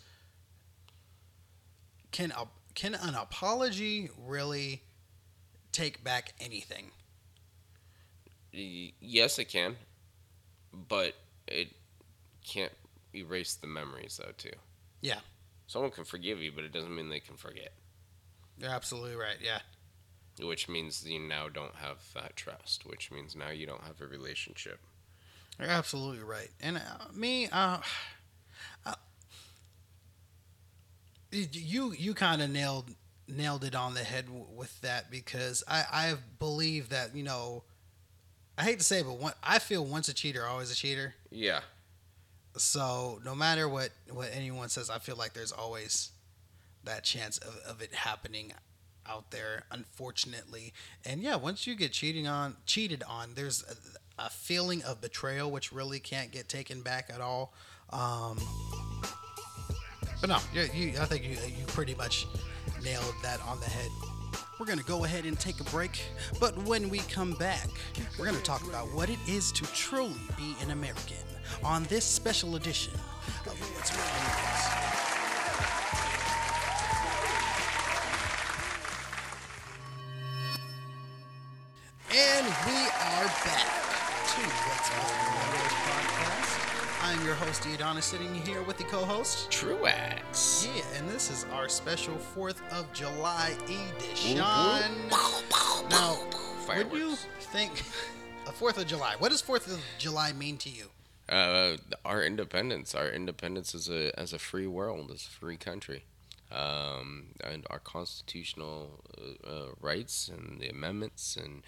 can 2.11 2.31
a, 2.31 2.47
can 2.75 2.95
an 2.95 3.15
apology 3.15 4.09
really 4.17 4.83
take 5.71 6.03
back 6.03 6.33
anything? 6.39 6.91
Yes, 8.51 9.39
it 9.39 9.45
can, 9.45 9.75
but 10.73 11.13
it 11.47 11.69
can't 12.45 12.73
erase 13.15 13.55
the 13.55 13.67
memories 13.67 14.19
though 14.21 14.31
too. 14.37 14.57
Yeah. 15.01 15.19
Someone 15.67 15.91
can 15.91 16.03
forgive 16.03 16.41
you, 16.41 16.51
but 16.51 16.63
it 16.63 16.73
doesn't 16.73 16.93
mean 16.93 17.09
they 17.09 17.19
can 17.19 17.37
forget. 17.37 17.73
You're 18.57 18.71
absolutely 18.71 19.15
right. 19.15 19.37
Yeah. 19.41 19.59
Which 20.45 20.67
means 20.67 21.05
you 21.07 21.19
now 21.19 21.47
don't 21.47 21.75
have 21.75 21.97
that 22.15 22.35
trust. 22.35 22.85
Which 22.85 23.11
means 23.11 23.35
now 23.35 23.49
you 23.51 23.65
don't 23.67 23.83
have 23.83 24.01
a 24.01 24.07
relationship. 24.07 24.79
You're 25.59 25.69
absolutely 25.69 26.23
right. 26.23 26.49
And 26.61 26.77
uh, 26.77 26.81
me, 27.13 27.49
uh, 27.51 27.79
uh, 28.85 28.93
you 31.31 31.93
you 31.93 32.13
kind 32.13 32.41
of 32.41 32.49
nailed 32.49 32.91
nailed 33.27 33.63
it 33.63 33.75
on 33.75 33.93
the 33.93 34.03
head 34.03 34.25
w- 34.27 34.45
with 34.55 34.79
that 34.81 35.11
because 35.11 35.63
I 35.67 35.83
I 35.91 36.13
believe 36.39 36.89
that 36.89 37.15
you 37.15 37.23
know 37.23 37.63
I 38.57 38.63
hate 38.63 38.79
to 38.79 38.85
say 38.85 38.99
it, 38.99 39.05
but 39.05 39.17
one, 39.19 39.33
I 39.43 39.59
feel 39.59 39.85
once 39.85 40.09
a 40.09 40.13
cheater 40.13 40.45
always 40.45 40.71
a 40.71 40.75
cheater. 40.75 41.15
Yeah, 41.31 41.61
So 42.57 43.21
no 43.23 43.35
matter 43.35 43.69
what 43.69 43.91
what 44.11 44.29
anyone 44.33 44.69
says, 44.69 44.89
I 44.89 44.99
feel 44.99 45.15
like 45.15 45.33
there's 45.33 45.51
always 45.51 46.11
that 46.83 47.03
chance 47.03 47.37
of, 47.39 47.57
of 47.67 47.81
it 47.81 47.93
happening 47.93 48.53
out 49.05 49.31
there 49.31 49.63
unfortunately 49.71 50.71
and 51.03 51.21
yeah 51.21 51.35
once 51.35 51.65
you 51.65 51.75
get 51.75 51.91
cheating 51.91 52.27
on 52.27 52.55
cheated 52.67 53.03
on 53.07 53.31
there's 53.35 53.63
a, 54.25 54.29
feeling 54.29 54.83
of 54.83 55.01
betrayal 55.01 55.51
which 55.51 55.71
really 55.71 55.99
can't 55.99 56.31
get 56.31 56.47
taken 56.49 56.81
back 56.81 57.09
at 57.13 57.21
all. 57.21 57.53
Um 57.91 58.37
but 60.21 60.29
no 60.29 60.37
you, 60.53 60.61
you 60.73 60.93
i 60.99 61.05
think 61.05 61.23
you 61.23 61.31
you 61.31 61.65
pretty 61.67 61.95
much 61.95 62.27
nailed 62.83 63.15
that 63.23 63.41
on 63.47 63.59
the 63.59 63.65
head. 63.65 63.89
We're 64.59 64.65
going 64.65 64.79
to 64.79 64.85
go 64.85 65.05
ahead 65.05 65.23
and 65.23 65.39
take 65.39 65.61
a 65.61 65.63
break 65.65 66.01
but 66.39 66.57
when 66.63 66.89
we 66.89 66.99
come 66.99 67.33
back 67.33 67.69
we're 68.17 68.25
going 68.25 68.37
to 68.37 68.43
talk 68.43 68.67
about 68.67 68.93
what 68.93 69.09
it 69.09 69.19
is 69.27 69.51
to 69.53 69.63
truly 69.73 70.19
be 70.37 70.55
an 70.61 70.71
american 70.71 71.15
on 71.63 71.83
this 71.85 72.05
special 72.05 72.55
edition 72.55 72.93
of 73.45 73.57
what's 73.75 73.91
News. 73.91 74.79
And 82.11 82.45
we 82.65 82.75
are 82.75 83.25
back 83.45 83.88
to 84.39 84.45
What's 84.45 84.89
podcast. 85.83 87.03
I'm 87.03 87.25
your 87.25 87.35
host, 87.35 87.65
Adonis, 87.65 88.05
sitting 88.05 88.33
here 88.33 88.61
with 88.63 88.77
the 88.77 88.85
co-host. 88.85 89.51
Truax. 89.51 90.69
Yeah, 90.73 90.81
and 90.97 91.09
this 91.09 91.29
is 91.29 91.45
our 91.51 91.67
special 91.67 92.15
4th 92.37 92.61
of 92.71 92.91
July 92.93 93.51
edition. 93.65 94.37
Now, 94.37 96.17
would 96.69 96.91
you 96.93 97.15
think 97.51 97.83
a 98.47 98.51
4th 98.51 98.77
of 98.77 98.87
July? 98.87 99.15
What 99.19 99.31
does 99.31 99.41
4th 99.41 99.67
of 99.67 99.81
July 99.97 100.31
mean 100.31 100.55
to 100.59 100.69
you? 100.69 100.85
Uh, 101.27 101.75
our 102.05 102.23
independence, 102.23 102.95
our 102.95 103.09
independence 103.09 103.75
as 103.75 103.89
a 103.89 104.17
as 104.17 104.31
a 104.31 104.39
free 104.39 104.67
world, 104.67 105.11
as 105.11 105.27
a 105.27 105.29
free 105.29 105.57
country, 105.57 106.05
um, 106.49 107.35
and 107.43 107.67
our 107.69 107.79
constitutional 107.79 109.03
uh, 109.17 109.47
uh, 109.47 109.65
rights 109.81 110.29
and 110.29 110.61
the 110.61 110.69
amendments, 110.69 111.35
and 111.35 111.61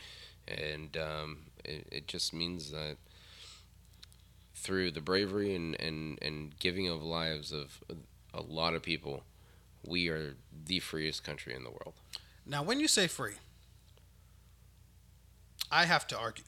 and 0.48 0.98
um, 0.98 1.38
it, 1.64 1.88
it 1.92 2.08
just 2.08 2.34
means 2.34 2.72
that 2.72 2.98
through 4.56 4.92
the 4.92 5.02
bravery 5.02 5.56
and, 5.56 5.80
and, 5.80 6.20
and 6.22 6.58
giving 6.60 6.88
of 6.88 7.02
lives 7.02 7.52
of 7.52 7.82
a 8.34 8.42
lot 8.42 8.74
of 8.76 8.82
people, 8.82 9.24
we 9.86 10.08
are 10.10 10.36
the 10.66 10.80
freest 10.80 11.24
country 11.24 11.54
in 11.56 11.64
the 11.64 11.70
world. 11.70 11.94
Now, 12.46 12.64
when 12.64 12.80
you 12.80 12.88
say 12.88 13.08
free, 13.08 13.36
I 15.72 15.86
have 15.86 16.06
to 16.08 16.18
argue 16.18 16.44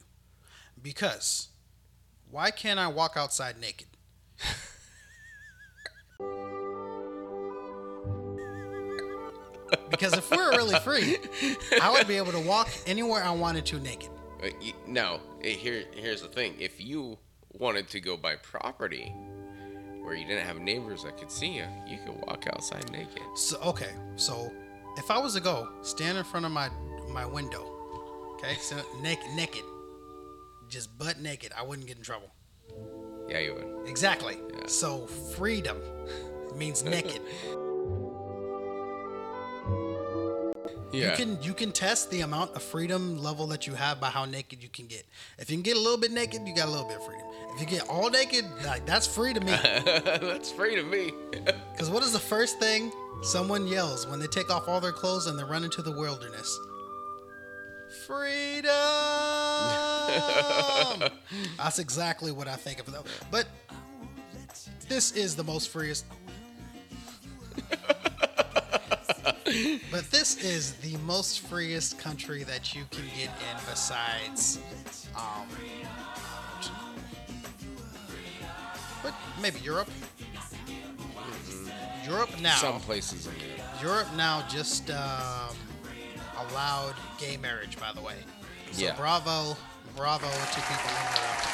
because 0.80 1.48
why 2.30 2.50
can't 2.50 2.78
I 2.78 2.88
walk 2.88 3.14
outside 3.16 3.58
naked? 3.60 3.88
because 9.96 10.12
if 10.14 10.30
we 10.30 10.36
were 10.36 10.50
really 10.50 10.78
free, 10.80 11.16
I 11.80 11.90
would 11.90 12.06
be 12.06 12.16
able 12.16 12.32
to 12.32 12.40
walk 12.40 12.68
anywhere 12.86 13.22
I 13.22 13.30
wanted 13.30 13.64
to 13.66 13.80
naked. 13.80 14.10
Uh, 14.42 14.48
No, 14.86 15.20
eh, 15.42 15.50
here 15.50 15.84
here's 15.94 16.22
the 16.22 16.28
thing. 16.28 16.54
If 16.58 16.80
you 16.80 17.18
wanted 17.52 17.88
to 17.90 18.00
go 18.00 18.16
buy 18.16 18.36
property 18.36 19.12
where 20.02 20.14
you 20.14 20.26
didn't 20.26 20.44
have 20.46 20.58
neighbors 20.58 21.04
that 21.04 21.16
could 21.16 21.30
see 21.30 21.48
you, 21.48 21.64
you 21.88 21.98
could 22.04 22.16
walk 22.26 22.46
outside 22.52 22.90
naked. 22.92 23.22
So 23.36 23.58
okay, 23.62 23.90
so 24.16 24.52
if 24.98 25.10
I 25.10 25.18
was 25.18 25.34
to 25.34 25.40
go 25.40 25.68
stand 25.82 26.18
in 26.18 26.24
front 26.24 26.44
of 26.46 26.52
my 26.52 26.68
my 27.08 27.24
window, 27.24 27.64
okay, 28.34 28.54
so 28.56 28.76
naked, 29.00 29.30
naked, 29.34 29.62
just 30.68 30.96
butt 30.98 31.20
naked, 31.20 31.52
I 31.56 31.62
wouldn't 31.62 31.86
get 31.86 31.96
in 31.96 32.02
trouble. 32.02 32.30
Yeah, 33.28 33.38
you 33.38 33.54
would. 33.54 33.88
Exactly. 33.88 34.36
Yeah. 34.52 34.66
So 34.66 35.06
freedom 35.06 35.80
means 36.54 36.84
naked. 36.84 37.22
Yeah. 40.94 41.10
You 41.10 41.16
can 41.16 41.42
you 41.42 41.54
can 41.54 41.72
test 41.72 42.10
the 42.10 42.20
amount 42.20 42.54
of 42.54 42.62
freedom 42.62 43.18
level 43.18 43.46
that 43.48 43.66
you 43.66 43.74
have 43.74 44.00
by 44.00 44.08
how 44.08 44.24
naked 44.24 44.62
you 44.62 44.68
can 44.68 44.86
get. 44.86 45.04
If 45.38 45.50
you 45.50 45.56
can 45.56 45.62
get 45.62 45.76
a 45.76 45.80
little 45.80 45.98
bit 45.98 46.12
naked, 46.12 46.46
you 46.46 46.54
got 46.54 46.68
a 46.68 46.70
little 46.70 46.86
bit 46.86 46.98
of 46.98 47.04
freedom. 47.04 47.26
If 47.54 47.60
you 47.60 47.66
get 47.66 47.88
all 47.88 48.10
naked, 48.10 48.44
like 48.64 48.86
that's 48.86 49.06
free 49.06 49.32
to 49.32 49.40
me. 49.40 49.52
That's 49.64 50.50
free 50.50 50.76
to 50.76 50.82
me. 50.82 51.12
Because 51.72 51.90
what 51.90 52.04
is 52.04 52.12
the 52.12 52.20
first 52.20 52.60
thing 52.60 52.92
someone 53.22 53.66
yells 53.66 54.06
when 54.06 54.20
they 54.20 54.28
take 54.28 54.48
off 54.48 54.68
all 54.68 54.80
their 54.80 54.92
clothes 54.92 55.26
and 55.26 55.36
they 55.36 55.42
run 55.42 55.64
into 55.64 55.82
the 55.82 55.90
wilderness? 55.90 56.56
Freedom. 58.06 58.70
That's 61.58 61.80
exactly 61.80 62.30
what 62.30 62.46
I 62.46 62.54
think 62.54 62.78
of. 62.80 62.92
Though. 62.92 63.02
But 63.30 63.46
this 64.88 65.12
is 65.12 65.34
the 65.34 65.44
most 65.44 65.70
freest. 65.70 66.04
but 69.90 70.10
this 70.10 70.42
is 70.42 70.74
the 70.74 70.96
most 70.98 71.40
freest 71.40 71.98
country 71.98 72.42
that 72.44 72.74
you 72.74 72.84
can 72.90 73.04
get 73.16 73.28
in 73.28 73.56
besides 73.68 74.58
um, 75.16 75.46
but 79.02 79.14
maybe 79.40 79.60
Europe. 79.60 79.88
Europe 82.04 82.30
now. 82.40 82.56
Some 82.56 82.80
places 82.80 83.26
in 83.26 83.32
Europe. 83.34 83.82
Europe 83.82 84.08
now 84.16 84.44
just 84.48 84.90
um, 84.90 85.54
allowed 86.50 86.94
gay 87.18 87.36
marriage, 87.36 87.78
by 87.78 87.92
the 87.92 88.00
way. 88.00 88.16
So 88.72 88.82
Yeah. 88.84 88.94
bravo, 88.96 89.56
bravo 89.96 90.26
to 90.26 90.60
people 90.60 90.90
in 90.90 91.06
Europe. 91.14 91.44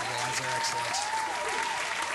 You 0.00 0.14
guys 0.16 0.40
are 0.40 0.56
excellent. 0.56 0.96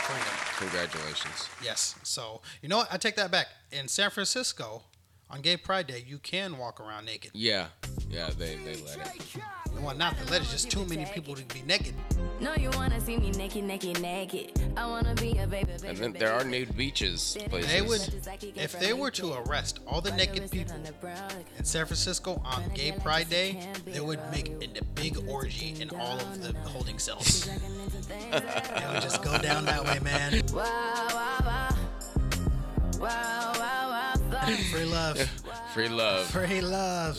Freedom. 0.08 0.36
Congratulations. 0.58 1.50
Yes. 1.64 1.96
So 2.04 2.42
you 2.62 2.70
know 2.70 2.78
what? 2.78 2.94
I 2.94 2.98
take 2.98 3.16
that 3.18 3.32
back. 3.32 3.48
In 3.72 3.88
San 3.88 4.10
Francisco, 4.10 4.84
on 5.32 5.42
Gay 5.42 5.58
Pride 5.58 5.88
Day, 5.88 6.04
you 6.06 6.18
can 6.20 6.58
walk 6.58 6.80
around 6.80 7.06
naked. 7.06 7.32
Yeah, 7.34 7.68
yeah, 8.10 8.30
they, 8.38 8.56
they 8.58 8.76
let 8.82 9.16
it. 9.16 9.38
Well, 9.80 9.96
not 9.96 10.18
that 10.18 10.30
let 10.30 10.42
it 10.42 10.50
just 10.50 10.70
too 10.70 10.86
many 10.86 11.06
people 11.06 11.34
to 11.36 11.44
be 11.46 11.62
naked. 11.64 11.96
No, 12.40 12.54
you 12.56 12.70
wanna 12.72 13.00
see 13.00 13.18
me 13.18 13.32
naked, 13.32 13.64
naked, 13.64 14.02
naked. 14.02 14.52
I 14.76 14.86
wanna 14.86 15.16
be 15.16 15.38
a 15.38 15.48
baby, 15.48 15.72
baby. 15.74 15.88
And 15.88 15.98
then 15.98 16.14
there 16.14 16.34
are 16.34 16.44
nude 16.44 16.76
beaches 16.76 17.38
places. 17.50 17.72
They 17.72 17.82
would, 17.82 18.58
if 18.58 18.78
they 18.80 18.94
were 18.94 19.12
to 19.12 19.34
arrest 19.34 19.80
all 19.88 20.02
the 20.02 20.12
naked 20.12 20.52
people 20.52 20.76
in 21.58 21.64
San 21.64 21.86
Francisco 21.86 22.42
on 22.44 22.70
Gay 22.74 22.92
Pride 22.92 23.30
Day, 23.30 23.60
they 23.86 24.02
would 24.02 24.20
make 24.32 24.50
it 24.62 24.78
a 24.80 24.84
big 24.84 25.18
orgy 25.30 25.76
in 25.80 25.90
all 25.92 26.20
of 26.20 26.42
the 26.44 26.54
holding 26.70 27.00
cells. 27.00 27.48
it 27.48 28.94
would 28.94 29.02
just 29.02 29.24
go 29.24 29.38
down 29.38 29.66
that 29.66 29.84
way, 29.86 30.00
man. 30.00 30.42
Wow, 30.54 30.64
wow, 31.10 31.38
wow. 31.46 31.70
Wow, 33.00 33.08
wow, 33.08 33.10
wow. 33.10 33.51
Free 34.46 34.86
love, 34.86 35.20
Free 35.74 35.88
love. 35.88 36.26
free 36.28 36.62
love. 36.62 37.18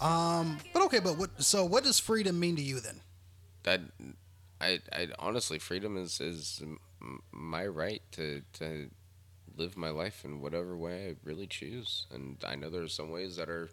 Um, 0.00 0.58
but 0.72 0.82
okay, 0.84 1.00
but 1.00 1.18
what? 1.18 1.42
So, 1.42 1.64
what 1.64 1.84
does 1.84 1.98
freedom 1.98 2.38
mean 2.40 2.56
to 2.56 2.62
you 2.62 2.80
then? 2.80 3.00
That 3.64 3.80
I, 4.60 4.80
I 4.92 5.08
honestly, 5.18 5.58
freedom 5.58 5.96
is 5.96 6.20
is 6.20 6.62
my 7.30 7.66
right 7.66 8.02
to 8.12 8.42
to 8.54 8.88
live 9.56 9.76
my 9.76 9.90
life 9.90 10.24
in 10.24 10.40
whatever 10.40 10.76
way 10.76 11.08
I 11.10 11.14
really 11.24 11.46
choose. 11.46 12.06
And 12.12 12.36
I 12.44 12.54
know 12.56 12.70
there 12.70 12.82
are 12.82 12.88
some 12.88 13.10
ways 13.10 13.36
that 13.36 13.48
are 13.50 13.68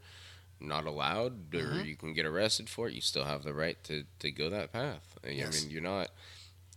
not 0.59 0.85
allowed, 0.85 1.53
or 1.55 1.59
Mm-hmm. 1.59 1.85
you 1.85 1.95
can 1.95 2.13
get 2.13 2.25
arrested 2.25 2.69
for 2.69 2.87
it. 2.89 2.93
You 2.93 3.01
still 3.01 3.25
have 3.25 3.43
the 3.43 3.53
right 3.53 3.81
to 3.85 4.03
to 4.19 4.29
go 4.31 4.49
that 4.49 4.73
path. 4.73 5.17
I 5.25 5.29
Yes. 5.29 5.61
mean, 5.61 5.71
you're 5.71 5.81
not. 5.81 6.09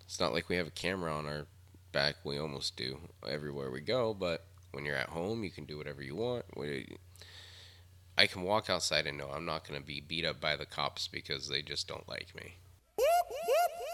It's 0.04 0.20
not 0.20 0.32
like 0.32 0.48
we 0.48 0.54
have 0.56 0.68
a 0.68 0.70
camera 0.72 1.12
on 1.12 1.26
our 1.26 1.46
back. 1.90 2.16
We 2.22 2.38
almost 2.38 2.76
do 2.76 2.98
everywhere 3.28 3.70
we 3.72 3.80
go, 3.80 4.14
but 4.14 4.44
when 4.76 4.84
you're 4.84 4.94
at 4.94 5.08
home, 5.08 5.42
you 5.42 5.50
can 5.50 5.64
do 5.64 5.78
whatever 5.78 6.02
you 6.02 6.14
want. 6.14 6.44
I 8.18 8.26
can 8.26 8.42
walk 8.42 8.68
outside 8.68 9.06
and 9.06 9.16
know 9.16 9.30
I'm 9.34 9.46
not 9.46 9.66
going 9.66 9.80
to 9.80 9.86
be 9.86 10.02
beat 10.02 10.26
up 10.26 10.38
by 10.38 10.54
the 10.54 10.66
cops 10.66 11.08
because 11.08 11.48
they 11.48 11.62
just 11.62 11.88
don't 11.88 12.06
like 12.06 12.34
me. 12.36 12.56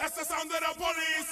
That's 0.01 0.17
the 0.19 0.25
sound 0.25 0.51
of 0.51 0.59
the 0.59 0.75
police. 0.75 1.31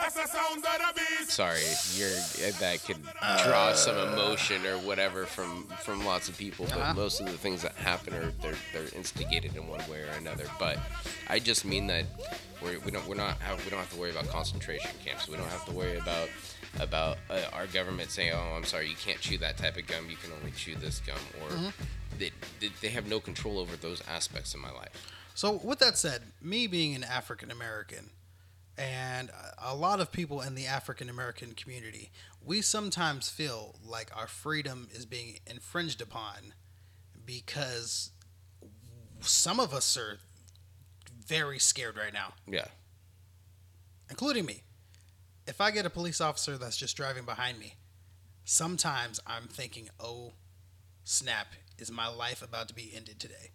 That's 0.00 0.14
the 0.14 0.26
sound 0.26 0.64
of 0.64 0.94
the 0.94 1.00
beast. 1.18 1.30
Sorry, 1.30 1.60
you're 1.96 2.50
that 2.60 2.82
could 2.84 3.02
draw 3.44 3.72
some 3.74 3.96
emotion 4.12 4.64
or 4.66 4.78
whatever 4.78 5.26
from 5.26 5.66
from 5.84 6.04
lots 6.04 6.28
of 6.28 6.36
people, 6.36 6.66
but 6.68 6.78
Uh-huh. 6.78 6.94
most 6.94 7.20
of 7.20 7.26
the 7.26 7.38
things 7.38 7.62
that 7.62 7.74
happen 7.76 8.14
are 8.14 8.30
they're 8.42 8.54
they're 8.72 8.88
instigated 8.96 9.54
in 9.56 9.66
one 9.68 9.80
way 9.90 10.00
or 10.02 10.10
another. 10.18 10.44
But 10.58 10.78
I 11.28 11.38
just 11.38 11.64
mean 11.64 11.86
that 11.88 12.04
we're, 12.62 12.78
we 12.80 12.90
don't 12.90 13.06
we're 13.06 13.14
not 13.14 13.38
have, 13.40 13.62
we 13.64 13.70
don't 13.70 13.78
have 13.80 13.90
to 13.92 13.98
worry 13.98 14.10
about 14.10 14.28
concentration 14.28 14.90
camps. 15.04 15.28
We 15.28 15.36
don't 15.36 15.48
have 15.48 15.64
to 15.66 15.72
worry 15.72 15.98
about 15.98 16.28
about 16.80 17.18
uh, 17.28 17.40
our 17.52 17.66
government 17.66 18.10
saying, 18.10 18.32
"Oh, 18.34 18.54
I'm 18.56 18.64
sorry, 18.64 18.88
you 18.88 18.96
can't 18.96 19.20
chew 19.20 19.38
that 19.38 19.56
type 19.58 19.76
of 19.76 19.86
gum. 19.86 20.08
You 20.10 20.16
can 20.16 20.32
only 20.38 20.52
chew 20.52 20.74
this 20.76 21.00
gum," 21.00 21.18
or 21.42 21.48
Mm-hmm. 21.50 21.68
they, 22.18 22.30
they 22.60 22.70
they 22.80 22.88
have 22.88 23.06
no 23.06 23.20
control 23.20 23.58
over 23.58 23.76
those 23.76 24.02
aspects 24.08 24.54
of 24.54 24.60
my 24.60 24.70
life. 24.70 24.90
So, 25.34 25.60
with 25.64 25.78
that 25.78 25.96
said, 25.96 26.22
me 26.42 26.66
being 26.66 26.94
an 26.94 27.02
African 27.04 27.50
American, 27.50 28.10
and 28.80 29.30
a 29.62 29.74
lot 29.74 30.00
of 30.00 30.10
people 30.10 30.40
in 30.40 30.54
the 30.54 30.66
African 30.66 31.10
American 31.10 31.52
community, 31.52 32.10
we 32.42 32.62
sometimes 32.62 33.28
feel 33.28 33.76
like 33.84 34.10
our 34.16 34.26
freedom 34.26 34.88
is 34.92 35.04
being 35.04 35.38
infringed 35.46 36.00
upon 36.00 36.54
because 37.26 38.10
some 39.20 39.60
of 39.60 39.74
us 39.74 39.98
are 39.98 40.18
very 41.26 41.58
scared 41.58 41.96
right 41.96 42.12
now, 42.12 42.32
Yeah, 42.46 42.68
including 44.08 44.46
me. 44.46 44.62
If 45.46 45.60
I 45.60 45.70
get 45.70 45.84
a 45.84 45.90
police 45.90 46.20
officer 46.20 46.56
that's 46.56 46.76
just 46.76 46.96
driving 46.96 47.24
behind 47.24 47.58
me, 47.58 47.74
sometimes 48.44 49.20
I'm 49.26 49.46
thinking, 49.46 49.90
oh, 50.00 50.32
snap, 51.04 51.48
is 51.78 51.90
my 51.90 52.08
life 52.08 52.42
about 52.42 52.68
to 52.68 52.74
be 52.74 52.92
ended 52.94 53.20
today? 53.20 53.50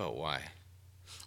But 0.00 0.16
why? 0.16 0.40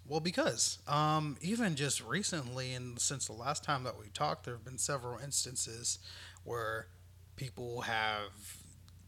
Well, 0.07 0.19
because 0.19 0.79
um, 0.87 1.37
even 1.41 1.75
just 1.75 2.03
recently, 2.03 2.73
and 2.73 2.99
since 2.99 3.27
the 3.27 3.33
last 3.33 3.63
time 3.63 3.83
that 3.83 3.99
we 3.99 4.07
talked, 4.07 4.45
there 4.45 4.55
have 4.55 4.65
been 4.65 4.79
several 4.79 5.19
instances 5.19 5.99
where 6.43 6.87
people 7.35 7.81
have 7.81 8.31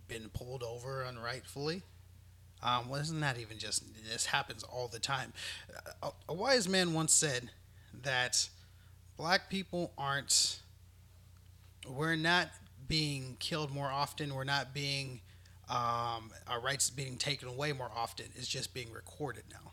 been 0.08 0.30
pulled 0.30 0.62
over 0.62 1.02
unrightfully. 1.02 1.82
Um, 2.62 2.90
well, 2.90 3.02
isn't 3.02 3.20
that 3.22 3.40
even 3.40 3.58
just 3.58 3.84
this 4.08 4.28
happens 4.28 4.62
all 4.62 4.88
the 4.88 5.00
time? 5.00 5.34
A, 6.04 6.12
a 6.30 6.34
wise 6.36 6.70
man 6.70 6.94
once 6.94 7.12
said 7.12 7.50
that 8.04 8.48
black 9.18 9.50
people 9.50 9.94
aren't. 9.98 10.60
We're 11.90 12.16
not 12.16 12.50
being 12.88 13.38
killed 13.40 13.72
more 13.72 13.90
often. 13.90 14.36
We're 14.36 14.44
not 14.44 14.76
being 14.76 15.22
um, 15.70 16.32
our 16.48 16.60
rights 16.62 16.90
being 16.90 17.18
taken 17.18 17.48
away 17.48 17.74
more 17.74 17.92
often. 17.96 18.28
is 18.36 18.48
just 18.48 18.74
being 18.74 18.92
recorded 18.92 19.44
now. 19.52 19.72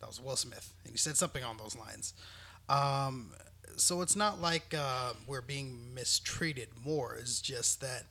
That 0.00 0.06
was 0.08 0.20
Will 0.20 0.36
Smith, 0.36 0.72
and 0.84 0.92
he 0.92 0.98
said 0.98 1.16
something 1.16 1.44
on 1.44 1.58
those 1.58 1.76
lines. 1.76 2.14
Um, 2.68 3.32
so 3.76 4.00
it's 4.00 4.16
not 4.16 4.40
like 4.40 4.74
uh, 4.76 5.12
we're 5.26 5.42
being 5.42 5.94
mistreated 5.94 6.68
more. 6.84 7.16
It's 7.16 7.40
just 7.40 7.80
that 7.80 8.04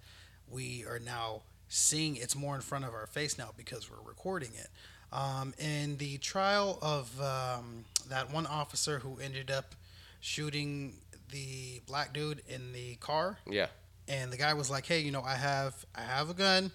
we 0.49 0.85
are 0.87 0.99
now 0.99 1.41
seeing 1.67 2.15
it's 2.15 2.35
more 2.35 2.55
in 2.55 2.61
front 2.61 2.85
of 2.85 2.93
our 2.93 3.07
face 3.07 3.37
now 3.37 3.49
because 3.57 3.89
we're 3.89 4.07
recording 4.07 4.49
it. 4.55 4.69
Um, 5.11 5.53
in 5.57 5.97
the 5.97 6.17
trial 6.19 6.77
of 6.81 7.19
um, 7.21 7.85
that 8.09 8.31
one 8.31 8.45
officer 8.45 8.99
who 8.99 9.17
ended 9.19 9.49
up 9.49 9.73
shooting 10.19 10.97
the 11.31 11.81
black 11.87 12.13
dude 12.13 12.41
in 12.47 12.73
the 12.73 12.95
car, 12.95 13.37
Yeah, 13.47 13.67
and 14.09 14.33
the 14.33 14.37
guy 14.37 14.53
was 14.53 14.69
like, 14.69 14.85
"Hey, 14.85 14.99
you 14.99 15.11
know, 15.11 15.21
I 15.21 15.35
have 15.35 15.85
I 15.95 16.01
have 16.01 16.29
a 16.29 16.33
gun. 16.33 16.71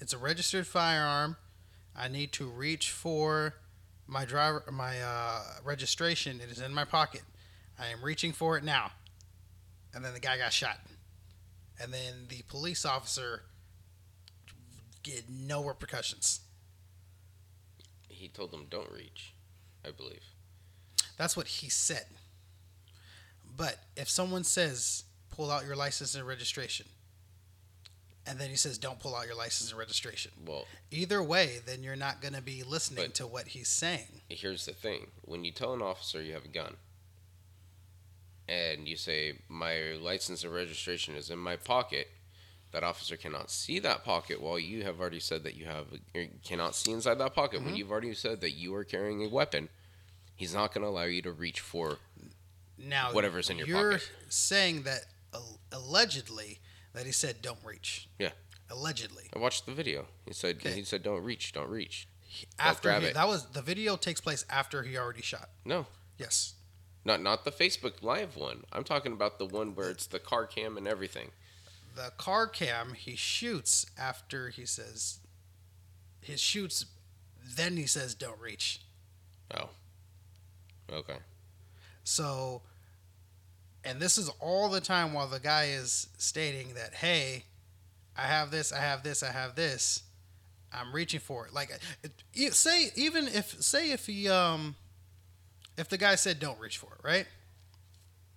It's 0.00 0.12
a 0.12 0.18
registered 0.18 0.66
firearm. 0.66 1.36
I 1.94 2.08
need 2.08 2.32
to 2.32 2.46
reach 2.46 2.90
for 2.90 3.54
my 4.06 4.24
driver 4.24 4.64
my 4.72 5.00
uh, 5.02 5.42
registration. 5.64 6.40
It 6.40 6.50
is 6.50 6.60
in 6.60 6.72
my 6.72 6.84
pocket. 6.84 7.22
I 7.78 7.88
am 7.88 8.02
reaching 8.02 8.32
for 8.32 8.56
it 8.56 8.64
now." 8.64 8.92
And 9.92 10.04
then 10.04 10.14
the 10.14 10.20
guy 10.20 10.38
got 10.38 10.52
shot. 10.52 10.78
And 11.82 11.92
then 11.92 12.26
the 12.28 12.42
police 12.48 12.84
officer 12.84 13.42
get 15.02 15.24
no 15.28 15.64
repercussions. 15.64 16.40
he 18.08 18.28
told 18.28 18.50
them 18.50 18.66
don't 18.68 18.90
reach, 18.90 19.34
I 19.86 19.90
believe. 19.90 20.24
That's 21.16 21.36
what 21.36 21.46
he 21.46 21.68
said. 21.68 22.06
But 23.56 23.78
if 23.96 24.08
someone 24.08 24.44
says, 24.44 25.04
pull 25.36 25.50
out 25.50 25.64
your 25.64 25.76
license 25.76 26.14
and 26.14 26.26
registration, 26.26 26.86
and 28.26 28.38
then 28.38 28.50
he 28.50 28.56
says, 28.56 28.78
don't 28.78 28.98
pull 28.98 29.14
out 29.14 29.26
your 29.26 29.36
license 29.36 29.70
and 29.70 29.78
registration, 29.78 30.32
Well, 30.44 30.66
either 30.90 31.22
way, 31.22 31.60
then 31.64 31.82
you're 31.82 31.96
not 31.96 32.20
going 32.20 32.34
to 32.34 32.42
be 32.42 32.62
listening 32.62 33.12
to 33.12 33.26
what 33.26 33.48
he's 33.48 33.68
saying. 33.68 34.22
here's 34.28 34.66
the 34.66 34.72
thing. 34.72 35.08
When 35.22 35.44
you 35.44 35.52
tell 35.52 35.74
an 35.74 35.82
officer 35.82 36.22
you 36.22 36.32
have 36.32 36.44
a 36.44 36.48
gun 36.48 36.74
and 38.48 38.86
you 38.86 38.96
say 38.96 39.34
my 39.48 39.96
license 40.00 40.44
and 40.44 40.52
registration 40.52 41.16
is 41.16 41.30
in 41.30 41.38
my 41.38 41.56
pocket 41.56 42.08
that 42.72 42.82
officer 42.82 43.16
cannot 43.16 43.50
see 43.50 43.78
that 43.78 44.04
pocket 44.04 44.40
while 44.40 44.58
you 44.58 44.82
have 44.82 45.00
already 45.00 45.20
said 45.20 45.44
that 45.44 45.54
you 45.54 45.64
have 45.64 45.86
cannot 46.44 46.74
see 46.74 46.92
inside 46.92 47.14
that 47.14 47.34
pocket 47.34 47.60
when 47.60 47.68
mm-hmm. 47.68 47.76
you've 47.76 47.90
already 47.90 48.12
said 48.14 48.40
that 48.40 48.52
you 48.52 48.74
are 48.74 48.84
carrying 48.84 49.24
a 49.24 49.28
weapon. 49.28 49.68
He's 50.34 50.54
not 50.54 50.74
going 50.74 50.82
to 50.82 50.88
allow 50.88 51.04
you 51.04 51.22
to 51.22 51.32
reach 51.32 51.60
for 51.60 51.98
Now, 52.76 53.12
Whatever's 53.12 53.48
in 53.48 53.56
your 53.56 53.66
you're 53.66 53.92
pocket. 53.92 54.10
saying 54.28 54.82
that 54.82 55.06
allegedly 55.72 56.60
that 56.94 57.06
he 57.06 57.12
said 57.12 57.42
don't 57.42 57.58
reach. 57.64 58.08
Yeah. 58.18 58.30
Allegedly. 58.70 59.30
i 59.34 59.38
watched 59.38 59.64
the 59.66 59.72
video 59.72 60.06
he 60.26 60.32
said 60.32 60.56
Okay. 60.56 60.72
he 60.72 60.82
said 60.82 61.02
don't 61.04 61.22
reach 61.22 61.52
don't 61.52 61.68
reach 61.70 62.08
After 62.58 62.92
he, 63.00 63.12
that 63.12 63.28
was 63.28 63.46
the 63.50 63.62
video 63.62 63.96
takes 63.96 64.20
place 64.20 64.44
after 64.50 64.82
he 64.82 64.96
already 64.96 65.22
shot. 65.22 65.50
no 65.64 65.86
Yes. 66.18 66.54
not 67.04 67.22
not 67.22 67.44
the 67.44 67.52
facebook 67.52 68.02
live 68.02 68.36
one 68.36 68.64
i'm 68.72 68.82
talking 68.82 69.12
about 69.12 69.38
the 69.38 69.46
one 69.46 69.76
where 69.76 69.88
it's 69.90 70.06
the 70.06 70.18
car 70.18 70.46
cam 70.46 70.76
and 70.76 70.88
everything 70.88 71.30
the 71.94 72.10
car 72.18 72.48
cam 72.48 72.94
he 72.94 73.14
shoots 73.14 73.86
after 73.96 74.48
he 74.48 74.66
says 74.66 75.20
he 76.20 76.36
shoots 76.36 76.86
then 77.54 77.76
he 77.76 77.86
says 77.86 78.16
don't 78.16 78.40
reach 78.40 78.80
oh 79.56 79.68
okay 80.92 81.18
so 82.02 82.62
and 83.86 84.00
this 84.00 84.18
is 84.18 84.28
all 84.40 84.68
the 84.68 84.80
time 84.80 85.12
while 85.12 85.28
the 85.28 85.40
guy 85.40 85.66
is 85.66 86.08
stating 86.18 86.74
that 86.74 86.94
hey 86.94 87.44
i 88.16 88.22
have 88.22 88.50
this 88.50 88.72
i 88.72 88.78
have 88.78 89.02
this 89.02 89.22
i 89.22 89.30
have 89.30 89.54
this 89.54 90.02
I'm 90.72 90.92
reaching 90.92 91.20
for 91.20 91.46
it. 91.46 91.54
Like, 91.54 91.70
say 92.50 92.90
even 92.96 93.28
if 93.28 93.62
say 93.62 93.92
if 93.92 94.06
he 94.06 94.28
um, 94.28 94.74
if 95.76 95.88
the 95.88 95.96
guy 95.96 96.14
said 96.16 96.40
don't 96.40 96.58
reach 96.58 96.78
for 96.78 96.92
it, 96.98 97.06
right? 97.06 97.26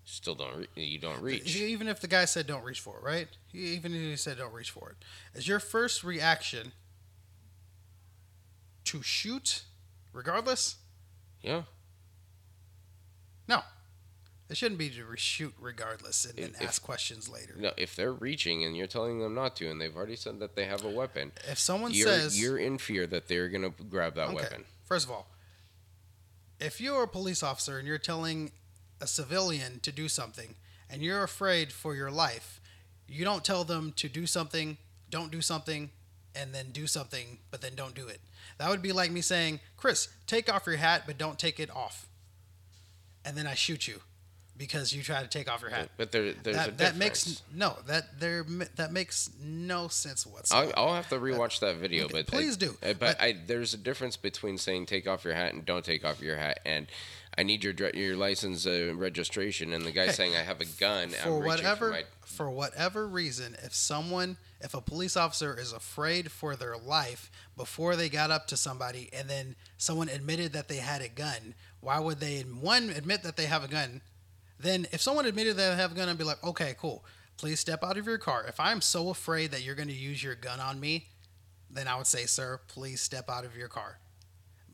Still 0.06 0.36
don't 0.36 0.58
re- 0.58 0.68
you 0.76 1.00
don't 1.00 1.22
reach. 1.22 1.56
Even 1.56 1.88
if 1.88 2.00
the 2.00 2.08
guy 2.08 2.26
said 2.26 2.48
don't 2.48 2.64
reach 2.64 2.80
for 2.80 2.98
it, 2.98 3.04
right? 3.04 3.28
Even 3.54 3.94
if 3.94 4.02
he 4.02 4.16
said 4.16 4.38
don't 4.38 4.54
reach 4.54 4.72
for 4.72 4.90
it, 4.92 4.98
is 5.38 5.48
your 5.48 5.60
first 5.60 6.04
reaction 6.04 6.72
to 8.86 9.02
shoot, 9.04 9.64
regardless? 10.14 10.78
Yeah. 11.42 11.64
No, 13.48 13.62
it 14.50 14.58
shouldn't 14.58 14.80
be 14.80 14.90
to 14.90 15.06
re- 15.06 15.18
shoot 15.18 15.54
regardless 15.60 16.26
and 16.26 16.36
then 16.38 16.56
If- 16.60 16.62
ask 16.62 16.82
questions 16.82 17.30
later. 17.30 17.56
No, 17.58 17.72
if 17.78 17.96
they're 17.96 18.14
reaching 18.14 18.64
and 18.66 18.76
you're 18.76 18.88
telling 18.88 19.20
them 19.20 19.36
not 19.36 19.56
to, 19.58 19.70
and 19.70 19.80
they've 19.80 19.96
already 19.96 20.16
said 20.16 20.40
that 20.40 20.56
they 20.56 20.66
have 20.66 20.84
a 20.84 20.90
weapon, 20.90 21.32
If 21.48 21.60
someone 21.60 21.92
you're 21.94 22.08
says 22.08 22.40
you're 22.42 22.58
in 22.58 22.78
fear 22.80 23.06
that 23.08 23.28
they're 23.28 23.48
gonna 23.50 23.70
grab 23.70 24.16
that 24.16 24.28
Okay. 24.30 24.36
weapon. 24.36 24.66
First 24.86 25.06
of 25.06 25.12
all, 25.12 25.30
if 26.60 26.82
you're 26.82 27.04
a 27.04 27.08
police 27.08 27.44
officer 27.44 27.78
and 27.78 27.88
you're 27.88 27.98
telling 27.98 28.52
a 29.00 29.08
civilian 29.08 29.80
to 29.82 29.92
do 29.92 30.10
something 30.10 30.56
and 30.90 31.02
you're 31.04 31.24
afraid 31.24 31.72
for 31.72 31.96
your 31.96 32.12
life, 32.12 32.60
you 33.08 33.24
don't 33.24 33.46
tell 33.46 33.64
them 33.64 33.94
to 33.94 34.10
do 34.10 34.26
something, 34.28 34.78
don't 35.10 35.32
do 35.32 35.42
something, 35.42 35.92
and 36.36 36.54
then 36.54 36.72
do 36.72 36.86
something, 36.88 37.40
but 37.50 37.62
then 37.62 37.76
don't 37.76 37.96
do 37.96 38.08
it. 38.08 38.20
That 38.58 38.70
would 38.70 38.82
be 38.82 38.92
like 38.92 39.12
me 39.12 39.22
saying, 39.22 39.62
Chris, 39.78 40.10
take 40.28 40.52
off 40.52 40.66
your 40.66 40.76
hat, 40.78 41.04
but 41.06 41.18
don't 41.18 41.40
take 41.40 41.60
it 41.60 41.70
off. 41.70 42.08
And 43.24 43.38
then 43.38 43.48
I 43.48 43.54
shoot 43.54 43.88
you 43.88 44.02
because 44.60 44.94
you 44.94 45.02
try 45.02 45.22
to 45.24 45.28
take 45.28 45.50
off 45.52 45.62
your 45.62 45.72
hat. 45.72 45.90
But 45.98 46.12
there, 46.12 46.34
there's 46.34 46.56
a 46.56 46.60
that, 46.60 46.66
that 46.66 46.78
difference. 46.78 47.00
makes 47.00 47.42
no 47.56 47.78
that 47.88 48.20
there 48.20 48.44
that 48.76 48.92
makes 48.92 49.32
no 49.44 49.88
sense 49.88 50.28
whatsoever. 50.28 50.72
I'll, 50.78 50.90
I'll 50.90 50.94
have 50.94 51.10
to 51.10 51.16
rewatch 51.16 51.60
that 51.62 51.78
video, 51.78 52.06
Okay, 52.06 52.14
but 52.14 52.28
please 52.28 52.56
I, 52.58 52.60
do. 52.60 52.70
uh, 52.70 52.74
But, 52.82 53.00
But- 53.00 53.22
I, 53.22 53.38
there's 53.48 53.74
a 53.74 53.78
difference 53.78 54.18
between 54.18 54.60
saying 54.60 54.86
take 54.86 55.08
off 55.08 55.24
your 55.26 55.34
hat 55.34 55.54
and 55.54 55.66
don't 55.66 55.84
take 55.84 56.06
off 56.06 56.22
your 56.22 56.36
hat, 56.36 56.60
and 56.66 56.86
I 57.38 57.44
need 57.44 57.64
your 57.64 57.74
your 57.96 58.16
license 58.18 58.68
uh, 58.68 58.94
registration, 58.96 59.72
and 59.74 59.86
the 59.86 59.92
guy 59.92 60.04
Okay. 60.04 60.12
saying 60.12 60.36
I 60.36 60.42
have 60.42 60.60
a 60.62 60.66
gun. 60.66 61.10
for 61.10 61.40
whatever 61.40 61.88
for 61.88 61.92
my, 61.92 62.04
for 62.26 62.50
whatever 62.52 63.08
reason 63.08 63.56
if 63.64 63.74
someone 63.74 64.38
if 64.62 64.74
a 64.74 64.82
police 64.82 65.16
officer 65.16 65.58
is 65.58 65.72
afraid 65.72 66.30
for 66.34 66.58
their 66.58 66.76
life 66.78 67.32
before 67.56 67.96
they 67.96 68.10
got 68.10 68.30
up 68.30 68.46
to 68.48 68.58
somebody 68.58 69.10
and 69.14 69.30
then 69.30 69.56
someone 69.78 70.10
admitted 70.10 70.52
that 70.52 70.68
they 70.68 70.76
had 70.78 71.02
a 71.02 71.08
gun 71.08 71.56
why 71.80 71.98
would 71.98 72.20
they 72.20 72.42
one 72.42 72.90
admit 72.90 73.24
that 73.24 73.38
they 73.38 73.46
have 73.46 73.64
a 73.64 73.68
gun 73.70 74.02
then 74.60 74.88
if 74.92 75.02
someone 75.02 75.26
admitted 75.26 75.58
that 75.58 75.76
they 75.76 75.82
have 75.82 75.92
a 75.92 75.96
gun 75.96 76.10
i'd 76.10 76.18
be 76.18 76.24
like 76.24 76.44
okay 76.44 76.76
cool. 76.80 77.04
Please 77.38 77.62
step 77.62 77.86
out 77.86 77.98
of 77.98 78.06
your 78.06 78.18
car. 78.18 78.46
If 78.48 78.60
i'm 78.60 78.82
so 78.82 79.10
afraid 79.10 79.52
that 79.52 79.64
you're 79.64 79.76
going 79.76 79.88
to 79.88 79.94
use 79.94 80.24
your 80.24 80.36
gun 80.36 80.60
on 80.60 80.80
me 80.80 81.08
then 81.72 81.88
i 81.88 81.96
would 81.96 82.08
say 82.08 82.26
sir 82.26 82.60
please 82.68 83.02
step 83.02 83.30
out 83.30 83.46
of 83.46 83.56
your 83.56 83.68
car. 83.68 84.00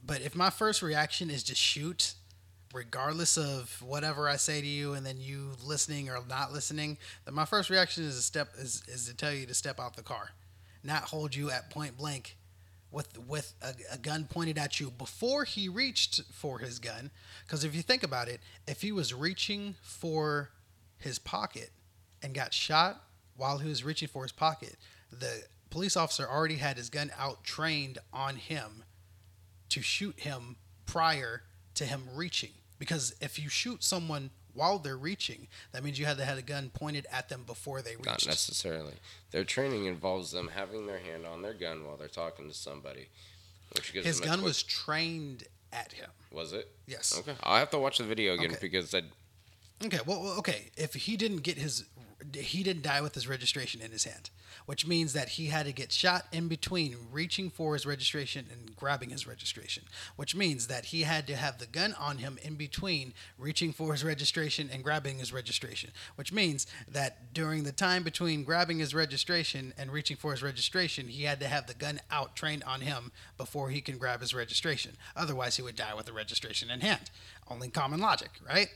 But 0.06 0.22
if 0.22 0.36
my 0.36 0.50
first 0.50 0.82
reaction 0.82 1.30
is 1.30 1.44
just 1.44 1.62
shoot 1.62 2.14
regardless 2.76 3.38
of 3.38 3.82
whatever 3.82 4.28
I 4.28 4.36
say 4.36 4.60
to 4.60 4.68
you, 4.68 4.94
and 4.94 5.06
then 5.06 5.16
you 5.18 5.52
listening 5.64 6.10
or 6.10 6.20
not 6.28 6.52
listening, 6.52 6.98
then 7.24 7.34
my 7.34 7.46
first 7.46 7.70
reaction 7.70 8.04
is 8.04 8.18
to 8.18 8.22
step 8.22 8.50
is, 8.60 8.84
is 8.88 9.08
to 9.08 9.16
tell 9.16 9.32
you 9.32 9.46
to 9.46 9.54
step 9.54 9.80
out 9.80 9.96
the 9.96 10.04
car, 10.04 10.32
not 10.84 11.04
hold 11.04 11.34
you 11.34 11.50
at 11.50 11.70
point 11.70 11.98
blank 11.98 12.36
with 12.92 13.18
with 13.28 13.54
a, 13.62 13.74
a 13.94 13.98
gun 13.98 14.26
pointed 14.30 14.58
at 14.58 14.80
you 14.80 14.92
before 14.92 15.44
he 15.44 15.68
reached 15.68 16.22
for 16.32 16.60
his 16.60 16.80
gun. 16.80 17.12
Because 17.46 17.64
if 17.64 17.76
you 17.76 17.82
think 17.82 18.04
about 18.04 18.28
it, 18.28 18.40
if 18.68 18.82
he 18.82 18.92
was 18.92 19.14
reaching 19.14 19.76
for 19.82 20.50
his 20.98 21.20
pocket 21.20 21.72
and 22.22 22.34
got 22.34 22.54
shot 22.54 23.04
while 23.36 23.58
he 23.58 23.68
was 23.68 23.84
reaching 23.84 24.08
for 24.08 24.24
his 24.24 24.32
pocket, 24.32 24.76
the 25.12 25.44
police 25.70 25.98
officer 25.98 26.28
already 26.28 26.56
had 26.56 26.78
his 26.78 26.90
gun 26.90 27.12
out 27.18 27.44
trained 27.44 27.98
on 28.14 28.38
him 28.38 28.84
to 29.70 29.82
shoot 29.82 30.20
him 30.22 30.56
prior 30.86 31.44
to 31.74 31.86
him 31.86 32.04
reaching. 32.14 32.52
Because 32.80 33.16
if 33.22 33.40
you 33.40 33.50
shoot 33.50 33.84
someone 33.84 34.30
while 34.56 34.80
they're 34.80 34.98
reaching, 34.98 35.48
that 35.72 35.84
means 35.84 36.00
you 36.00 36.06
had 36.06 36.18
to 36.18 36.26
have 36.26 36.38
a 36.38 36.42
gun 36.42 36.72
pointed 36.74 37.06
at 37.12 37.30
them 37.30 37.44
before 37.46 37.82
they 37.84 37.96
reached. 37.96 38.06
not 38.06 38.26
necessarily. 38.26 38.94
Their 39.32 39.44
training 39.44 39.86
involves 39.86 40.32
them 40.32 40.48
having 40.56 40.88
their 40.88 41.00
hand 41.00 41.26
on 41.26 41.42
their 41.44 41.54
gun 41.54 41.86
while 41.86 41.98
they're 41.98 42.08
talking 42.08 42.48
to 42.48 42.54
somebody, 42.56 43.10
which 43.76 43.94
gives 43.94 44.06
His 44.08 44.20
gun 44.20 44.40
quick- 44.40 44.46
was 44.46 44.64
trained 44.64 45.44
at 45.74 45.92
him. 45.92 46.10
was 46.32 46.54
it? 46.54 46.70
Yes. 46.88 47.16
Okay, 47.20 47.36
I'll 47.44 47.58
have 47.60 47.70
to 47.72 47.80
watch 47.80 47.98
the 48.00 48.04
video 48.06 48.34
again 48.34 48.52
Okay. 48.52 48.60
because 48.62 48.94
I 48.96 49.04
Okay. 49.84 50.00
Well, 50.06 50.36
okay. 50.40 50.72
If 50.78 50.94
he 50.94 51.18
didn't 51.18 51.42
get 51.42 51.58
his, 51.58 51.84
he 52.34 52.64
didn't 52.64 52.84
die 52.84 53.02
with 53.02 53.14
his 53.14 53.28
registration 53.28 53.82
in 53.82 53.92
his 53.92 54.06
hand, 54.06 54.30
which 54.66 54.88
means 54.88 55.14
that 55.14 55.30
he 55.30 55.48
had 55.48 55.66
to 55.66 55.74
get 55.74 55.92
shot 55.92 56.26
in 56.32 56.48
between 56.48 56.96
reaching 57.12 57.50
for 57.50 57.74
his 57.74 57.86
registration 57.86 58.46
and 58.52 58.76
grabbing 58.76 59.10
his 59.10 59.28
registration, 59.28 59.84
which 60.16 60.36
means 60.36 60.68
that 60.68 60.86
he 60.86 61.02
had 61.02 61.28
to 61.28 61.36
have 61.36 61.58
the 61.58 61.66
gun 61.66 61.94
on 62.00 62.18
him 62.20 62.40
in 62.42 62.56
between 62.56 63.14
reaching 63.38 63.74
for 63.74 63.92
his 63.92 64.04
registration 64.04 64.70
and 64.72 64.84
grabbing 64.84 65.18
his 65.18 65.34
registration, 65.34 65.92
which 66.16 66.32
means 66.32 66.68
that 66.88 67.34
during 67.34 67.64
the 67.64 67.72
time 67.72 68.04
between 68.04 68.44
grabbing 68.44 68.80
his 68.80 68.96
registration 68.96 69.74
and 69.78 69.92
reaching 69.92 70.16
for 70.16 70.32
his 70.32 70.44
registration, 70.44 71.08
he 71.08 71.24
had 71.24 71.40
to 71.40 71.48
have 71.48 71.68
the 71.68 71.74
gun 71.74 72.00
out 72.10 72.36
trained 72.36 72.64
on 72.64 72.82
him 72.82 73.12
before 73.38 73.70
he 73.70 73.82
can 73.82 73.98
grab 73.98 74.22
his 74.22 74.34
registration. 74.34 74.96
Otherwise, 75.16 75.58
he 75.58 75.62
would 75.62 75.76
die 75.76 75.94
with 75.94 76.06
the 76.06 76.14
registration 76.14 76.72
in 76.72 76.82
hand. 76.82 77.10
Only 77.50 77.70
common 77.70 78.00
logic, 78.00 78.32
right? 78.48 78.70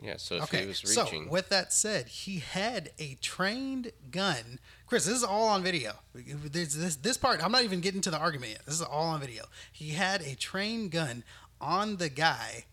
Yeah. 0.00 0.16
So 0.16 0.36
if 0.36 0.42
Okay, 0.44 0.62
he 0.62 0.66
was 0.66 0.78
so 0.78 1.04
reaching, 1.04 1.28
with 1.28 1.48
that 1.50 1.72
said, 1.72 2.08
he 2.08 2.38
had 2.38 2.90
a 2.98 3.14
trained 3.16 3.92
gun. 4.10 4.58
Chris, 4.86 5.04
this 5.04 5.16
is 5.16 5.24
all 5.24 5.48
on 5.48 5.62
video. 5.62 5.92
This, 6.14 6.74
this, 6.74 6.96
this 6.96 7.16
part, 7.16 7.44
I'm 7.44 7.52
not 7.52 7.64
even 7.64 7.80
getting 7.80 8.00
to 8.02 8.10
the 8.10 8.18
argument 8.18 8.52
yet. 8.52 8.64
This 8.66 8.74
is 8.76 8.82
all 8.82 9.06
on 9.08 9.20
video. 9.20 9.44
He 9.72 9.90
had 9.90 10.22
a 10.22 10.34
trained 10.34 10.90
gun 10.92 11.24
on 11.60 11.96
the 11.96 12.08
guy 12.08 12.64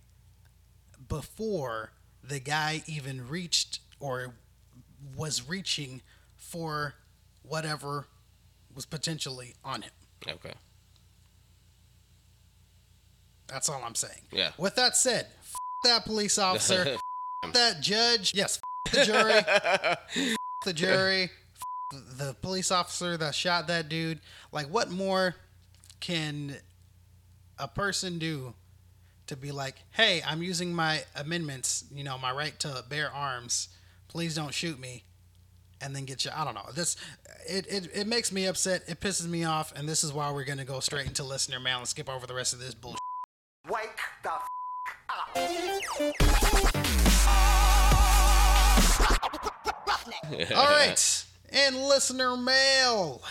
before 1.07 1.91
the 2.23 2.39
guy 2.39 2.83
even 2.87 3.27
reached 3.27 3.79
or 3.99 4.33
was 5.15 5.47
reaching 5.47 6.01
for 6.35 6.95
whatever 7.43 8.07
was 8.73 8.85
potentially 8.85 9.53
on 9.63 9.81
him. 9.83 9.91
okay, 10.27 10.53
That's 13.47 13.69
all 13.69 13.81
I'm 13.83 13.95
saying. 13.95 14.21
yeah. 14.31 14.51
With 14.57 14.75
that 14.75 14.95
said, 14.97 15.27
f- 15.41 15.53
that 15.83 16.05
police 16.05 16.37
officer, 16.39 16.97
that 17.53 17.81
judge, 17.81 18.33
yes, 18.35 18.59
f- 18.87 18.93
the 18.93 19.05
jury, 19.05 19.33
f- 19.33 20.37
the 20.65 20.73
jury, 20.73 21.23
f- 21.93 22.01
the 22.17 22.35
police 22.41 22.71
officer 22.71 23.17
that 23.17 23.35
shot 23.35 23.67
that 23.67 23.89
dude. 23.89 24.19
Like, 24.51 24.67
what 24.67 24.89
more 24.91 25.35
can 25.99 26.55
a 27.57 27.67
person 27.67 28.19
do 28.19 28.53
to 29.27 29.35
be 29.35 29.51
like, 29.51 29.75
hey, 29.91 30.21
I'm 30.25 30.43
using 30.43 30.73
my 30.73 31.03
amendments, 31.15 31.85
you 31.93 32.03
know, 32.03 32.17
my 32.17 32.31
right 32.31 32.57
to 32.59 32.83
bear 32.89 33.11
arms. 33.11 33.69
Please 34.07 34.35
don't 34.35 34.53
shoot 34.53 34.79
me. 34.79 35.03
And 35.81 35.95
then 35.95 36.05
get 36.05 36.23
you. 36.23 36.31
I 36.33 36.45
don't 36.45 36.53
know. 36.53 36.65
This 36.73 36.95
it, 37.47 37.67
it, 37.67 37.89
it 37.93 38.07
makes 38.07 38.31
me 38.31 38.45
upset. 38.45 38.83
It 38.87 39.01
pisses 39.01 39.27
me 39.27 39.43
off. 39.43 39.73
And 39.75 39.89
this 39.89 40.03
is 40.05 40.13
why 40.13 40.31
we're 40.31 40.45
gonna 40.45 40.63
go 40.63 40.79
straight 40.79 41.05
into 41.05 41.23
listener 41.23 41.59
mail 41.59 41.79
and 41.79 41.87
skip 41.87 42.09
over 42.09 42.25
the 42.25 42.33
rest 42.33 42.53
of 42.53 42.59
this 42.59 42.73
bullshit. 42.73 42.99
Wake 43.69 43.89
the 44.23 44.31
f- 45.35 46.74
All 50.55 50.65
right, 50.65 51.25
and 51.51 51.75
listener 51.75 52.35
mail. 52.37 53.21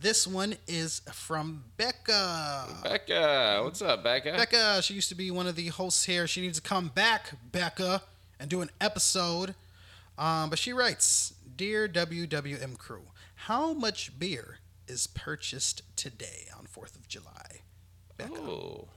This 0.00 0.26
one 0.26 0.56
is 0.66 1.00
from 1.12 1.62
Becca. 1.76 2.66
Becca, 2.82 3.60
what's 3.62 3.80
up, 3.82 4.02
Becca? 4.02 4.32
Becca, 4.36 4.82
she 4.82 4.94
used 4.94 5.08
to 5.10 5.14
be 5.14 5.30
one 5.30 5.46
of 5.46 5.54
the 5.54 5.68
hosts 5.68 6.04
here. 6.06 6.26
She 6.26 6.40
needs 6.40 6.60
to 6.60 6.68
come 6.68 6.88
back, 6.88 7.34
Becca, 7.52 8.02
and 8.40 8.50
do 8.50 8.62
an 8.62 8.70
episode. 8.80 9.54
Um, 10.18 10.50
but 10.50 10.58
she 10.58 10.72
writes, 10.72 11.34
"Dear 11.56 11.86
WWM 11.88 12.76
crew, 12.76 13.04
how 13.46 13.72
much 13.72 14.18
beer 14.18 14.58
is 14.88 15.06
purchased 15.06 15.82
today 15.96 16.48
on 16.58 16.66
Fourth 16.66 16.96
of 16.96 17.06
July?" 17.08 17.60
Becca, 18.18 18.34
Oh, 18.34 18.88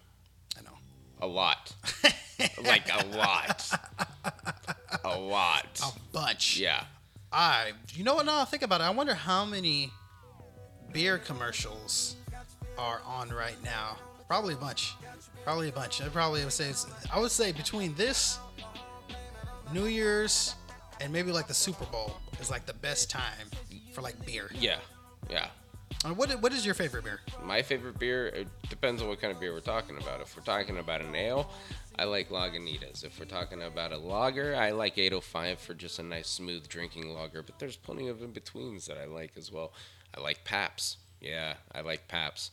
I 0.58 0.62
know. 0.64 0.78
a 1.22 1.28
lot. 1.28 1.74
like 2.64 2.90
a 2.92 3.06
lot. 3.16 3.72
A 5.04 5.18
lot. 5.20 5.80
A 5.84 5.92
bunch. 6.12 6.58
Yeah. 6.58 6.86
I, 7.36 7.74
you 7.94 8.06
know 8.06 8.16
what? 8.16 8.26
Now 8.26 8.42
I 8.42 8.46
think 8.46 8.64
about 8.64 8.80
it. 8.80 8.86
I 8.86 8.90
wonder 8.92 9.14
how 9.14 9.44
many 9.44 9.92
beer 10.94 11.18
commercials 11.18 12.16
are 12.78 13.02
on 13.06 13.30
right 13.30 13.62
now. 13.62 13.98
Probably 14.30 14.54
a 14.54 14.58
bunch. 14.58 14.94
Probably 15.44 15.68
a 15.68 15.72
bunch. 15.74 16.02
I 16.02 16.08
probably 16.08 16.44
would 16.44 16.54
say 16.54 16.72
I 17.14 17.20
would 17.20 17.32
say 17.32 17.52
between 17.52 17.94
this, 17.96 18.40
New 19.74 19.88
Year's, 19.88 20.56
and 21.02 21.12
maybe 21.12 21.34
like 21.34 21.48
the 21.48 21.54
Super 21.54 21.84
Bowl 21.86 22.16
is 22.40 22.50
like 22.50 22.66
the 22.66 22.74
best 22.74 23.10
time 23.10 23.50
for 23.92 24.02
like 24.02 24.26
beer. 24.26 24.50
Yeah. 24.58 24.80
Yeah. 25.30 25.48
And 26.06 26.16
what 26.18 26.30
what 26.42 26.54
is 26.54 26.66
your 26.66 26.76
favorite 26.76 27.04
beer? 27.04 27.20
My 27.44 27.62
favorite 27.64 27.98
beer 27.98 28.28
it 28.28 28.48
depends 28.70 29.02
on 29.02 29.08
what 29.08 29.20
kind 29.20 29.34
of 29.34 29.40
beer 29.40 29.52
we're 29.54 29.60
talking 29.60 29.98
about. 29.98 30.22
If 30.22 30.38
we're 30.38 30.44
talking 30.44 30.78
about 30.78 31.02
an 31.02 31.16
ale, 31.16 31.50
I 31.98 32.04
like 32.04 32.30
Lagunitas. 32.30 33.04
If 33.04 33.20
we're 33.20 33.26
talking 33.26 33.62
about 33.64 33.92
a 33.92 33.98
lager, 33.98 34.56
I 34.56 34.72
like 34.72 34.98
805 34.98 35.60
for 35.60 35.74
just 35.74 35.98
a 36.00 36.04
nice 36.04 36.28
smooth 36.30 36.68
drinking 36.68 37.10
lager. 37.14 37.42
But 37.42 37.58
there's 37.60 37.76
plenty 37.76 38.08
of 38.08 38.22
in 38.22 38.32
betweens 38.32 38.86
that 38.86 38.98
I 39.00 39.06
like 39.06 39.32
as 39.36 39.52
well. 39.52 39.74
I 40.16 40.22
like 40.22 40.44
Paps. 40.44 40.98
Yeah, 41.20 41.56
I 41.74 41.82
like 41.82 42.08
Paps. 42.08 42.52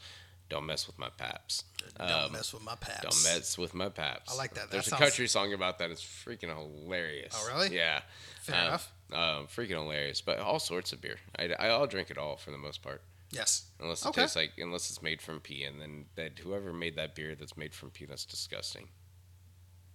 Don't 0.49 0.65
mess 0.67 0.87
with 0.87 0.99
my 0.99 1.09
Paps. 1.11 1.65
Don't 1.99 2.11
Um, 2.11 2.33
mess 2.33 2.53
with 2.53 2.63
my 2.63 2.75
paps. 2.75 3.03
Don't 3.03 3.25
mess 3.35 3.57
with 3.59 3.75
my 3.75 3.89
Paps. 3.89 4.33
I 4.33 4.37
like 4.37 4.55
that. 4.55 4.63
That 4.65 4.71
There's 4.71 4.87
a 4.87 4.91
sounds- 4.91 5.01
country 5.03 5.27
song 5.29 5.53
about 5.53 5.79
that. 5.79 5.91
It's 5.91 6.03
freaking 6.03 6.55
hilarious. 6.55 7.35
Oh, 7.37 7.49
really? 7.55 7.75
Yeah. 7.75 8.03
Fair 8.43 8.57
Uh, 8.57 8.67
enough. 8.67 8.93
Um, 9.13 9.47
freaking 9.47 9.71
hilarious. 9.71 10.21
But 10.21 10.39
all 10.39 10.59
sorts 10.59 10.93
of 10.93 11.01
beer. 11.01 11.17
I, 11.39 11.53
I'll 11.55 11.87
drink 11.87 12.11
it 12.11 12.19
all 12.19 12.37
for 12.37 12.51
the 12.51 12.59
most 12.59 12.83
part. 12.83 13.03
Yes. 13.33 13.65
Unless 13.81 14.05
it 14.05 14.09
Okay. 14.11 14.21
tastes 14.23 14.37
like, 14.37 14.53
unless 14.59 14.89
it's 14.91 15.03
made 15.03 15.21
from 15.21 15.41
pea, 15.41 15.65
and 15.65 15.81
then 15.81 16.05
that 16.17 16.39
whoever 16.39 16.73
made 16.73 16.97
that 16.97 17.15
beer 17.15 17.35
that's 17.35 17.57
made 17.57 17.75
from 17.75 17.91
pea, 17.91 18.05
that's 18.05 18.25
disgusting. 18.25 18.89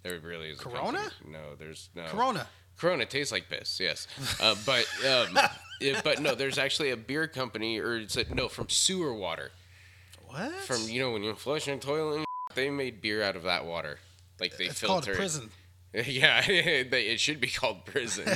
There 0.03 0.19
really 0.19 0.49
is. 0.49 0.59
Corona? 0.59 0.97
company- 0.99 1.31
No, 1.33 1.55
there's 1.55 1.89
no. 1.95 2.05
Corona. 2.07 2.47
Corona 2.77 3.05
tastes 3.05 3.31
like 3.31 3.47
piss. 3.49 3.79
Yes, 3.79 4.07
uh, 4.41 4.55
but 4.65 4.85
um, 5.05 5.37
it- 5.81 6.03
but 6.03 6.19
no, 6.21 6.35
there's 6.35 6.57
actually 6.57 6.91
a 6.91 6.97
beer 6.97 7.27
company, 7.27 7.79
or 7.79 7.97
it's 7.97 8.15
a, 8.17 8.31
no 8.33 8.47
from 8.49 8.69
sewer 8.69 9.13
water. 9.13 9.51
What? 10.27 10.51
From 10.51 10.81
you 10.89 10.99
know 11.01 11.11
when 11.11 11.23
you 11.23 11.33
flush 11.35 11.67
a 11.67 11.77
toilet, 11.77 12.17
and 12.17 12.25
they 12.55 12.69
made 12.69 13.01
beer 13.01 13.23
out 13.23 13.35
of 13.35 13.43
that 13.43 13.65
water. 13.65 13.99
Like 14.39 14.57
they 14.57 14.65
it's 14.65 14.79
filter. 14.79 15.11
called 15.13 15.17
prison. 15.17 15.49
Yeah, 15.93 16.43
it 16.47 17.19
should 17.19 17.39
be 17.39 17.47
called 17.47 17.85
prison. 17.85 18.27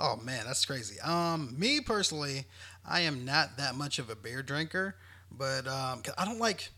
Oh 0.00 0.16
man, 0.16 0.46
that's 0.46 0.64
crazy. 0.64 0.98
Um, 1.00 1.54
me 1.58 1.80
personally, 1.80 2.46
I 2.84 3.00
am 3.00 3.24
not 3.24 3.58
that 3.58 3.74
much 3.74 3.98
of 3.98 4.08
a 4.08 4.16
beer 4.16 4.42
drinker, 4.42 4.96
but 5.30 5.68
um, 5.68 6.00
'cause 6.02 6.14
I 6.16 6.24
don't 6.24 6.38
like 6.40 6.70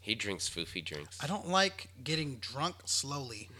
he 0.00 0.14
drinks 0.14 0.48
foofy 0.48 0.82
drinks. 0.84 1.18
I 1.22 1.26
don't 1.26 1.48
like 1.48 1.90
getting 2.02 2.36
drunk 2.36 2.76
slowly. 2.86 3.50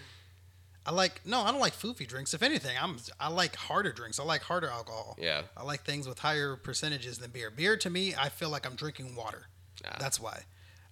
I 0.86 0.92
like 0.92 1.20
no, 1.26 1.40
I 1.42 1.50
don't 1.50 1.60
like 1.60 1.74
foofy 1.74 2.06
drinks. 2.06 2.32
If 2.32 2.42
anything, 2.42 2.76
I'm 2.80 2.96
I 3.20 3.28
like 3.28 3.56
harder 3.56 3.92
drinks. 3.92 4.18
I 4.20 4.22
like 4.22 4.42
harder 4.42 4.68
alcohol. 4.68 5.16
Yeah. 5.20 5.42
I 5.56 5.64
like 5.64 5.82
things 5.84 6.08
with 6.08 6.20
higher 6.20 6.56
percentages 6.56 7.18
than 7.18 7.30
beer. 7.32 7.50
Beer 7.50 7.76
to 7.76 7.90
me, 7.90 8.14
I 8.14 8.28
feel 8.30 8.48
like 8.48 8.64
I'm 8.64 8.76
drinking 8.76 9.14
water. 9.16 9.48
Ah. 9.84 9.96
That's 9.98 10.18
why. 10.20 10.44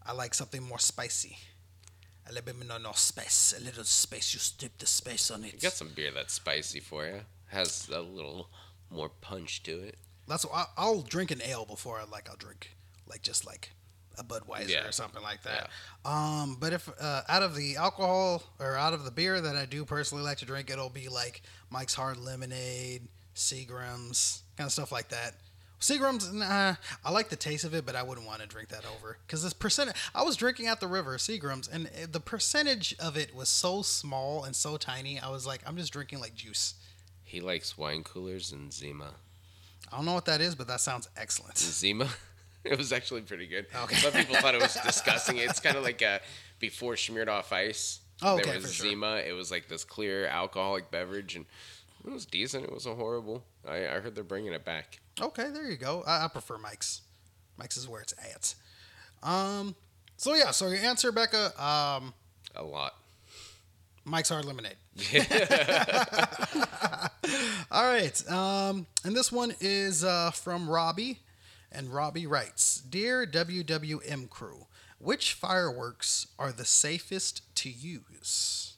I 0.04 0.12
like 0.12 0.34
something 0.34 0.62
more 0.62 0.78
spicy. 0.80 1.38
A 2.28 2.32
little 2.32 2.52
bit 2.52 2.66
no 2.68 2.76
no 2.76 2.92
spice. 2.92 3.54
A 3.56 3.62
little 3.62 3.84
spice. 3.84 4.34
You 4.34 4.40
strip 4.40 4.76
the 4.78 4.86
spice 4.86 5.30
on 5.30 5.44
it. 5.44 5.54
You 5.54 5.60
got 5.60 5.72
some 5.72 5.90
beer 5.94 6.10
that's 6.10 6.34
spicy 6.34 6.80
for 6.80 7.06
you. 7.06 7.20
Has 7.56 7.88
a 7.88 8.00
little 8.00 8.50
more 8.90 9.08
punch 9.08 9.62
to 9.64 9.80
it. 9.80 9.96
That's 10.28 10.44
why 10.44 10.62
I- 10.62 10.82
I'll 10.82 11.02
drink 11.02 11.30
an 11.30 11.40
ale 11.42 11.64
before 11.64 11.98
I 11.98 12.04
like 12.04 12.28
I'll 12.28 12.36
drink 12.36 12.76
like 13.06 13.22
just 13.22 13.46
like 13.46 13.70
a 14.18 14.24
Budweiser 14.24 14.68
Yeah. 14.70 14.86
or 14.86 14.92
something 14.92 15.22
like 15.22 15.42
that. 15.42 15.70
Um, 16.04 16.56
but 16.58 16.72
if 16.72 16.88
uh, 17.00 17.22
out 17.28 17.42
of 17.42 17.54
the 17.54 17.76
alcohol 17.76 18.42
or 18.58 18.76
out 18.76 18.92
of 18.94 19.04
the 19.04 19.10
beer 19.10 19.40
that 19.40 19.56
I 19.56 19.66
do 19.66 19.84
personally 19.84 20.24
like 20.24 20.38
to 20.38 20.44
drink, 20.46 20.70
it'll 20.70 20.88
be 20.90 21.08
like 21.08 21.42
Mike's 21.70 21.94
Hard 21.94 22.16
Lemonade, 22.16 23.08
Seagram's, 23.34 24.42
kind 24.56 24.66
of 24.66 24.72
stuff 24.72 24.90
like 24.92 25.08
that. 25.08 25.34
Seagram's, 25.80 26.32
nah, 26.32 26.74
I 27.04 27.10
like 27.10 27.28
the 27.28 27.36
taste 27.36 27.64
of 27.64 27.74
it, 27.74 27.84
but 27.84 27.94
I 27.94 28.02
wouldn't 28.02 28.26
want 28.26 28.40
to 28.40 28.46
drink 28.46 28.70
that 28.70 28.84
over 28.96 29.18
because 29.26 29.42
this 29.42 29.52
percent. 29.52 29.92
I 30.14 30.22
was 30.22 30.34
drinking 30.36 30.66
at 30.68 30.80
the 30.80 30.88
river 30.88 31.16
Seagram's, 31.18 31.68
and 31.68 31.86
uh, 31.88 32.06
the 32.10 32.20
percentage 32.20 32.94
of 32.98 33.16
it 33.16 33.34
was 33.34 33.48
so 33.50 33.82
small 33.82 34.44
and 34.44 34.56
so 34.56 34.78
tiny. 34.78 35.20
I 35.20 35.28
was 35.30 35.46
like, 35.46 35.60
I'm 35.66 35.76
just 35.76 35.92
drinking 35.92 36.20
like 36.20 36.34
juice. 36.34 36.74
He 37.26 37.40
likes 37.40 37.76
wine 37.76 38.04
coolers 38.04 38.52
and 38.52 38.72
Zima. 38.72 39.10
I 39.92 39.96
don't 39.96 40.06
know 40.06 40.14
what 40.14 40.24
that 40.26 40.40
is, 40.40 40.54
but 40.54 40.68
that 40.68 40.80
sounds 40.80 41.08
excellent. 41.16 41.58
Zima. 41.58 42.08
It 42.64 42.76
was 42.76 42.92
actually 42.92 43.20
pretty 43.20 43.46
good. 43.46 43.66
Okay. 43.84 43.94
Some 43.94 44.10
people 44.10 44.34
thought 44.34 44.56
it 44.56 44.60
was 44.60 44.76
disgusting. 44.84 45.36
It's 45.36 45.60
kind 45.60 45.76
of 45.76 45.84
like 45.84 46.02
a 46.02 46.20
before 46.58 46.94
Smirnoff 46.94 47.52
Ice. 47.52 48.00
Oh, 48.22 48.34
okay, 48.34 48.42
there 48.50 48.54
was 48.56 48.66
for 48.66 48.72
sure. 48.72 48.90
Zima. 48.90 49.22
It 49.24 49.34
was 49.34 49.52
like 49.52 49.68
this 49.68 49.84
clear 49.84 50.26
alcoholic 50.26 50.90
beverage, 50.90 51.36
and 51.36 51.46
it 52.04 52.10
was 52.10 52.26
decent. 52.26 52.64
It 52.64 52.72
wasn't 52.72 52.96
horrible. 52.96 53.44
I, 53.64 53.86
I 53.86 54.00
heard 54.00 54.16
they're 54.16 54.24
bringing 54.24 54.52
it 54.52 54.64
back. 54.64 54.98
Okay, 55.20 55.48
there 55.52 55.70
you 55.70 55.76
go. 55.76 56.02
I, 56.08 56.24
I 56.24 56.28
prefer 56.28 56.58
Mike's. 56.58 57.02
Mike's 57.56 57.76
is 57.76 57.88
where 57.88 58.00
it's 58.00 58.14
at. 58.18 58.56
Um. 59.22 59.76
So 60.16 60.34
yeah. 60.34 60.50
So 60.50 60.66
your 60.66 60.78
answer, 60.78 61.12
Becca. 61.12 61.52
Um. 61.62 62.14
A 62.56 62.64
lot. 62.64 62.96
Mike's 64.04 64.30
Hard 64.30 64.44
Lemonade. 64.44 64.74
All 67.70 67.84
right. 67.84 68.30
Um. 68.30 68.86
And 69.04 69.14
this 69.14 69.30
one 69.32 69.54
is 69.60 70.04
uh, 70.04 70.30
from 70.30 70.68
Robbie, 70.68 71.20
and 71.72 71.92
Robbie 71.92 72.26
writes, 72.26 72.80
"Dear 72.80 73.26
WWM 73.26 74.28
crew, 74.30 74.66
which 74.98 75.32
fireworks 75.34 76.26
are 76.38 76.52
the 76.52 76.64
safest 76.64 77.42
to 77.56 77.70
use? 77.70 78.74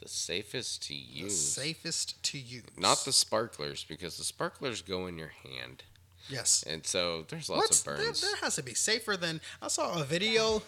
The 0.00 0.08
safest 0.08 0.82
to 0.88 0.94
use. 0.94 1.32
The 1.32 1.60
safest 1.60 2.22
to 2.24 2.38
use. 2.38 2.62
Not 2.76 3.04
the 3.04 3.12
sparklers, 3.12 3.84
because 3.88 4.16
the 4.16 4.24
sparklers 4.24 4.80
go 4.82 5.06
in 5.08 5.18
your 5.18 5.32
hand. 5.42 5.82
yes. 6.28 6.62
And 6.66 6.86
so 6.86 7.24
there's 7.28 7.48
lots 7.50 7.62
What's 7.62 7.80
of 7.80 7.96
burns. 7.96 8.20
there 8.20 8.36
has 8.36 8.54
to 8.56 8.62
be 8.62 8.74
safer 8.74 9.16
than 9.16 9.40
I 9.60 9.66
saw 9.68 10.00
a 10.00 10.04
video 10.04 10.62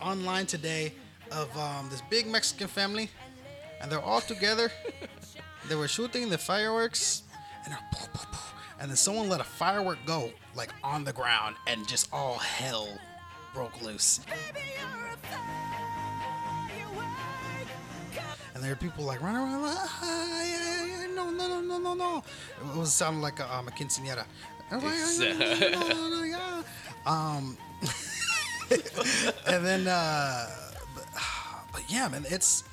online 0.00 0.46
today 0.46 0.92
of 1.32 1.56
um, 1.58 1.88
this 1.90 2.00
big 2.10 2.28
Mexican 2.28 2.68
family, 2.68 3.10
and 3.84 3.92
they're 3.92 4.00
all 4.00 4.22
together. 4.22 4.72
they 5.68 5.74
were 5.74 5.86
shooting 5.86 6.30
the 6.30 6.38
fireworks, 6.38 7.22
and 7.66 7.74
poof, 7.92 8.10
poof, 8.14 8.26
poof, 8.32 8.54
and 8.80 8.90
then 8.90 8.96
someone 8.96 9.28
let 9.28 9.42
a 9.42 9.44
firework 9.44 9.98
go 10.06 10.32
like 10.56 10.70
on 10.82 11.04
the 11.04 11.12
ground, 11.12 11.54
and 11.66 11.86
just 11.86 12.08
all 12.10 12.38
hell 12.38 12.88
broke 13.52 13.82
loose. 13.82 14.20
And 18.54 18.64
there 18.64 18.72
are 18.72 18.76
people 18.76 19.04
like 19.04 19.20
running 19.20 19.42
around 19.42 19.62
like, 19.62 19.76
ah, 19.76 20.42
yeah, 20.44 20.86
yeah, 20.86 21.06
no, 21.14 21.30
no, 21.30 21.46
no, 21.46 21.60
no, 21.60 21.78
no, 21.78 21.94
no. 21.94 22.22
It 22.72 22.78
was 22.78 22.94
sounding 22.94 23.20
like 23.20 23.38
a, 23.38 23.54
um, 23.54 23.68
a 23.68 23.70
quinceañera. 23.70 24.24
I 24.70 24.76
was 24.76 25.20
like, 25.20 25.36
"Ah, 25.38 25.58
no, 25.72 25.88
no, 25.88 25.88
no, 25.88 26.08
no, 26.08 26.22
yeah." 26.22 26.62
Um, 27.04 27.58
and 29.46 29.66
then, 29.66 29.86
uh, 29.86 30.48
but, 30.94 31.04
but 31.72 31.82
yeah, 31.88 32.08
man, 32.08 32.24
it's. 32.30 32.64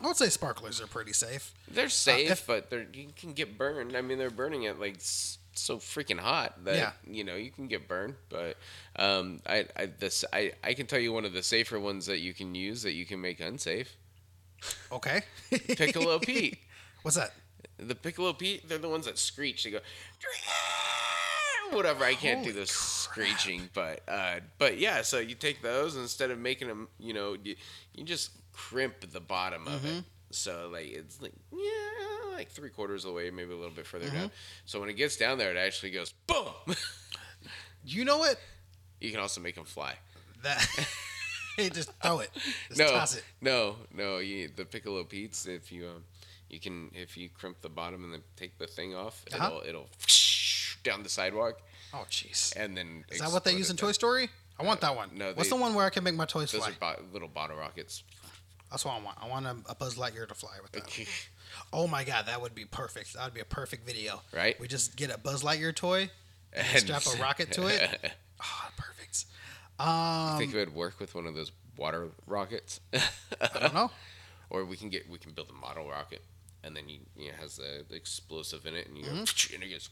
I 0.00 0.06
would 0.06 0.16
say 0.16 0.28
sparklers 0.28 0.80
are 0.80 0.86
pretty 0.86 1.12
safe. 1.12 1.52
They're 1.70 1.88
safe, 1.88 2.30
if- 2.30 2.46
but 2.46 2.70
they're 2.70 2.86
you 2.92 3.08
can 3.16 3.32
get 3.32 3.58
burned. 3.58 3.96
I 3.96 4.00
mean, 4.00 4.18
they're 4.18 4.30
burning 4.30 4.62
it 4.64 4.78
like 4.78 4.96
so 5.00 5.78
freaking 5.78 6.20
hot 6.20 6.64
that 6.64 6.76
Yeah. 6.76 6.92
you 7.04 7.24
know 7.24 7.34
you 7.34 7.50
can 7.50 7.66
get 7.66 7.88
burned. 7.88 8.14
But 8.28 8.56
um, 8.96 9.40
I 9.46 9.66
I 9.76 9.86
this 9.86 10.24
I 10.32 10.52
I 10.62 10.74
can 10.74 10.86
tell 10.86 11.00
you 11.00 11.12
one 11.12 11.24
of 11.24 11.32
the 11.32 11.42
safer 11.42 11.80
ones 11.80 12.06
that 12.06 12.18
you 12.20 12.32
can 12.32 12.54
use 12.54 12.82
that 12.82 12.92
you 12.92 13.06
can 13.06 13.20
make 13.20 13.40
unsafe. 13.40 13.96
Okay. 14.92 15.22
Piccolo 15.50 16.18
Pete. 16.20 16.58
What's 17.02 17.16
that? 17.16 17.32
The 17.78 17.94
Piccolo 17.94 18.32
Pete, 18.32 18.68
they're 18.68 18.78
the 18.78 18.88
ones 18.88 19.06
that 19.06 19.18
screech. 19.18 19.62
They 19.64 19.70
go, 19.70 19.78
whatever. 21.70 22.04
I 22.04 22.14
can't 22.14 22.42
do 22.42 22.50
Holy 22.50 22.62
the 22.62 22.66
screeching, 22.66 23.68
but 23.74 24.00
uh, 24.08 24.40
but 24.58 24.78
yeah. 24.78 25.02
So 25.02 25.18
you 25.18 25.34
take 25.34 25.62
those 25.62 25.96
instead 25.96 26.30
of 26.30 26.38
making 26.38 26.68
them, 26.68 26.88
you 26.98 27.12
know, 27.14 27.36
you, 27.42 27.56
you 27.94 28.04
just 28.04 28.30
crimp 28.58 29.00
the 29.12 29.20
bottom 29.20 29.66
of 29.68 29.80
Mm-hmm. 29.82 29.98
it. 29.98 30.04
So 30.30 30.68
like 30.72 30.86
it's 30.88 31.22
like 31.22 31.32
yeah, 31.52 32.34
like 32.36 32.50
three 32.50 32.70
quarters 32.70 33.04
of 33.04 33.10
the 33.10 33.16
way, 33.16 33.30
maybe 33.30 33.52
a 33.52 33.56
little 33.56 33.74
bit 33.74 33.86
further 33.86 34.06
Mm-hmm. 34.06 34.16
down. 34.16 34.30
So 34.66 34.80
when 34.80 34.88
it 34.90 34.94
gets 34.96 35.16
down 35.16 35.38
there, 35.38 35.50
it 35.50 35.56
actually 35.56 35.90
goes 35.92 36.12
boom. 36.26 36.48
You 37.84 38.04
know 38.04 38.18
what? 38.18 38.36
you 39.00 39.10
can 39.12 39.20
also 39.20 39.40
make 39.40 39.54
them 39.54 39.64
fly. 39.64 39.94
That. 40.42 40.58
hey, 41.56 41.70
just 41.70 41.90
throw 42.02 42.18
it. 42.20 42.30
Just 42.68 42.80
no, 42.80 42.90
toss 42.90 43.16
it. 43.16 43.24
no, 43.40 43.76
no. 43.94 44.18
You, 44.18 44.50
the 44.54 44.64
Piccolo 44.64 45.04
Pete's, 45.04 45.46
if 45.46 45.70
you 45.72 45.86
um, 45.86 46.02
you 46.50 46.58
can 46.60 46.90
if 46.94 47.16
you 47.16 47.28
crimp 47.30 47.60
the 47.60 47.68
bottom 47.68 48.04
and 48.04 48.12
then 48.12 48.22
take 48.36 48.58
the 48.58 48.66
thing 48.66 48.94
off, 48.94 49.24
Uh-huh. 49.32 49.46
it'll 49.46 49.62
it'll 49.68 49.88
down 50.82 51.02
the 51.02 51.08
sidewalk. 51.08 51.60
Oh, 51.94 52.04
jeez. 52.10 52.54
and 52.56 52.76
then 52.76 53.04
Is 53.10 53.20
that 53.20 53.30
what 53.32 53.44
they 53.44 53.54
use 53.54 53.70
in 53.70 53.76
down. 53.76 53.88
Toy 53.88 53.92
Story? 53.92 54.28
I 54.60 54.64
want 54.64 54.80
that 54.82 54.94
one. 54.96 55.10
no, 55.14 55.26
What's 55.32 55.48
they- 55.48 55.56
the 55.56 55.62
one 55.62 55.74
where 55.74 55.86
I 55.86 55.90
can 55.90 56.02
make 56.04 56.16
my 56.16 56.26
toys 56.26 56.50
Those 56.52 56.66
fly? 56.66 56.74
are 56.90 56.96
bo- 56.96 57.02
little 57.12 57.28
bottle 57.28 57.56
rockets. 57.56 58.02
That's 58.70 58.84
what 58.84 58.94
I 58.94 59.00
want. 59.02 59.16
I 59.22 59.28
want 59.28 59.46
a, 59.46 59.56
a 59.70 59.74
Buzz 59.74 59.94
Lightyear 59.96 60.26
to 60.28 60.34
fly 60.34 60.56
with 60.62 60.72
that. 60.72 61.06
Oh 61.72 61.86
my 61.88 62.04
god, 62.04 62.26
that 62.26 62.42
would 62.42 62.54
be 62.54 62.66
perfect. 62.66 63.14
That 63.14 63.24
would 63.24 63.32
be 63.34 63.40
a 63.40 63.44
perfect 63.44 63.86
video. 63.86 64.20
Right? 64.34 64.60
We 64.60 64.68
just 64.68 64.96
get 64.96 65.10
a 65.10 65.16
Buzz 65.18 65.42
Lightyear 65.42 65.74
toy 65.74 66.10
and, 66.52 66.66
And- 66.74 66.80
strap 66.80 67.02
a 67.06 67.16
rocket 67.22 67.52
to 67.52 67.66
it. 67.68 68.12
Oh, 68.42 68.68
perfect. 68.76 69.24
Um, 69.80 69.86
I 69.88 70.36
think 70.38 70.52
it 70.54 70.58
would 70.58 70.74
work 70.74 71.00
with 71.00 71.14
one 71.14 71.26
of 71.26 71.34
those 71.34 71.50
water 71.78 72.08
rockets, 72.26 72.80
I 73.40 73.58
don't 73.60 73.72
know. 73.74 73.90
or 74.50 74.64
we 74.66 74.76
can 74.76 74.88
get 74.90 75.08
we 75.08 75.18
can 75.18 75.32
build 75.32 75.48
a 75.50 75.52
model 75.54 75.88
rocket, 75.88 76.20
and 76.62 76.76
then 76.76 76.88
you, 76.88 76.98
you 77.16 77.28
know, 77.28 77.34
has 77.40 77.56
the, 77.56 77.84
the 77.88 77.94
explosive 77.96 78.66
in 78.66 78.74
it, 78.74 78.86
and 78.88 78.98
you 78.98 79.04
Mm-hmm. 79.04 79.54
and 79.54 79.62
it 79.64 79.70
goes. 79.70 79.88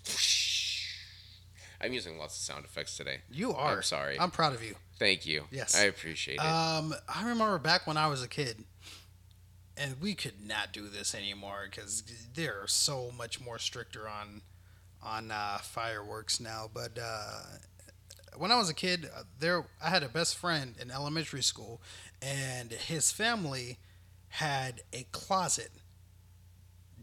I'm 1.81 1.93
using 1.93 2.19
lots 2.19 2.37
of 2.37 2.43
sound 2.43 2.65
effects 2.65 2.97
today. 2.97 3.21
You 3.31 3.53
are. 3.55 3.77
I'm 3.77 3.83
sorry. 3.83 4.19
I'm 4.19 4.31
proud 4.31 4.55
of 4.55 4.65
you. 4.65 4.77
Thank 4.99 5.27
you. 5.27 5.45
Yes. 5.51 5.77
I 5.77 5.85
appreciate 5.85 6.37
it. 6.37 6.41
Um, 6.45 6.95
I 7.09 7.29
remember 7.29 7.59
back 7.59 7.87
when 7.87 7.97
I 7.97 8.07
was 8.07 8.23
a 8.23 8.29
kid, 8.29 8.65
and 9.77 10.01
we 10.01 10.15
could 10.15 10.47
not 10.47 10.73
do 10.73 10.89
this 10.89 11.15
anymore 11.15 11.67
because 11.71 12.03
they're 12.35 12.67
so 12.67 13.11
much 13.17 13.41
more 13.41 13.59
stricter 13.59 14.09
on 14.09 14.43
on 15.03 15.31
uh, 15.31 15.59
fireworks 15.59 16.41
now. 16.41 16.71
But 16.73 16.99
uh, 17.01 17.41
when 18.37 18.51
I 18.51 18.57
was 18.57 18.71
a 18.71 18.75
kid, 18.75 19.09
uh, 19.15 19.23
there 19.39 19.67
I 19.83 19.91
had 19.91 20.03
a 20.03 20.09
best 20.09 20.37
friend 20.37 20.75
in 20.81 20.91
elementary 20.91 21.43
school, 21.43 21.81
and 22.23 22.73
his 22.73 23.13
family 23.13 23.79
had 24.29 24.83
a 24.93 25.07
closet 25.13 25.71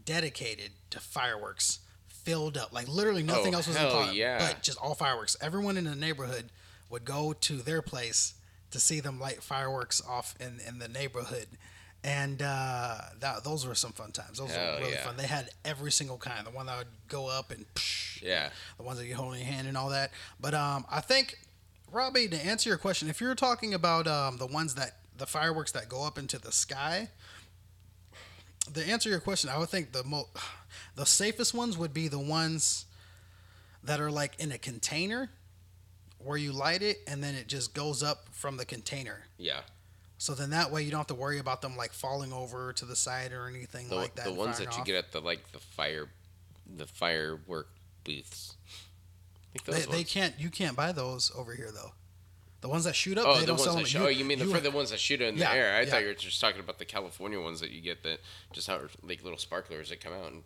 dedicated 0.04 0.72
to 0.90 1.00
fireworks 1.00 1.78
filled 2.24 2.56
up. 2.58 2.72
Like 2.72 2.88
literally 2.88 3.22
nothing 3.22 3.54
Oh, 3.54 3.58
else 3.58 3.68
was 3.68 3.76
in 3.76 3.82
pop, 3.88 4.14
yeah. 4.14 4.38
but 4.38 4.62
just 4.62 4.78
all 4.78 4.94
fireworks. 4.94 5.36
Everyone 5.40 5.76
in 5.76 5.84
the 5.84 5.94
neighborhood 5.94 6.46
would 6.90 7.04
go 7.04 7.32
to 7.32 7.56
their 7.58 7.82
place 7.82 8.34
to 8.70 8.80
see 8.80 9.00
them 9.00 9.20
light 9.20 9.42
fireworks 9.42 10.02
off 10.08 10.34
in, 10.40 10.60
in 10.66 10.78
the 10.78 10.88
neighborhood. 10.88 11.46
And 12.02 12.42
uh, 12.42 12.98
that, 13.20 13.44
those 13.44 13.66
were 13.66 13.74
some 13.74 13.92
fun 13.92 14.12
times. 14.12 14.38
Those 14.38 14.50
Hell 14.54 14.74
were 14.74 14.80
really 14.80 14.92
yeah. 14.92 15.04
fun. 15.06 15.16
They 15.16 15.26
had 15.26 15.48
every 15.64 15.90
single 15.90 16.18
kind. 16.18 16.46
The 16.46 16.50
one 16.50 16.66
that 16.66 16.76
would 16.76 16.86
go 17.08 17.28
up 17.28 17.50
and 17.50 17.64
psh, 17.74 18.20
Yeah. 18.22 18.50
the 18.76 18.82
ones 18.82 18.98
that 18.98 19.06
you 19.06 19.14
hold 19.14 19.32
in 19.34 19.40
your 19.40 19.48
hand 19.48 19.68
and 19.68 19.76
all 19.76 19.88
that. 19.88 20.10
But 20.38 20.52
um, 20.52 20.84
I 20.90 21.00
think, 21.00 21.38
Robbie, 21.90 22.28
to 22.28 22.36
answer 22.36 22.68
your 22.68 22.76
question, 22.78 23.08
if 23.08 23.20
you're 23.22 23.34
talking 23.34 23.72
about 23.72 24.06
um, 24.06 24.36
the 24.36 24.46
ones 24.46 24.74
that 24.74 24.96
the 25.16 25.26
fireworks 25.26 25.72
that 25.72 25.88
go 25.88 26.04
up 26.04 26.18
into 26.18 26.38
the 26.38 26.52
sky, 26.52 27.08
to 28.72 28.86
answer 28.88 29.08
your 29.10 29.20
question, 29.20 29.50
I 29.50 29.58
would 29.58 29.68
think 29.68 29.92
the 29.92 30.04
mo- 30.04 30.28
the 30.96 31.06
safest 31.06 31.54
ones 31.54 31.76
would 31.76 31.92
be 31.92 32.08
the 32.08 32.18
ones 32.18 32.86
that 33.82 34.00
are 34.00 34.10
like 34.10 34.34
in 34.38 34.50
a 34.52 34.58
container 34.58 35.30
where 36.18 36.38
you 36.38 36.52
light 36.52 36.82
it 36.82 36.98
and 37.06 37.22
then 37.22 37.34
it 37.34 37.46
just 37.48 37.74
goes 37.74 38.02
up 38.02 38.26
from 38.32 38.56
the 38.56 38.64
container. 38.64 39.24
Yeah. 39.36 39.60
So 40.16 40.32
then 40.34 40.50
that 40.50 40.70
way 40.70 40.82
you 40.82 40.90
don't 40.90 41.00
have 41.00 41.06
to 41.08 41.14
worry 41.14 41.38
about 41.38 41.60
them 41.60 41.76
like 41.76 41.92
falling 41.92 42.32
over 42.32 42.72
to 42.72 42.84
the 42.86 42.96
side 42.96 43.32
or 43.32 43.46
anything 43.46 43.88
The, 43.88 43.96
like 43.96 44.14
that. 44.14 44.24
the 44.24 44.32
ones 44.32 44.58
that 44.58 44.76
you 44.78 44.84
get 44.84 44.94
at 44.94 45.12
the 45.12 45.20
like 45.20 45.52
the 45.52 45.58
fire, 45.58 46.08
the 46.76 46.86
firework 46.86 47.68
booths. 48.04 48.56
They, 49.66 49.80
they 49.82 50.04
can't. 50.04 50.34
You 50.38 50.48
can't 50.50 50.76
buy 50.76 50.92
those 50.92 51.30
over 51.36 51.54
here 51.54 51.70
though. 51.72 51.92
The 52.64 52.70
ones 52.70 52.84
that 52.84 52.96
shoot 52.96 53.18
up, 53.18 53.26
Oh, 53.28 53.34
they 53.34 53.40
the 53.40 53.46
don't 53.48 53.56
ones 53.56 53.64
sell 53.64 53.74
that 53.74 53.80
them. 53.80 53.86
shoot. 53.86 54.00
oh, 54.04 54.08
you 54.08 54.24
mean 54.24 54.38
the, 54.38 54.46
for 54.46 54.58
the 54.58 54.70
ones 54.70 54.88
that 54.90 54.98
shoot 54.98 55.20
in 55.20 55.36
Yeah, 55.36 55.50
the 55.52 55.54
air? 55.58 55.76
I 55.76 55.80
yeah. 55.82 55.90
thought 55.90 56.00
you 56.00 56.06
were 56.06 56.14
just 56.14 56.40
talking 56.40 56.60
about 56.60 56.78
the 56.78 56.86
California 56.86 57.38
ones 57.38 57.60
that 57.60 57.70
you 57.72 57.82
get 57.82 58.02
that 58.04 58.20
just 58.52 58.66
how 58.68 58.80
like 59.02 59.22
little 59.22 59.36
sparklers 59.38 59.90
that 59.90 60.00
come 60.00 60.14
out 60.14 60.32
and 60.32 60.36
on 60.40 60.42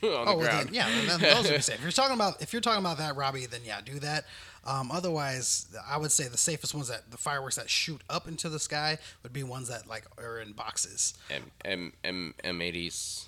the 0.00 0.08
Oh, 0.08 0.24
well, 0.24 0.38
ground. 0.38 0.68
then, 0.70 0.74
yeah, 0.74 1.34
those 1.34 1.50
be 1.50 1.60
safe. 1.60 1.74
If 1.76 1.82
you're 1.82 1.90
talking 1.90 2.14
about 2.14 2.40
if 2.40 2.54
you're 2.54 2.62
talking 2.62 2.80
about 2.80 2.96
that, 2.96 3.16
Robbie, 3.16 3.44
then 3.44 3.60
yeah, 3.66 3.82
do 3.84 3.98
that. 3.98 4.24
Um, 4.64 4.90
otherwise, 4.90 5.66
I 5.86 5.98
would 5.98 6.10
say 6.10 6.26
the 6.26 6.38
safest 6.38 6.74
ones 6.74 6.88
that 6.88 7.10
the 7.10 7.18
fireworks 7.18 7.56
that 7.56 7.68
shoot 7.68 8.00
up 8.08 8.26
into 8.28 8.48
the 8.48 8.58
sky 8.58 8.96
would 9.22 9.34
be 9.34 9.42
ones 9.42 9.68
that 9.68 9.86
like 9.86 10.06
are 10.16 10.40
in 10.40 10.52
boxes. 10.52 11.12
M 11.30 11.42
M 11.66 11.92
M 12.02 12.34
M 12.44 12.62
eighties, 12.62 13.26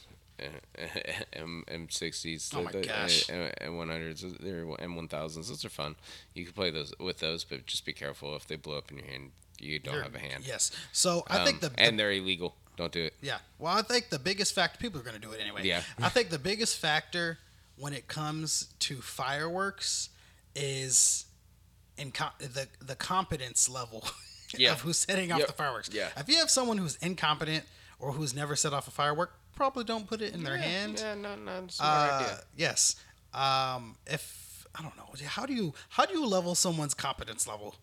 M 1.32 1.64
M 1.68 1.88
sixties, 1.90 2.50
Oh 2.54 2.62
my 2.62 2.72
gosh. 2.72 3.28
M 3.30 3.76
one 3.76 3.88
hundreds, 3.88 4.24
they're 4.40 4.66
M 4.78 4.94
one 4.96 5.08
thousands. 5.08 5.48
Those 5.48 5.64
are 5.64 5.68
fun. 5.70 5.96
You 6.34 6.44
can 6.44 6.52
play 6.54 6.70
those 6.70 6.92
with 7.00 7.18
those, 7.18 7.44
but 7.44 7.66
just 7.66 7.84
be 7.84 7.92
careful 7.92 8.34
if 8.36 8.46
they 8.46 8.56
blow 8.56 8.78
up 8.78 8.90
in 8.90 8.98
your 8.98 9.06
hand. 9.06 9.30
You 9.60 9.78
don't 9.78 9.94
They're- 9.94 10.02
have 10.04 10.14
a 10.14 10.18
hand. 10.20 10.44
Yes. 10.46 10.70
So 10.92 11.24
I 11.28 11.44
think 11.44 11.56
Um, 11.56 11.60
the, 11.60 11.68
the 11.70 11.80
and 11.80 11.98
they're 11.98 12.12
illegal. 12.12 12.54
Don't 12.76 12.92
do 12.92 13.02
it. 13.04 13.14
Yeah. 13.20 13.38
Well, 13.58 13.76
I 13.76 13.82
think 13.82 14.08
the 14.08 14.20
biggest 14.20 14.54
factor, 14.54 14.78
people 14.78 15.00
are 15.00 15.02
going 15.02 15.16
to 15.16 15.20
do 15.20 15.32
it 15.32 15.40
anyway. 15.40 15.62
Yeah. 15.64 15.82
I 15.98 16.08
think 16.10 16.30
the 16.30 16.38
biggest 16.38 16.78
factor 16.78 17.38
when 17.76 17.92
it 17.92 18.06
comes 18.06 18.68
to 18.80 19.00
fireworks 19.00 20.10
is 20.54 21.26
in 21.96 22.12
the 22.38 22.68
the 22.80 22.94
competence 22.94 23.68
level 23.68 24.04
Yeah. 24.56 24.72
of 24.72 24.80
who's 24.82 24.98
setting 24.98 25.32
off 25.32 25.40
Yep. 25.40 25.46
the 25.48 25.52
fireworks. 25.54 25.90
Yeah. 25.92 26.08
If 26.16 26.28
you 26.28 26.36
have 26.36 26.50
someone 26.50 26.78
who's 26.78 26.94
incompetent 26.96 27.64
or 27.98 28.12
who's 28.12 28.32
never 28.34 28.54
set 28.54 28.72
off 28.72 28.86
a 28.86 28.92
firework, 28.92 29.34
probably 29.58 29.84
don't 29.84 30.06
put 30.06 30.22
it 30.22 30.32
in 30.34 30.42
their 30.44 30.56
yeah, 30.56 30.62
hand. 30.62 30.98
Yeah, 31.00 31.14
not 31.14 31.40
not 31.42 31.64
a 31.68 31.72
smart 31.72 32.10
Uh, 32.10 32.14
idea. 32.24 32.40
yes. 32.56 32.96
Um, 33.34 33.96
if 34.06 34.66
I 34.74 34.82
don't 34.82 34.96
know, 34.96 35.08
how 35.26 35.44
do 35.46 35.52
you 35.52 35.74
how 35.90 36.06
do 36.06 36.12
you 36.14 36.24
level 36.24 36.54
someone's 36.54 36.94
competence 36.94 37.46
level? 37.46 37.74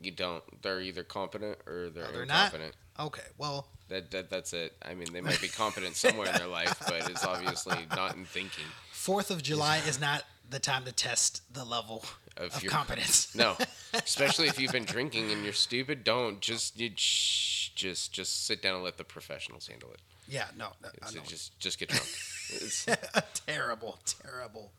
You 0.00 0.10
don't. 0.10 0.42
They're 0.62 0.80
either 0.80 1.02
competent 1.04 1.58
or 1.66 1.88
they're, 1.90 2.06
Oh, 2.08 2.12
they're 2.12 2.26
not? 2.26 2.46
incompetent. 2.54 2.74
Okay. 2.98 3.22
Well, 3.38 3.66
That, 3.88 4.10
that 4.10 4.28
that's 4.30 4.52
it. 4.52 4.72
I 4.82 4.94
mean, 4.94 5.08
they 5.12 5.20
might 5.20 5.40
be 5.40 5.48
competent 5.48 5.96
somewhere 5.96 6.28
in 6.28 6.34
their 6.36 6.46
life, 6.60 6.74
but 6.86 7.08
it's 7.10 7.24
obviously 7.24 7.78
not 7.96 8.14
in 8.16 8.24
thinking. 8.24 8.64
Fourth 8.92 9.30
of 9.30 9.42
July 9.42 9.78
is 9.88 9.98
not 10.00 10.24
the 10.50 10.58
time 10.58 10.84
to 10.84 10.92
test 10.92 11.42
the 11.54 11.64
level 11.64 12.04
Of 12.36 12.54
of, 12.56 12.62
your- 12.62 12.72
competence. 12.72 13.34
No, 13.44 13.56
especially 13.94 14.48
if 14.48 14.58
you've 14.60 14.72
been 14.72 14.84
drinking 14.96 15.30
and 15.32 15.42
you're 15.44 15.52
stupid. 15.68 16.04
Don't 16.04 16.40
just 16.40 16.78
you 16.78 16.90
shh, 16.96 17.70
just 17.74 18.12
just 18.12 18.44
sit 18.46 18.60
down 18.62 18.74
and 18.76 18.84
let 18.84 18.96
the 18.98 19.04
professionals 19.04 19.66
handle 19.68 19.90
it. 19.92 20.00
Yeah, 20.28 20.46
no, 20.56 20.68
no 20.82 20.88
It's- 20.94 21.28
just 21.28 21.58
just 21.58 21.78
get 21.78 21.88
drunk. 21.88 22.06
It's- 22.54 22.86
terrible, 23.46 23.98
terrible. 24.04 24.72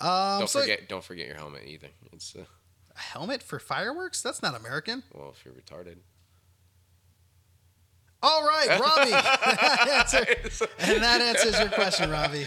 Um, 0.00 0.40
don't 0.40 0.48
so 0.50 0.60
forget 0.60 0.88
don't 0.88 1.04
forget 1.04 1.26
your 1.26 1.36
helmet 1.36 1.62
either. 1.66 1.88
It's 2.12 2.34
uh, 2.36 2.44
a 2.96 2.98
helmet 3.00 3.42
for 3.42 3.58
fireworks? 3.58 4.22
That's 4.22 4.42
not 4.42 4.54
American. 4.54 5.02
well 5.12 5.30
if 5.36 5.44
you're 5.44 5.54
retarded. 5.54 5.96
All 8.24 8.44
right, 8.44 8.68
Robbie. 8.78 9.10
And 10.78 11.02
that 11.02 11.20
answers 11.20 11.58
your 11.58 11.70
question, 11.70 12.10
Robbie. 12.10 12.46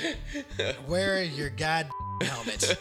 Wear 0.88 1.22
your 1.24 1.50
god 1.50 1.90
helmet. 2.22 2.78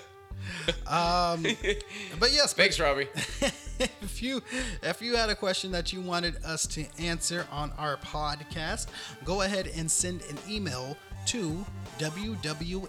Um, 0.86 1.42
but 2.18 2.32
yes, 2.32 2.52
but 2.54 2.62
Thanks, 2.62 2.78
Robbie. 2.80 3.08
if 3.78 4.22
you 4.22 4.42
if 4.82 5.02
you 5.02 5.16
had 5.16 5.30
a 5.30 5.34
question 5.34 5.72
that 5.72 5.92
you 5.92 6.00
wanted 6.00 6.36
us 6.44 6.66
to 6.68 6.86
answer 6.98 7.46
on 7.50 7.72
our 7.78 7.96
podcast, 7.98 8.86
go 9.24 9.42
ahead 9.42 9.70
and 9.76 9.90
send 9.90 10.22
an 10.22 10.38
email 10.48 10.96
to 11.26 11.64
wwmpodcast 11.98 12.88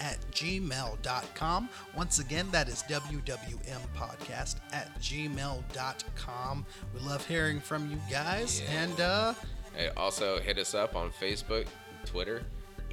at 0.00 0.18
gmail.com. 0.30 1.68
Once 1.96 2.18
again, 2.18 2.46
that 2.52 2.68
is 2.68 2.82
wwmpodcast 2.88 4.56
at 4.72 5.00
gmail.com. 5.00 6.66
We 6.94 7.00
love 7.00 7.26
hearing 7.26 7.60
from 7.60 7.90
you 7.90 7.98
guys. 8.10 8.62
Yeah. 8.62 8.82
And 8.82 9.00
uh, 9.00 9.34
Hey, 9.74 9.90
also 9.96 10.38
hit 10.38 10.56
us 10.58 10.72
up 10.72 10.94
on 10.94 11.10
Facebook, 11.10 11.66
Twitter, 12.04 12.42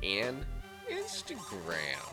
and 0.02 0.44
Instagram. 0.90 2.11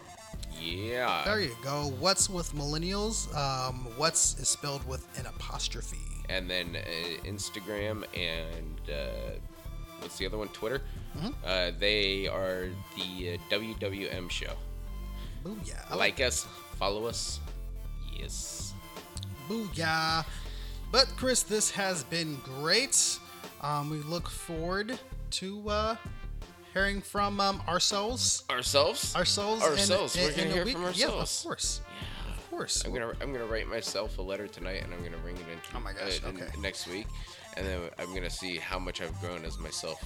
Yeah. 0.61 1.23
there 1.25 1.41
you 1.41 1.57
go. 1.63 1.93
What's 1.99 2.29
with 2.29 2.53
millennials? 2.55 3.35
Um, 3.37 3.87
what's 3.97 4.39
is 4.39 4.49
spelled 4.49 4.87
with 4.87 5.07
an 5.19 5.27
apostrophe. 5.27 5.99
and 6.29 6.49
then 6.51 6.77
uh, 6.77 7.25
Instagram 7.27 8.05
and 8.15 8.81
uh, 8.91 9.39
what's 10.01 10.19
the 10.19 10.27
other 10.27 10.37
one? 10.39 10.49
Twitter. 10.49 10.83
Mm-hmm. 11.17 11.29
Uh, 11.45 11.71
they 11.79 12.27
are 12.29 12.69
the 12.97 13.35
uh, 13.35 13.55
WWM 13.55 14.31
show. 14.31 14.53
Booyah. 15.45 15.95
Like 15.97 16.21
us, 16.21 16.47
follow 16.77 17.07
us. 17.07 17.41
Yes. 18.19 18.75
Booyah. 19.49 20.25
But 20.93 21.07
Chris, 21.17 21.43
this 21.43 21.71
has 21.71 22.05
been 22.05 22.37
great. 22.45 23.19
Um, 23.63 23.91
we 23.91 23.99
look 23.99 24.29
forward 24.29 24.99
to 25.33 25.69
uh, 25.71 25.97
hearing 26.75 27.01
from 27.01 27.41
um, 27.41 27.63
ourselves. 27.69 28.45
Ourselves. 28.51 29.15
Ourselves. 29.15 29.63
Ourselves. 29.63 30.17
In, 30.17 30.23
We're 30.23 30.31
in, 30.31 30.37
gonna 30.37 30.49
in 30.49 30.53
hear 30.55 30.67
from 30.67 30.93
Yeah, 30.95 31.07
of 31.07 31.43
course. 31.43 31.81
Yeah. 31.85 32.35
Of 32.35 32.51
course. 32.51 32.85
I'm 32.85 32.93
gonna 32.93 33.13
I'm 33.21 33.33
gonna 33.33 33.47
write 33.47 33.69
myself 33.69 34.19
a 34.19 34.23
letter 34.23 34.47
tonight, 34.47 34.83
and 34.83 34.93
I'm 34.93 35.03
gonna 35.03 35.19
bring 35.19 35.37
it 35.37 35.47
in. 35.53 35.59
Oh 35.75 35.81
my 35.81 35.93
gosh, 35.93 36.21
uh, 36.25 36.29
okay. 36.29 36.49
next 36.61 36.89
week, 36.89 37.07
and 37.57 37.67
then 37.67 37.81
I'm 37.99 38.15
gonna 38.15 38.31
see 38.31 38.57
how 38.57 38.79
much 38.79 39.01
I've 39.01 39.19
grown 39.21 39.45
as 39.45 39.59
myself 39.59 40.03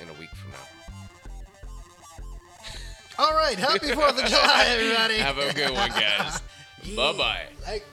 in 0.00 0.08
a 0.08 0.12
week 0.20 0.30
from 0.30 0.50
now. 0.52 0.76
All 3.18 3.32
right. 3.32 3.58
Happy 3.58 3.88
4th 3.88 4.22
of 4.22 4.24
July, 4.28 4.64
everybody. 4.68 5.16
Have 5.16 5.38
a 5.38 5.52
good 5.54 5.72
one, 5.72 5.88
guys. 5.90 6.40
Bye 6.96 7.12
bye. 7.12 7.42
Like, 7.66 7.84